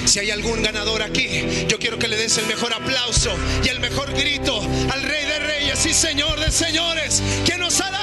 Si 0.05 0.17
hay 0.17 0.31
algún 0.31 0.63
ganador 0.63 1.01
aquí, 1.01 1.27
yo 1.67 1.77
quiero 1.77 1.99
que 1.99 2.07
le 2.07 2.15
des 2.15 2.37
el 2.37 2.45
mejor 2.45 2.71
aplauso 2.71 3.35
y 3.65 3.67
el 3.67 3.81
mejor 3.81 4.13
grito 4.13 4.61
al 4.93 5.03
Rey 5.03 5.25
de 5.25 5.39
Reyes 5.39 5.85
y 5.85 5.93
Señor 5.93 6.39
de 6.39 6.49
Señores, 6.49 7.21
que 7.45 7.57
nos 7.57 7.81
ha 7.81 7.91
dado 7.91 7.98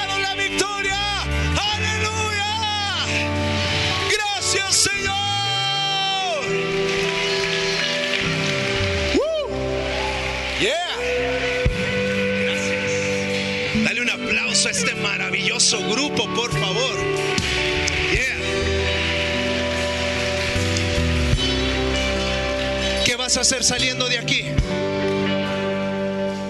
hacer 23.47 23.63
saliendo 23.63 24.09
de 24.09 24.17
aquí? 24.17 24.43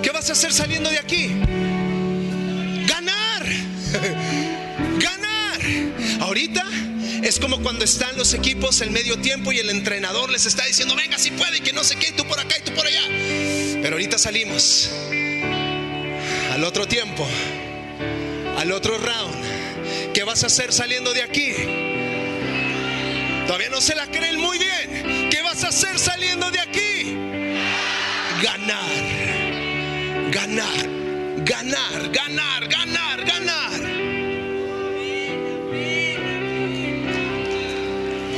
¿Qué 0.01 0.09
vas 0.11 0.27
a 0.29 0.33
hacer 0.33 0.51
saliendo 0.51 0.89
de 0.89 0.97
aquí? 0.97 1.27
Ganar. 2.87 3.43
Ganar. 4.99 5.61
Ahorita 6.21 6.65
es 7.21 7.39
como 7.39 7.61
cuando 7.61 7.85
están 7.85 8.17
los 8.17 8.33
equipos 8.33 8.81
en 8.81 8.93
medio 8.93 9.19
tiempo 9.19 9.51
y 9.51 9.59
el 9.59 9.69
entrenador 9.69 10.31
les 10.31 10.47
está 10.47 10.65
diciendo, 10.65 10.95
venga 10.95 11.19
si 11.19 11.29
puede, 11.29 11.57
y 11.57 11.61
que 11.61 11.71
no 11.71 11.83
sé 11.83 11.97
qué, 11.97 12.13
tú 12.13 12.25
por 12.25 12.39
acá 12.39 12.55
y 12.57 12.63
tú 12.63 12.73
por 12.73 12.87
allá. 12.87 13.03
Pero 13.79 13.91
ahorita 13.91 14.17
salimos 14.17 14.89
al 16.51 16.63
otro 16.63 16.87
tiempo, 16.87 17.27
al 18.57 18.71
otro 18.71 18.97
round. 18.97 19.35
¿Qué 20.15 20.23
vas 20.23 20.43
a 20.43 20.47
hacer 20.47 20.73
saliendo 20.73 21.13
de 21.13 21.21
aquí? 21.21 21.53
Todavía 23.45 23.69
no 23.69 23.81
se 23.81 23.93
la 23.93 24.07
creen 24.07 24.41
muy 24.41 24.57
bien. 24.57 25.29
¿Qué 25.29 25.43
vas 25.43 25.63
a 25.63 25.67
hacer 25.67 25.99
saliendo 25.99 26.49
de 26.49 26.59
aquí? 26.59 26.86
Ganar, 28.41 30.31
ganar, 30.31 30.87
ganar, 31.43 32.11
ganar, 32.11 32.67
ganar, 32.67 33.25
ganar. 33.25 33.71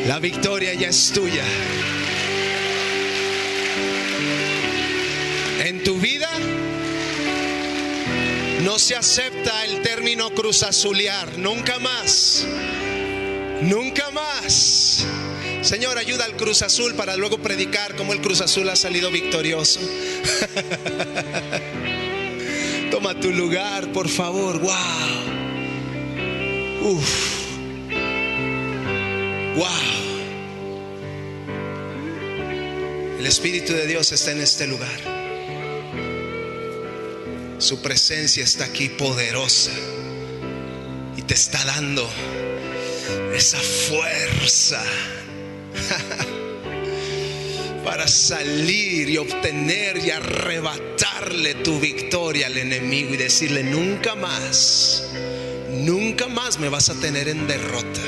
La 0.07 0.19
victoria 0.19 0.73
ya 0.73 0.87
es 0.87 1.11
tuya. 1.11 1.43
En 5.65 5.83
tu 5.83 5.97
vida 5.99 6.29
no 8.63 8.79
se 8.79 8.95
acepta 8.95 9.65
el 9.65 9.81
término 9.81 10.29
cruzazulear, 10.29 11.37
nunca 11.37 11.77
más. 11.79 12.45
Nunca 13.61 14.11
más. 14.11 14.88
Señor, 15.69 15.99
ayuda 15.99 16.25
al 16.25 16.35
Cruz 16.35 16.63
Azul 16.63 16.95
para 16.95 17.15
luego 17.15 17.43
predicar 17.43 17.95
cómo 17.95 18.13
el 18.13 18.21
Cruz 18.21 18.41
Azul 18.41 18.67
ha 18.69 18.75
salido 18.75 19.11
victorioso. 19.11 19.79
Toma 22.89 23.13
tu 23.19 23.31
lugar, 23.31 23.91
por 23.91 24.09
favor. 24.09 24.57
Wow. 24.57 24.73
Uf. 26.81 27.09
Wow. 29.57 29.67
El 33.19 33.27
Espíritu 33.27 33.73
de 33.73 33.85
Dios 33.85 34.11
está 34.11 34.31
en 34.31 34.41
este 34.41 34.65
lugar. 34.65 34.99
Su 37.59 37.79
presencia 37.83 38.43
está 38.43 38.65
aquí 38.65 38.89
poderosa 38.89 39.69
y 41.15 41.21
te 41.21 41.35
está 41.35 41.63
dando 41.63 42.09
esa 43.35 43.59
fuerza 43.59 44.83
para 47.83 48.07
salir 48.07 49.09
y 49.09 49.17
obtener 49.17 49.97
y 49.97 50.11
arrebatarle 50.11 51.55
tu 51.55 51.79
victoria 51.79 52.47
al 52.47 52.57
enemigo 52.57 53.13
y 53.13 53.17
decirle, 53.17 53.63
nunca 53.63 54.15
más, 54.15 55.05
nunca 55.71 56.27
más 56.27 56.59
me 56.59 56.69
vas 56.69 56.89
a 56.89 56.95
tener 56.95 57.27
en 57.27 57.47
derrota. 57.47 58.01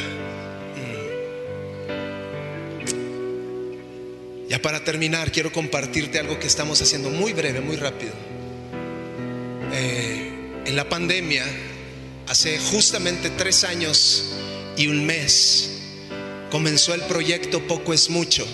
Mm. 4.46 4.50
Ya 4.50 4.62
para 4.62 4.84
terminar, 4.84 5.32
quiero 5.32 5.52
compartirte 5.52 6.20
algo 6.20 6.40
que 6.40 6.48
estamos 6.48 6.82
haciendo 6.82 7.10
muy 7.10 7.34
breve, 7.34 7.62
muy 7.62 7.78
rápido. 7.78 8.14
Eh, 9.74 10.32
en 10.66 10.76
la 10.76 10.88
pandemia, 10.90 11.46
hace 12.28 12.60
justamente 12.60 13.30
tres 13.32 13.64
años 13.64 14.32
y 14.78 14.88
un 14.88 15.06
mes, 15.06 15.71
comenzó 16.52 16.94
el 16.94 17.02
proyecto 17.04 17.66
Poco 17.66 17.94
es 17.94 18.10
Mucho. 18.10 18.46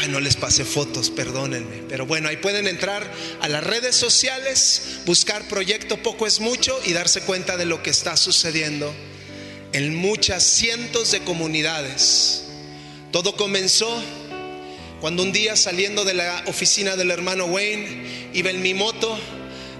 Ay, 0.00 0.08
no 0.08 0.18
les 0.18 0.36
pasé 0.36 0.64
fotos, 0.64 1.10
perdónenme. 1.10 1.82
Pero 1.88 2.06
bueno, 2.06 2.28
ahí 2.28 2.38
pueden 2.38 2.66
entrar 2.66 3.08
a 3.42 3.48
las 3.48 3.62
redes 3.62 3.94
sociales, 3.94 5.00
buscar 5.04 5.46
Proyecto 5.46 5.98
Poco 6.02 6.26
es 6.26 6.40
Mucho 6.40 6.80
y 6.86 6.94
darse 6.94 7.20
cuenta 7.20 7.58
de 7.58 7.66
lo 7.66 7.82
que 7.82 7.90
está 7.90 8.16
sucediendo 8.16 8.92
en 9.74 9.94
muchas 9.94 10.42
cientos 10.42 11.10
de 11.10 11.20
comunidades. 11.20 12.44
Todo 13.12 13.36
comenzó 13.36 14.02
cuando 15.00 15.22
un 15.22 15.32
día 15.32 15.54
saliendo 15.56 16.04
de 16.04 16.14
la 16.14 16.44
oficina 16.46 16.96
del 16.96 17.10
hermano 17.10 17.44
Wayne, 17.44 18.30
iba 18.32 18.48
en 18.48 18.62
mi 18.62 18.72
moto, 18.72 19.18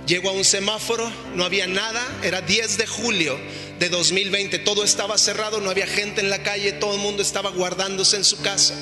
llego 0.07 0.28
a 0.28 0.32
un 0.32 0.45
semáforo, 0.45 1.11
no 1.34 1.45
había 1.45 1.66
nada, 1.66 2.07
era 2.22 2.42
10 2.42 2.76
de 2.76 2.86
julio 2.86 3.38
de 3.78 3.88
2020, 3.88 4.58
todo 4.60 4.84
estaba 4.84 5.18
cerrado, 5.18 5.60
no 5.60 5.70
había 5.70 5.86
gente 5.86 6.20
en 6.20 6.30
la 6.30 6.42
calle, 6.42 6.72
todo 6.72 6.94
el 6.94 7.00
mundo 7.00 7.22
estaba 7.22 7.50
guardándose 7.50 8.16
en 8.16 8.24
su 8.24 8.40
casa. 8.40 8.74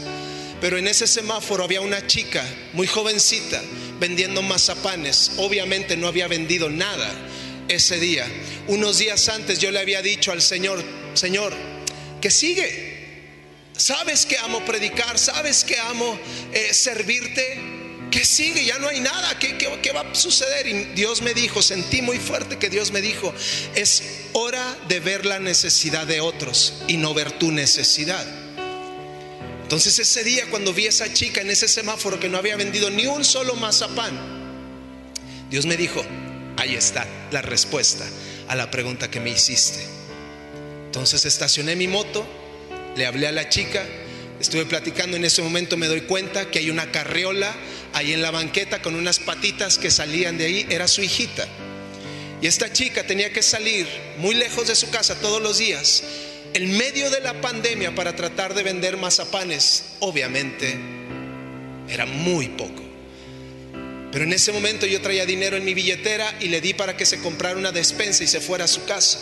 Pero 0.60 0.78
en 0.78 0.86
ese 0.86 1.06
semáforo 1.06 1.64
había 1.64 1.80
una 1.80 2.06
chica 2.06 2.44
muy 2.72 2.86
jovencita 2.86 3.60
vendiendo 3.98 4.42
mazapanes. 4.42 5.32
Obviamente 5.38 5.96
no 5.96 6.06
había 6.06 6.28
vendido 6.28 6.70
nada 6.70 7.10
ese 7.68 7.98
día. 7.98 8.26
Unos 8.68 8.98
días 8.98 9.28
antes 9.28 9.58
yo 9.58 9.70
le 9.70 9.80
había 9.80 10.02
dicho 10.02 10.30
al 10.30 10.40
Señor, 10.40 10.82
Señor, 11.14 11.52
que 12.20 12.30
sigue. 12.30 12.92
Sabes 13.76 14.26
que 14.26 14.38
amo 14.38 14.64
predicar, 14.64 15.18
sabes 15.18 15.64
que 15.64 15.78
amo 15.78 16.18
eh, 16.52 16.72
servirte. 16.72 17.71
¿Qué 18.12 18.26
sigue? 18.26 18.66
Ya 18.66 18.78
no 18.78 18.88
hay 18.88 19.00
nada. 19.00 19.38
¿Qué, 19.38 19.90
va 19.92 20.02
a 20.02 20.14
suceder? 20.14 20.66
Y 20.66 20.84
Dios 20.94 21.22
me 21.22 21.32
dijo, 21.32 21.62
sentí 21.62 22.02
muy 22.02 22.18
fuerte 22.18 22.58
que 22.58 22.68
Dios 22.68 22.92
me 22.92 23.00
dijo, 23.00 23.34
es 23.74 24.02
hora 24.34 24.76
de 24.86 25.00
ver 25.00 25.24
la 25.24 25.40
necesidad 25.40 26.06
de 26.06 26.20
otros 26.20 26.74
y 26.86 26.98
no 26.98 27.14
ver 27.14 27.32
tu 27.32 27.50
necesidad. 27.50 28.24
Entonces 29.62 29.98
ese 29.98 30.22
día 30.22 30.44
cuando 30.50 30.74
vi 30.74 30.84
a 30.84 30.90
esa 30.90 31.10
chica 31.10 31.40
en 31.40 31.50
ese 31.50 31.66
semáforo 31.66 32.20
que 32.20 32.28
no 32.28 32.36
había 32.36 32.56
vendido 32.56 32.90
ni 32.90 33.06
un 33.06 33.24
solo 33.24 33.54
mazapán, 33.56 34.12
Dios 35.50 35.64
me 35.64 35.78
dijo, 35.78 36.04
ahí 36.58 36.74
está 36.74 37.06
la 37.30 37.40
respuesta 37.40 38.04
a 38.48 38.54
la 38.54 38.70
pregunta 38.70 39.10
que 39.10 39.20
me 39.20 39.30
hiciste. 39.30 39.80
Entonces 40.84 41.24
estacioné 41.24 41.76
mi 41.76 41.88
moto, 41.88 42.26
le 42.94 43.06
hablé 43.06 43.26
a 43.26 43.32
la 43.32 43.48
chica, 43.48 43.82
estuve 44.38 44.66
platicando, 44.66 45.16
en 45.16 45.24
ese 45.24 45.40
momento 45.40 45.78
me 45.78 45.86
doy 45.86 46.02
cuenta 46.02 46.50
que 46.50 46.58
hay 46.58 46.68
una 46.68 46.92
carriola 46.92 47.54
ahí 47.92 48.12
en 48.12 48.22
la 48.22 48.30
banqueta 48.30 48.82
con 48.82 48.94
unas 48.94 49.18
patitas 49.18 49.78
que 49.78 49.90
salían 49.90 50.38
de 50.38 50.46
ahí, 50.46 50.66
era 50.70 50.88
su 50.88 51.02
hijita. 51.02 51.46
Y 52.40 52.46
esta 52.46 52.72
chica 52.72 53.06
tenía 53.06 53.32
que 53.32 53.42
salir 53.42 53.86
muy 54.18 54.34
lejos 54.34 54.68
de 54.68 54.74
su 54.74 54.90
casa 54.90 55.14
todos 55.20 55.40
los 55.40 55.58
días 55.58 56.02
en 56.54 56.76
medio 56.76 57.10
de 57.10 57.20
la 57.20 57.40
pandemia 57.40 57.94
para 57.94 58.14
tratar 58.14 58.52
de 58.52 58.62
vender 58.62 58.98
mazapanes, 58.98 59.84
obviamente 60.00 60.76
era 61.88 62.04
muy 62.04 62.48
poco. 62.48 62.82
Pero 64.10 64.24
en 64.24 64.32
ese 64.32 64.52
momento 64.52 64.84
yo 64.84 65.00
traía 65.00 65.24
dinero 65.24 65.56
en 65.56 65.64
mi 65.64 65.72
billetera 65.72 66.34
y 66.40 66.48
le 66.48 66.60
di 66.60 66.74
para 66.74 66.96
que 66.96 67.06
se 67.06 67.20
comprara 67.20 67.58
una 67.58 67.72
despensa 67.72 68.22
y 68.22 68.26
se 68.26 68.40
fuera 68.40 68.66
a 68.66 68.68
su 68.68 68.84
casa. 68.84 69.18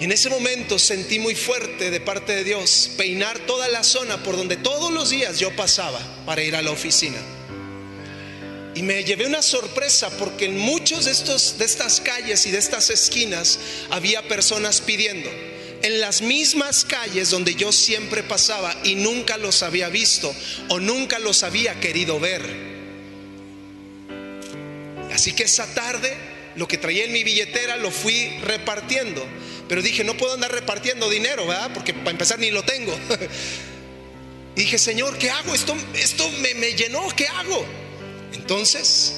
Y 0.00 0.04
en 0.04 0.12
ese 0.12 0.30
momento 0.30 0.78
sentí 0.78 1.18
muy 1.18 1.34
fuerte 1.34 1.90
de 1.90 2.00
parte 2.00 2.34
de 2.34 2.44
Dios 2.44 2.90
peinar 2.96 3.38
toda 3.40 3.68
la 3.68 3.84
zona 3.84 4.22
por 4.22 4.36
donde 4.36 4.56
todos 4.56 4.92
los 4.92 5.10
días 5.10 5.38
yo 5.38 5.54
pasaba 5.54 6.00
para 6.26 6.42
ir 6.42 6.56
a 6.56 6.62
la 6.62 6.70
oficina. 6.70 7.18
Y 8.74 8.82
me 8.82 9.04
llevé 9.04 9.26
una 9.26 9.42
sorpresa 9.42 10.10
porque 10.18 10.46
en 10.46 10.58
muchos 10.58 11.04
de, 11.04 11.10
estos, 11.10 11.58
de 11.58 11.66
estas 11.66 12.00
calles 12.00 12.46
y 12.46 12.50
de 12.50 12.58
estas 12.58 12.90
esquinas 12.90 13.58
había 13.90 14.26
personas 14.26 14.80
pidiendo 14.80 15.30
en 15.82 16.00
las 16.00 16.22
mismas 16.22 16.84
calles 16.84 17.30
donde 17.30 17.54
yo 17.54 17.72
siempre 17.72 18.22
pasaba 18.22 18.74
y 18.84 18.94
nunca 18.94 19.36
los 19.36 19.62
había 19.62 19.88
visto 19.88 20.34
o 20.68 20.80
nunca 20.80 21.18
los 21.18 21.42
había 21.42 21.78
querido 21.80 22.18
ver. 22.20 22.42
Así 25.12 25.32
que 25.32 25.44
esa 25.44 25.66
tarde 25.74 26.16
lo 26.56 26.68
que 26.68 26.78
traía 26.78 27.04
en 27.04 27.12
mi 27.12 27.24
billetera 27.24 27.76
lo 27.76 27.90
fui 27.90 28.38
repartiendo. 28.44 29.26
Pero 29.68 29.82
dije, 29.82 30.04
no 30.04 30.16
puedo 30.16 30.34
andar 30.34 30.52
repartiendo 30.52 31.08
dinero, 31.08 31.46
¿verdad? 31.46 31.70
Porque 31.72 31.94
para 31.94 32.10
empezar 32.10 32.38
ni 32.38 32.50
lo 32.50 32.62
tengo. 32.62 32.92
y 34.56 34.60
dije, 34.60 34.78
Señor, 34.78 35.18
¿qué 35.18 35.30
hago? 35.30 35.54
Esto, 35.54 35.76
esto 35.94 36.28
me, 36.40 36.54
me 36.54 36.74
llenó, 36.74 37.06
¿qué 37.16 37.26
hago? 37.28 37.64
Entonces 38.34 39.14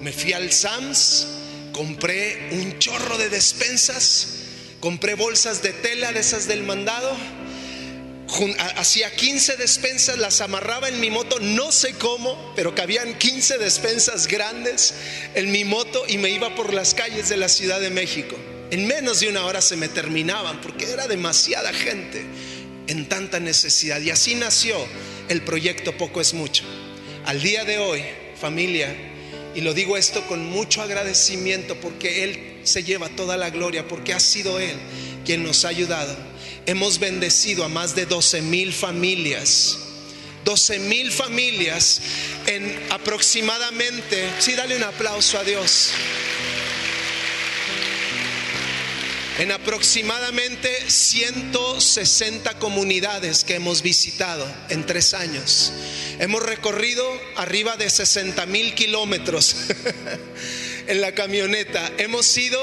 me 0.00 0.12
fui 0.12 0.32
al 0.32 0.52
Sams, 0.52 1.26
compré 1.72 2.48
un 2.52 2.78
chorro 2.78 3.18
de 3.18 3.28
despensas 3.28 4.38
compré 4.80 5.14
bolsas 5.14 5.62
de 5.62 5.72
tela 5.72 6.12
de 6.12 6.20
esas 6.20 6.46
del 6.46 6.62
mandado, 6.62 7.16
hacía 8.76 9.14
15 9.14 9.56
despensas, 9.56 10.18
las 10.18 10.40
amarraba 10.40 10.88
en 10.88 11.00
mi 11.00 11.10
moto, 11.10 11.38
no 11.40 11.72
sé 11.72 11.94
cómo, 11.94 12.52
pero 12.54 12.74
cabían 12.74 13.16
15 13.18 13.58
despensas 13.58 14.26
grandes 14.26 14.94
en 15.34 15.50
mi 15.50 15.64
moto 15.64 16.04
y 16.06 16.18
me 16.18 16.30
iba 16.30 16.54
por 16.54 16.72
las 16.72 16.94
calles 16.94 17.28
de 17.28 17.36
la 17.36 17.48
Ciudad 17.48 17.80
de 17.80 17.90
México. 17.90 18.36
En 18.70 18.86
menos 18.86 19.20
de 19.20 19.28
una 19.28 19.46
hora 19.46 19.60
se 19.60 19.76
me 19.76 19.88
terminaban 19.88 20.60
porque 20.60 20.90
era 20.90 21.06
demasiada 21.06 21.72
gente 21.72 22.24
en 22.86 23.08
tanta 23.08 23.40
necesidad. 23.40 24.00
Y 24.00 24.10
así 24.10 24.34
nació 24.34 24.76
el 25.28 25.42
proyecto 25.42 25.96
Poco 25.96 26.20
es 26.20 26.34
mucho. 26.34 26.64
Al 27.24 27.42
día 27.42 27.64
de 27.64 27.78
hoy, 27.78 28.04
familia, 28.40 28.94
y 29.54 29.60
lo 29.60 29.74
digo 29.74 29.96
esto 29.96 30.26
con 30.26 30.44
mucho 30.44 30.82
agradecimiento 30.82 31.76
porque 31.80 32.24
Él 32.24 32.60
se 32.64 32.84
lleva 32.84 33.08
toda 33.08 33.36
la 33.36 33.50
gloria, 33.50 33.88
porque 33.88 34.14
ha 34.14 34.20
sido 34.20 34.58
Él 34.58 34.76
quien 35.24 35.42
nos 35.42 35.64
ha 35.64 35.68
ayudado 35.68 36.16
hemos 36.68 36.98
bendecido 36.98 37.64
a 37.64 37.68
más 37.70 37.94
de 37.94 38.04
12 38.04 38.42
mil 38.42 38.74
familias. 38.74 39.78
12 40.44 40.78
mil 40.80 41.10
familias 41.10 42.00
en 42.46 42.78
aproximadamente, 42.90 44.22
sí, 44.38 44.52
dale 44.52 44.76
un 44.76 44.82
aplauso 44.82 45.38
a 45.38 45.44
Dios. 45.44 45.92
En 49.38 49.52
aproximadamente 49.52 50.68
160 50.90 52.58
comunidades 52.58 53.44
que 53.44 53.54
hemos 53.54 53.82
visitado 53.82 54.44
en 54.68 54.84
tres 54.84 55.14
años. 55.14 55.72
Hemos 56.18 56.42
recorrido 56.42 57.08
arriba 57.36 57.76
de 57.76 57.88
60 57.88 58.44
mil 58.46 58.74
kilómetros 58.74 59.54
en 60.88 61.00
la 61.00 61.12
camioneta. 61.12 61.88
Hemos 61.98 62.36
ido 62.36 62.58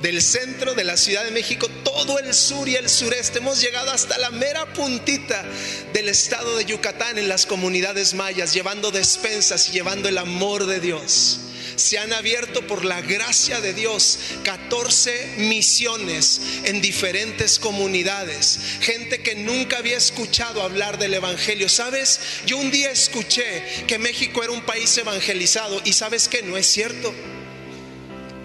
del 0.00 0.22
centro 0.22 0.74
de 0.74 0.84
la 0.84 0.96
Ciudad 0.96 1.22
de 1.22 1.32
México, 1.32 1.68
todo 1.84 2.18
el 2.18 2.32
sur 2.32 2.66
y 2.66 2.76
el 2.76 2.88
sureste. 2.88 3.40
Hemos 3.40 3.60
llegado 3.60 3.90
hasta 3.90 4.16
la 4.16 4.30
mera 4.30 4.72
puntita 4.72 5.44
del 5.92 6.08
estado 6.08 6.56
de 6.56 6.64
Yucatán 6.64 7.18
en 7.18 7.28
las 7.28 7.44
comunidades 7.44 8.14
mayas, 8.14 8.54
llevando 8.54 8.90
despensas 8.90 9.68
y 9.68 9.72
llevando 9.72 10.08
el 10.08 10.16
amor 10.16 10.64
de 10.64 10.80
Dios. 10.80 11.40
Se 11.76 11.98
han 11.98 12.12
abierto 12.12 12.66
por 12.66 12.84
la 12.84 13.00
gracia 13.02 13.60
de 13.60 13.74
Dios 13.74 14.18
14 14.44 15.34
misiones 15.38 16.40
en 16.64 16.80
diferentes 16.80 17.58
comunidades. 17.58 18.58
Gente 18.80 19.22
que 19.22 19.34
nunca 19.34 19.78
había 19.78 19.96
escuchado 19.96 20.62
hablar 20.62 20.98
del 20.98 21.14
Evangelio. 21.14 21.68
¿Sabes? 21.68 22.18
Yo 22.46 22.56
un 22.58 22.70
día 22.70 22.90
escuché 22.90 23.62
que 23.86 23.98
México 23.98 24.42
era 24.42 24.52
un 24.52 24.62
país 24.62 24.96
evangelizado 24.96 25.80
y 25.84 25.92
sabes 25.92 26.28
que 26.28 26.42
no 26.42 26.56
es 26.56 26.66
cierto 26.66 27.14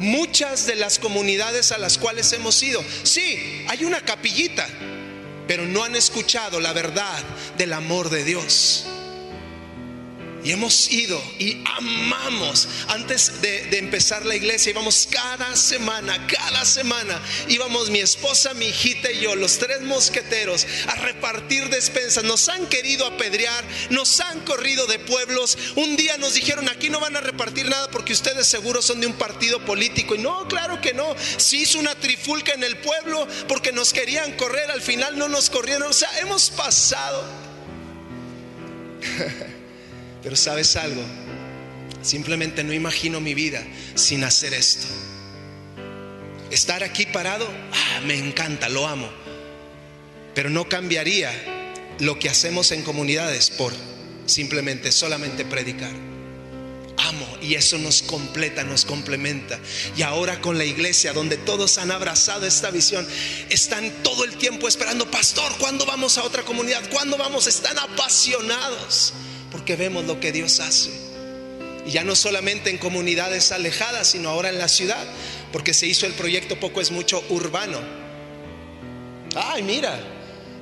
muchas 0.02 0.66
de 0.66 0.76
las 0.76 1.00
comunidades 1.00 1.72
a 1.72 1.78
las 1.78 1.98
cuales 1.98 2.34
hemos 2.34 2.62
ido. 2.62 2.84
Sí, 3.04 3.66
hay 3.68 3.86
una 3.86 4.02
capillita, 4.02 4.68
pero 5.48 5.66
no 5.66 5.84
han 5.84 5.96
escuchado 5.96 6.60
la 6.60 6.74
verdad 6.74 7.20
del 7.58 7.72
amor 7.74 8.10
de 8.10 8.24
Dios. 8.24 8.86
Y 10.44 10.52
hemos 10.52 10.90
ido 10.90 11.22
y 11.38 11.62
amamos. 11.78 12.68
Antes 12.88 13.42
de, 13.42 13.78
empezar 13.78 14.26
la 14.26 14.36
iglesia 14.36 14.72
íbamos 14.72 15.08
cada 15.10 15.56
semana, 15.56 16.26
cada 16.28 16.66
semana. 16.66 17.22
Íbamos 17.48 17.92
mi 17.92 18.00
esposa, 18.00 18.56
mi 18.56 18.66
hijita 18.66 19.12
y 19.12 19.22
yo, 19.22 19.36
los 19.36 19.60
tres 19.60 19.82
mosqueteros, 19.82 20.66
a 20.88 20.96
repartir 20.96 21.70
despensas. 21.70 22.24
Nos 22.24 22.50
han 22.50 22.68
querido 22.68 23.06
apedrear, 23.06 23.64
nos 23.92 24.20
han 24.20 24.40
corrido 24.42 24.88
de 24.88 24.98
pueblos. 24.98 25.58
Un 25.76 25.96
día 25.96 26.18
nos 26.18 26.34
dijeron, 26.34 26.68
aquí 26.70 26.90
no 26.90 27.00
van 27.00 27.16
a 27.16 27.22
repartir 27.22 27.70
nada 27.70 27.92
porque 27.92 28.14
ustedes 28.14 28.48
seguro 28.48 28.82
son 28.82 29.00
de 29.00 29.08
un 29.08 29.14
partido 29.14 29.64
político. 29.64 30.16
Y 30.16 30.20
no, 30.20 30.48
claro 30.48 30.82
que 30.82 30.94
no. 30.94 31.16
Se 31.38 31.58
hizo 31.58 31.78
una 31.78 31.94
trifulca 31.94 32.54
en 32.54 32.64
el 32.64 32.78
pueblo 32.78 33.28
porque 33.48 33.72
nos 33.72 33.94
querían 33.94 34.32
correr. 34.38 34.72
Al 34.72 34.82
final 34.82 35.20
no 35.20 35.28
nos 35.28 35.52
corrieron. 35.52 35.90
O 35.90 35.94
sea, 35.94 36.10
hemos 36.20 36.50
pasado. 36.50 37.24
Pero 40.24 40.36
sabes 40.36 40.76
algo, 40.76 41.02
simplemente 42.02 42.64
no 42.64 42.74
imagino 42.74 43.20
mi 43.20 43.34
vida 43.34 43.64
sin 43.96 44.24
hacer 44.24 44.54
esto. 44.54 44.88
Estar 46.52 46.84
aquí 46.84 47.06
parado, 47.06 47.48
ah, 47.48 48.02
me 48.06 48.18
encanta, 48.18 48.70
lo 48.70 48.88
amo. 48.88 49.10
Pero 50.36 50.50
no 50.50 50.68
cambiaría 50.68 51.32
lo 52.00 52.20
que 52.20 52.30
hacemos 52.30 52.72
en 52.72 52.84
comunidades 52.84 53.50
por 53.50 53.74
simplemente 54.26 54.92
solamente 54.92 55.46
predicar. 55.46 55.92
Amo 56.98 57.38
y 57.42 57.56
eso 57.56 57.78
nos 57.80 58.04
completa, 58.04 58.64
nos 58.64 58.86
complementa. 58.86 59.60
Y 59.98 60.04
ahora 60.04 60.40
con 60.40 60.58
la 60.58 60.66
iglesia 60.66 61.14
donde 61.14 61.38
todos 61.38 61.78
han 61.78 61.90
abrazado 61.90 62.46
esta 62.46 62.70
visión, 62.70 63.08
están 63.50 63.90
todo 64.04 64.24
el 64.24 64.36
tiempo 64.36 64.68
esperando, 64.68 65.10
pastor, 65.10 65.52
¿cuándo 65.58 65.86
vamos 65.86 66.18
a 66.18 66.24
otra 66.24 66.44
comunidad? 66.44 66.88
¿Cuándo 66.92 67.18
vamos? 67.18 67.48
Están 67.48 67.80
apasionados 67.80 69.14
porque 69.52 69.76
vemos 69.76 70.06
lo 70.06 70.20
que 70.20 70.32
Dios 70.32 70.60
hace. 70.60 70.92
Y 71.86 71.92
ya 71.92 72.04
no 72.04 72.16
solamente 72.16 72.70
en 72.70 72.78
comunidades 72.78 73.52
alejadas, 73.52 74.08
sino 74.08 74.30
ahora 74.30 74.50
en 74.50 74.58
la 74.58 74.68
ciudad, 74.68 75.06
porque 75.52 75.74
se 75.74 75.88
hizo 75.88 76.06
el 76.06 76.14
proyecto 76.14 76.60
Poco 76.60 76.80
es 76.82 76.92
mucho 76.92 77.24
urbano. 77.30 77.80
Ay, 79.36 79.64
mira, 79.64 80.00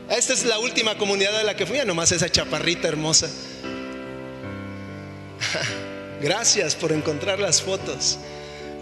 esta 0.09 0.33
es 0.33 0.43
la 0.45 0.59
última 0.59 0.97
comunidad 0.97 1.37
de 1.37 1.43
la 1.43 1.55
que 1.55 1.65
fui, 1.65 1.77
nomás 1.85 2.11
esa 2.11 2.29
chaparrita 2.29 2.87
hermosa. 2.87 3.29
Gracias 6.21 6.75
por 6.75 6.91
encontrar 6.91 7.39
las 7.39 7.61
fotos. 7.61 8.17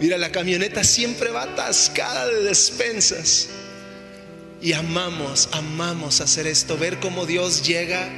Mira, 0.00 0.16
la 0.16 0.30
camioneta 0.30 0.84
siempre 0.84 1.30
va 1.30 1.42
atascada 1.42 2.26
de 2.26 2.44
despensas. 2.44 3.48
Y 4.60 4.72
amamos, 4.72 5.48
amamos 5.52 6.20
hacer 6.20 6.46
esto, 6.46 6.76
ver 6.76 6.98
cómo 6.98 7.26
Dios 7.26 7.66
llega 7.66 8.08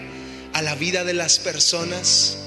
a 0.52 0.62
la 0.62 0.74
vida 0.74 1.04
de 1.04 1.14
las 1.14 1.38
personas. 1.38 2.38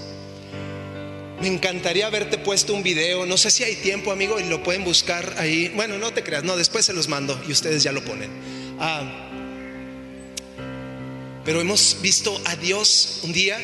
Me 1.42 1.48
encantaría 1.48 2.08
haberte 2.08 2.38
puesto 2.38 2.74
un 2.74 2.84
video, 2.84 3.26
no 3.26 3.38
sé 3.38 3.52
si 3.52 3.64
hay 3.64 3.76
tiempo 3.76 4.12
amigo 4.12 4.40
y 4.40 4.44
lo 4.44 4.64
pueden 4.64 4.84
buscar 4.84 5.36
ahí. 5.38 5.70
Bueno, 5.76 5.98
no 5.98 6.14
te 6.14 6.24
creas, 6.24 6.44
no, 6.44 6.56
después 6.56 6.86
se 6.86 6.94
los 6.94 7.08
mando 7.08 7.42
y 7.48 7.52
ustedes 7.52 7.84
ya 7.84 7.92
lo 7.92 8.04
ponen. 8.06 8.32
Ah, 8.80 9.30
pero 11.44 11.60
hemos 11.60 11.98
visto 12.02 12.42
a 12.46 12.56
Dios 12.56 13.20
un 13.24 13.34
día, 13.34 13.60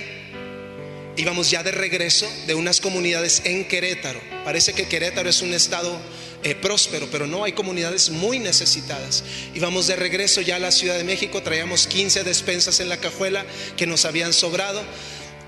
íbamos 1.15 1.49
ya 1.49 1.63
de 1.63 1.71
regreso 1.71 2.29
de 2.45 2.53
unas 2.53 2.81
comunidades 2.81 3.41
en 3.45 3.65
Querétaro. 3.65 4.19
Parece 4.43 4.73
que 4.73 4.87
Querétaro 4.87 5.29
es 5.29 5.41
un 5.41 5.53
estado 5.53 5.97
eh, 6.43 6.55
próspero, 6.55 7.07
pero 7.11 7.27
no 7.27 7.43
hay 7.43 7.51
comunidades 7.51 8.09
muy 8.09 8.39
necesitadas. 8.39 9.23
Íbamos 9.53 9.87
de 9.87 9.95
regreso 9.95 10.41
ya 10.41 10.55
a 10.55 10.59
la 10.59 10.71
Ciudad 10.71 10.97
de 10.97 11.03
México, 11.03 11.43
traíamos 11.43 11.87
15 11.87 12.23
despensas 12.23 12.79
en 12.79 12.89
la 12.89 12.97
cajuela 12.97 13.45
que 13.75 13.87
nos 13.87 14.05
habían 14.05 14.31
sobrado. 14.31 14.81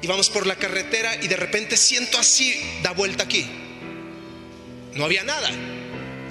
Íbamos 0.01 0.29
por 0.29 0.47
la 0.47 0.55
carretera 0.55 1.15
y 1.21 1.27
de 1.27 1.37
repente 1.37 1.77
siento 1.77 2.17
así, 2.17 2.59
da 2.83 2.91
vuelta 2.91 3.23
aquí. 3.23 3.47
No 4.93 5.05
había 5.05 5.23
nada. 5.23 5.49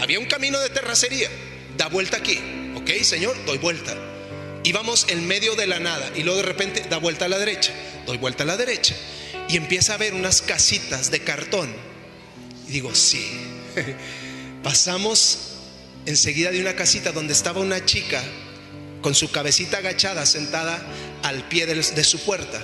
Había 0.00 0.18
un 0.18 0.26
camino 0.26 0.58
de 0.60 0.70
terracería. 0.70 1.30
Da 1.76 1.88
vuelta 1.88 2.18
aquí. 2.18 2.38
Ok, 2.74 2.90
Señor, 3.02 3.36
doy 3.46 3.58
vuelta. 3.58 3.96
Íbamos 4.64 5.06
en 5.08 5.26
medio 5.26 5.54
de 5.54 5.66
la 5.66 5.80
nada 5.80 6.10
y 6.14 6.22
luego 6.22 6.40
de 6.40 6.46
repente 6.46 6.84
da 6.90 6.98
vuelta 6.98 7.24
a 7.24 7.28
la 7.28 7.38
derecha. 7.38 7.72
Doy 8.06 8.18
vuelta 8.18 8.42
a 8.42 8.46
la 8.46 8.56
derecha. 8.56 8.94
Y 9.48 9.56
empieza 9.56 9.94
a 9.94 9.96
ver 9.96 10.14
unas 10.14 10.42
casitas 10.42 11.10
de 11.10 11.20
cartón. 11.20 11.72
Y 12.68 12.72
digo, 12.72 12.94
sí. 12.94 13.26
Pasamos 14.62 15.38
enseguida 16.06 16.50
de 16.50 16.60
una 16.60 16.74
casita 16.74 17.12
donde 17.12 17.32
estaba 17.32 17.60
una 17.60 17.84
chica 17.84 18.22
con 19.00 19.14
su 19.14 19.30
cabecita 19.30 19.78
agachada 19.78 20.26
sentada 20.26 20.82
al 21.22 21.48
pie 21.48 21.66
de, 21.66 22.04
su 22.04 22.18
puerta. 22.20 22.62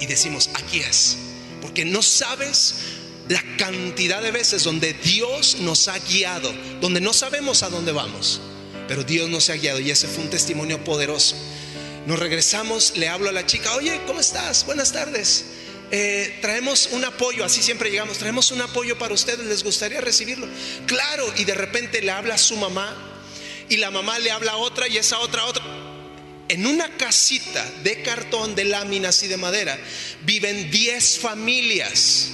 Y 0.00 0.06
decimos, 0.06 0.50
aquí 0.54 0.80
es. 0.80 1.16
Porque 1.60 1.84
no 1.84 2.02
sabes 2.02 2.74
la 3.28 3.42
cantidad 3.56 4.22
de 4.22 4.32
veces 4.32 4.64
donde 4.64 4.92
Dios 4.92 5.58
nos 5.60 5.88
ha 5.88 5.98
guiado, 5.98 6.52
donde 6.80 7.00
no 7.00 7.12
sabemos 7.12 7.62
a 7.62 7.70
dónde 7.70 7.92
vamos, 7.92 8.40
pero 8.86 9.02
Dios 9.02 9.30
nos 9.30 9.48
ha 9.48 9.54
guiado 9.54 9.80
y 9.80 9.90
ese 9.90 10.08
fue 10.08 10.24
un 10.24 10.30
testimonio 10.30 10.82
poderoso. 10.84 11.36
Nos 12.06 12.18
regresamos, 12.18 12.96
le 12.96 13.08
hablo 13.08 13.30
a 13.30 13.32
la 13.32 13.46
chica, 13.46 13.74
oye, 13.76 14.00
¿cómo 14.06 14.20
estás? 14.20 14.66
Buenas 14.66 14.92
tardes. 14.92 15.44
Eh, 15.90 16.38
traemos 16.40 16.88
un 16.92 17.04
apoyo, 17.04 17.44
así 17.44 17.62
siempre 17.62 17.90
llegamos, 17.90 18.18
traemos 18.18 18.50
un 18.50 18.60
apoyo 18.60 18.98
para 18.98 19.14
ustedes, 19.14 19.46
les 19.46 19.62
gustaría 19.62 20.00
recibirlo. 20.00 20.48
Claro, 20.86 21.32
y 21.36 21.44
de 21.44 21.54
repente 21.54 22.00
le 22.02 22.10
habla 22.10 22.34
a 22.34 22.38
su 22.38 22.56
mamá 22.56 22.96
y 23.68 23.76
la 23.76 23.90
mamá 23.90 24.18
le 24.18 24.30
habla 24.30 24.52
a 24.52 24.56
otra 24.56 24.88
y 24.88 24.96
esa 24.96 25.18
otra 25.20 25.42
a 25.42 25.46
otra. 25.46 25.64
En 26.48 26.66
una 26.66 26.96
casita 26.96 27.64
de 27.82 28.02
cartón, 28.02 28.54
de 28.54 28.64
láminas 28.64 29.22
y 29.22 29.28
de 29.28 29.36
madera 29.36 29.78
viven 30.24 30.70
10 30.70 31.18
familias 31.18 32.30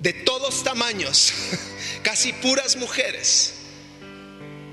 de 0.00 0.12
todos 0.12 0.62
tamaños, 0.62 1.32
casi 2.02 2.32
puras 2.34 2.76
mujeres. 2.76 3.54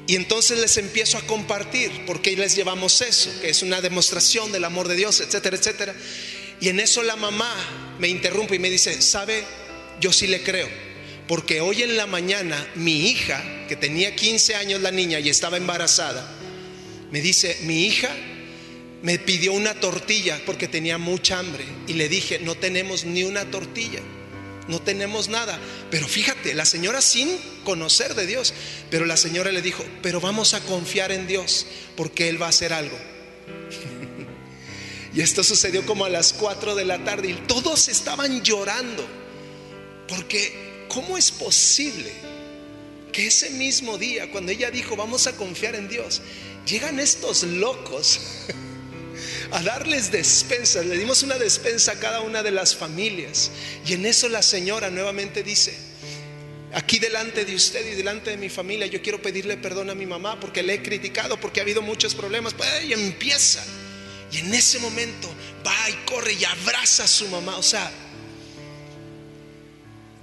Y 0.06 0.18
entonces 0.18 0.60
les 0.60 0.76
empiezo 0.78 1.18
a 1.18 1.22
compartir 1.22 2.06
porque 2.06 2.36
les 2.36 2.56
llevamos 2.56 3.02
eso, 3.02 3.32
que 3.40 3.50
es 3.50 3.62
una 3.62 3.80
demostración 3.80 4.52
del 4.52 4.66
amor 4.66 4.90
de 4.90 4.96
Dios, 4.96 5.22
etcétera, 5.22 5.56
etcétera. 5.56 5.96
Y 6.60 6.70
en 6.70 6.80
eso 6.80 7.04
la 7.04 7.16
mamá 7.16 7.54
me 8.00 8.08
interrumpe 8.08 8.56
y 8.56 8.60
me 8.60 8.70
dice, 8.70 9.02
¿sabe? 9.02 9.44
Yo 10.00 10.14
sí 10.14 10.28
le 10.28 10.44
creo. 10.44 10.68
Porque 11.28 11.62
hoy 11.62 11.84
en 11.84 11.96
la 11.96 12.06
mañana 12.06 12.68
mi 12.76 13.10
hija, 13.10 13.42
que 13.68 13.76
tenía 13.76 14.16
15 14.16 14.56
años 14.56 14.82
la 14.82 14.92
niña 14.92 15.20
y 15.20 15.30
estaba 15.30 15.58
embarazada, 15.58 16.30
me 17.12 17.22
dice, 17.22 17.58
mi 17.64 17.86
hija 17.86 18.10
me 19.04 19.20
pidió 19.20 19.54
una 19.54 19.74
tortilla 19.76 20.42
porque 20.46 20.68
tenía 20.68 20.98
mucha 20.98 21.40
hambre 21.40 21.66
y 21.88 21.94
le 21.94 22.10
dije, 22.10 22.40
no 22.40 22.56
tenemos 22.56 23.06
ni 23.06 23.24
una 23.24 23.46
tortilla, 23.46 24.00
no 24.68 24.82
tenemos 24.82 25.28
nada. 25.30 25.60
Pero 25.92 26.08
fíjate, 26.08 26.54
la 26.54 26.66
señora 26.66 27.02
sin 27.02 27.38
conocer 27.64 28.16
de 28.16 28.26
Dios, 28.26 28.54
pero 28.90 29.06
la 29.06 29.18
señora 29.18 29.52
le 29.52 29.62
dijo, 29.62 29.86
pero 30.02 30.22
vamos 30.22 30.54
a 30.54 30.62
confiar 30.62 31.12
en 31.12 31.28
Dios 31.28 31.68
porque 31.96 32.30
Él 32.30 32.42
va 32.42 32.48
a 32.48 32.50
hacer 32.50 32.74
algo. 32.74 32.98
Y 35.14 35.22
esto 35.22 35.44
sucedió 35.44 35.86
como 35.86 36.06
a 36.06 36.10
las 36.10 36.34
4 36.34 36.76
de 36.76 36.86
la 36.86 37.04
tarde 37.04 37.30
y 37.30 37.34
todos 37.48 37.88
estaban 37.88 38.42
llorando 38.44 39.06
porque 40.08 40.86
¿cómo 40.88 41.18
es 41.18 41.32
posible 41.32 42.12
que 43.12 43.28
ese 43.28 43.52
mismo 43.52 43.98
día, 43.98 44.32
cuando 44.32 44.52
ella 44.52 44.72
dijo, 44.72 44.96
vamos 44.96 45.28
a 45.28 45.34
confiar 45.34 45.76
en 45.76 45.88
Dios, 45.88 46.22
llegan 46.66 47.00
estos 47.00 47.44
locos? 47.44 48.20
a 49.52 49.62
darles 49.62 50.12
despensas. 50.12 50.86
Le 50.86 50.98
dimos 50.98 51.24
una 51.24 51.38
despensa 51.38 51.94
a 51.94 52.00
cada 52.00 52.22
una 52.22 52.44
de 52.44 52.52
las 52.52 52.76
familias. 52.76 53.52
Y 53.86 53.94
en 53.94 54.06
eso 54.06 54.28
la 54.30 54.42
señora 54.42 54.90
nuevamente 54.90 55.44
dice, 55.44 55.76
aquí 56.74 57.00
delante 57.00 57.46
de 57.46 57.56
usted 57.56 57.86
y 57.92 57.96
delante 57.96 58.32
de 58.32 58.38
mi 58.38 58.50
familia, 58.50 58.88
yo 58.88 59.02
quiero 59.02 59.22
pedirle 59.22 59.58
perdón 59.58 59.90
a 59.90 59.96
mi 59.96 60.06
mamá 60.06 60.40
porque 60.40 60.64
le 60.64 60.76
he 60.76 60.82
criticado, 60.82 61.40
porque 61.40 61.60
ha 61.60 61.64
habido 61.64 61.82
muchos 61.82 62.16
problemas. 62.16 62.54
Pues 62.54 62.70
ella 62.82 62.96
empieza. 62.96 63.64
Y 64.34 64.40
en 64.40 64.54
ese 64.54 64.80
momento 64.80 65.30
va 65.66 65.90
y 65.90 65.94
corre 66.12 66.34
y 66.34 66.44
abraza 66.44 67.04
a 67.04 67.08
su 67.08 67.28
mamá. 67.28 67.58
O 67.58 67.64
sea, 67.64 67.92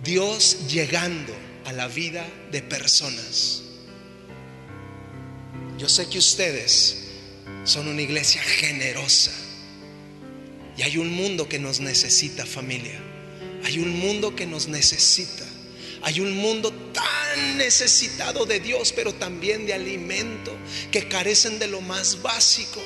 Dios 0.03 0.67
llegando 0.69 1.33
a 1.65 1.73
la 1.73 1.87
vida 1.87 2.27
de 2.51 2.61
personas. 2.61 3.63
Yo 5.79 5.89
sé 5.89 6.09
que 6.09 6.19
ustedes 6.19 7.05
son 7.65 7.87
una 7.87 8.03
iglesia 8.03 8.43
generosa. 8.43 9.31
Y 10.77 10.83
hay 10.83 10.97
un 10.99 11.13
mundo 11.13 11.49
que 11.49 11.61
nos 11.61 11.79
necesita 11.79 12.45
familia. 12.47 12.99
Hay 13.65 13.79
un 13.79 13.97
mundo 13.99 14.35
que 14.35 14.47
nos 14.47 14.67
necesita. 14.67 15.45
Hay 16.03 16.19
un 16.19 16.37
mundo 16.37 16.73
tan 16.93 17.59
necesitado 17.59 18.45
de 18.47 18.59
Dios, 18.59 18.93
pero 18.93 19.15
también 19.15 19.67
de 19.67 19.75
alimento, 19.75 20.57
que 20.91 21.07
carecen 21.07 21.59
de 21.59 21.69
lo 21.69 21.81
más 21.81 22.23
básico. 22.23 22.83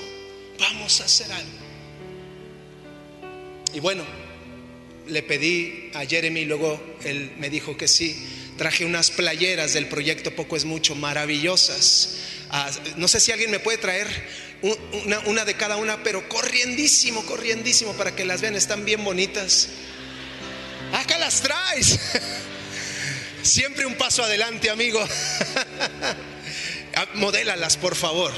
Vamos 0.58 1.00
a 1.00 1.04
hacer 1.04 1.30
algo. 1.32 1.64
Y 3.72 3.80
bueno, 3.80 4.04
le 5.08 5.22
pedí 5.22 5.90
a 5.94 6.04
Jeremy, 6.06 6.44
luego 6.44 6.80
él 7.04 7.32
me 7.38 7.50
dijo 7.50 7.76
que 7.76 7.88
sí. 7.88 8.28
Traje 8.56 8.84
unas 8.84 9.10
playeras 9.10 9.72
del 9.72 9.88
proyecto 9.88 10.34
Poco 10.34 10.56
es 10.56 10.64
Mucho, 10.64 10.94
maravillosas. 10.94 12.18
Ah, 12.50 12.70
no 12.96 13.08
sé 13.08 13.18
si 13.18 13.32
alguien 13.32 13.50
me 13.50 13.58
puede 13.58 13.78
traer 13.78 14.08
una, 15.26 15.44
de 15.44 15.54
cada 15.54 15.76
una, 15.76 16.02
pero 16.02 16.28
corriendísimo, 16.28 17.26
corriendísimo 17.26 17.94
para 17.94 18.14
que 18.14 18.24
las 18.24 18.40
vean, 18.40 18.54
están 18.54 18.84
bien 18.84 19.02
bonitas. 19.04 19.70
Acá 20.92 21.18
las 21.18 21.42
traes. 21.42 21.98
Siempre 23.42 23.86
un 23.86 23.96
paso 23.96 24.22
adelante, 24.22 24.70
amigo. 24.70 25.04
Ah, 26.96 27.08
modélalas, 27.14 27.76
por 27.76 27.96
favor. 27.96 28.32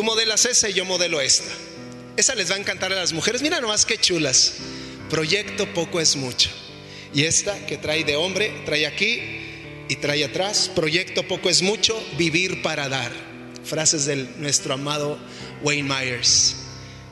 Tú 0.00 0.04
modelas 0.04 0.46
esa 0.46 0.66
y 0.70 0.72
yo 0.72 0.86
modelo 0.86 1.20
esta. 1.20 1.52
Esa 2.16 2.34
les 2.34 2.50
va 2.50 2.54
a 2.54 2.58
encantar 2.58 2.90
a 2.90 2.96
las 2.96 3.12
mujeres. 3.12 3.42
Mira 3.42 3.60
nomás 3.60 3.84
qué 3.84 3.98
chulas. 3.98 4.54
Proyecto 5.10 5.70
poco 5.74 6.00
es 6.00 6.16
mucho. 6.16 6.48
Y 7.12 7.24
esta 7.24 7.66
que 7.66 7.76
trae 7.76 8.02
de 8.02 8.16
hombre, 8.16 8.62
trae 8.64 8.86
aquí 8.86 9.20
y 9.90 9.96
trae 9.96 10.24
atrás. 10.24 10.70
Proyecto 10.74 11.28
poco 11.28 11.50
es 11.50 11.60
mucho, 11.60 12.02
vivir 12.16 12.62
para 12.62 12.88
dar 12.88 13.12
frases 13.62 14.06
de 14.06 14.16
nuestro 14.38 14.72
amado 14.72 15.18
Wayne 15.60 15.94
Myers. 15.94 16.56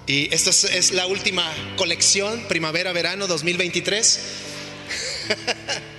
Y 0.07 0.33
esta 0.35 0.49
es, 0.49 0.93
la 0.93 1.07
última 1.09 1.45
colección, 1.77 2.43
primavera-verano 2.49 3.27
2023. 3.27 4.21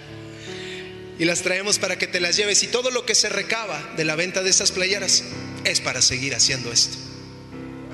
y 1.19 1.25
las 1.25 1.41
traemos 1.41 1.77
para 1.77 1.97
que 1.97 2.07
te 2.07 2.21
las 2.21 2.37
lleves. 2.37 2.63
Y 2.63 2.67
todo 2.67 2.89
lo 2.89 3.05
que 3.05 3.13
se 3.13 3.29
recaba 3.29 3.79
de 3.97 4.05
la 4.05 4.15
venta 4.15 4.41
de 4.41 4.49
esas 4.49 4.71
playeras 4.71 5.23
es 5.65 5.81
para 5.81 6.01
seguir 6.01 6.33
haciendo 6.33 6.71
esto. 6.71 6.97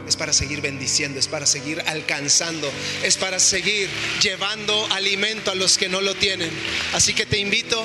Es 0.07 0.15
para 0.15 0.33
seguir 0.33 0.61
bendiciendo, 0.61 1.19
es 1.19 1.27
para 1.27 1.47
seguir 1.47 1.81
alcanzando, 1.87 2.71
es 3.03 3.17
para 3.17 3.39
seguir 3.39 3.89
llevando 4.21 4.87
alimento 4.91 5.49
a 5.49 5.55
los 5.55 5.79
que 5.79 5.89
no 5.89 5.99
lo 5.99 6.13
tienen. 6.13 6.51
Así 6.93 7.15
que 7.15 7.25
te 7.25 7.39
invito 7.39 7.83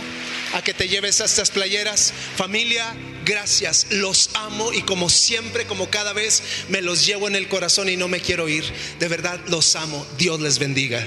a 0.52 0.62
que 0.62 0.74
te 0.74 0.86
lleves 0.86 1.22
a 1.22 1.24
estas 1.24 1.50
playeras. 1.50 2.12
Familia, 2.36 2.94
gracias, 3.24 3.86
los 3.88 4.28
amo 4.34 4.70
y 4.74 4.82
como 4.82 5.08
siempre, 5.08 5.66
como 5.66 5.88
cada 5.88 6.12
vez, 6.12 6.42
me 6.68 6.82
los 6.82 7.06
llevo 7.06 7.26
en 7.26 7.36
el 7.36 7.48
corazón 7.48 7.88
y 7.88 7.96
no 7.96 8.08
me 8.08 8.20
quiero 8.20 8.50
ir. 8.50 8.64
De 8.98 9.08
verdad, 9.08 9.40
los 9.48 9.74
amo. 9.74 10.06
Dios 10.18 10.40
les 10.40 10.58
bendiga. 10.58 11.06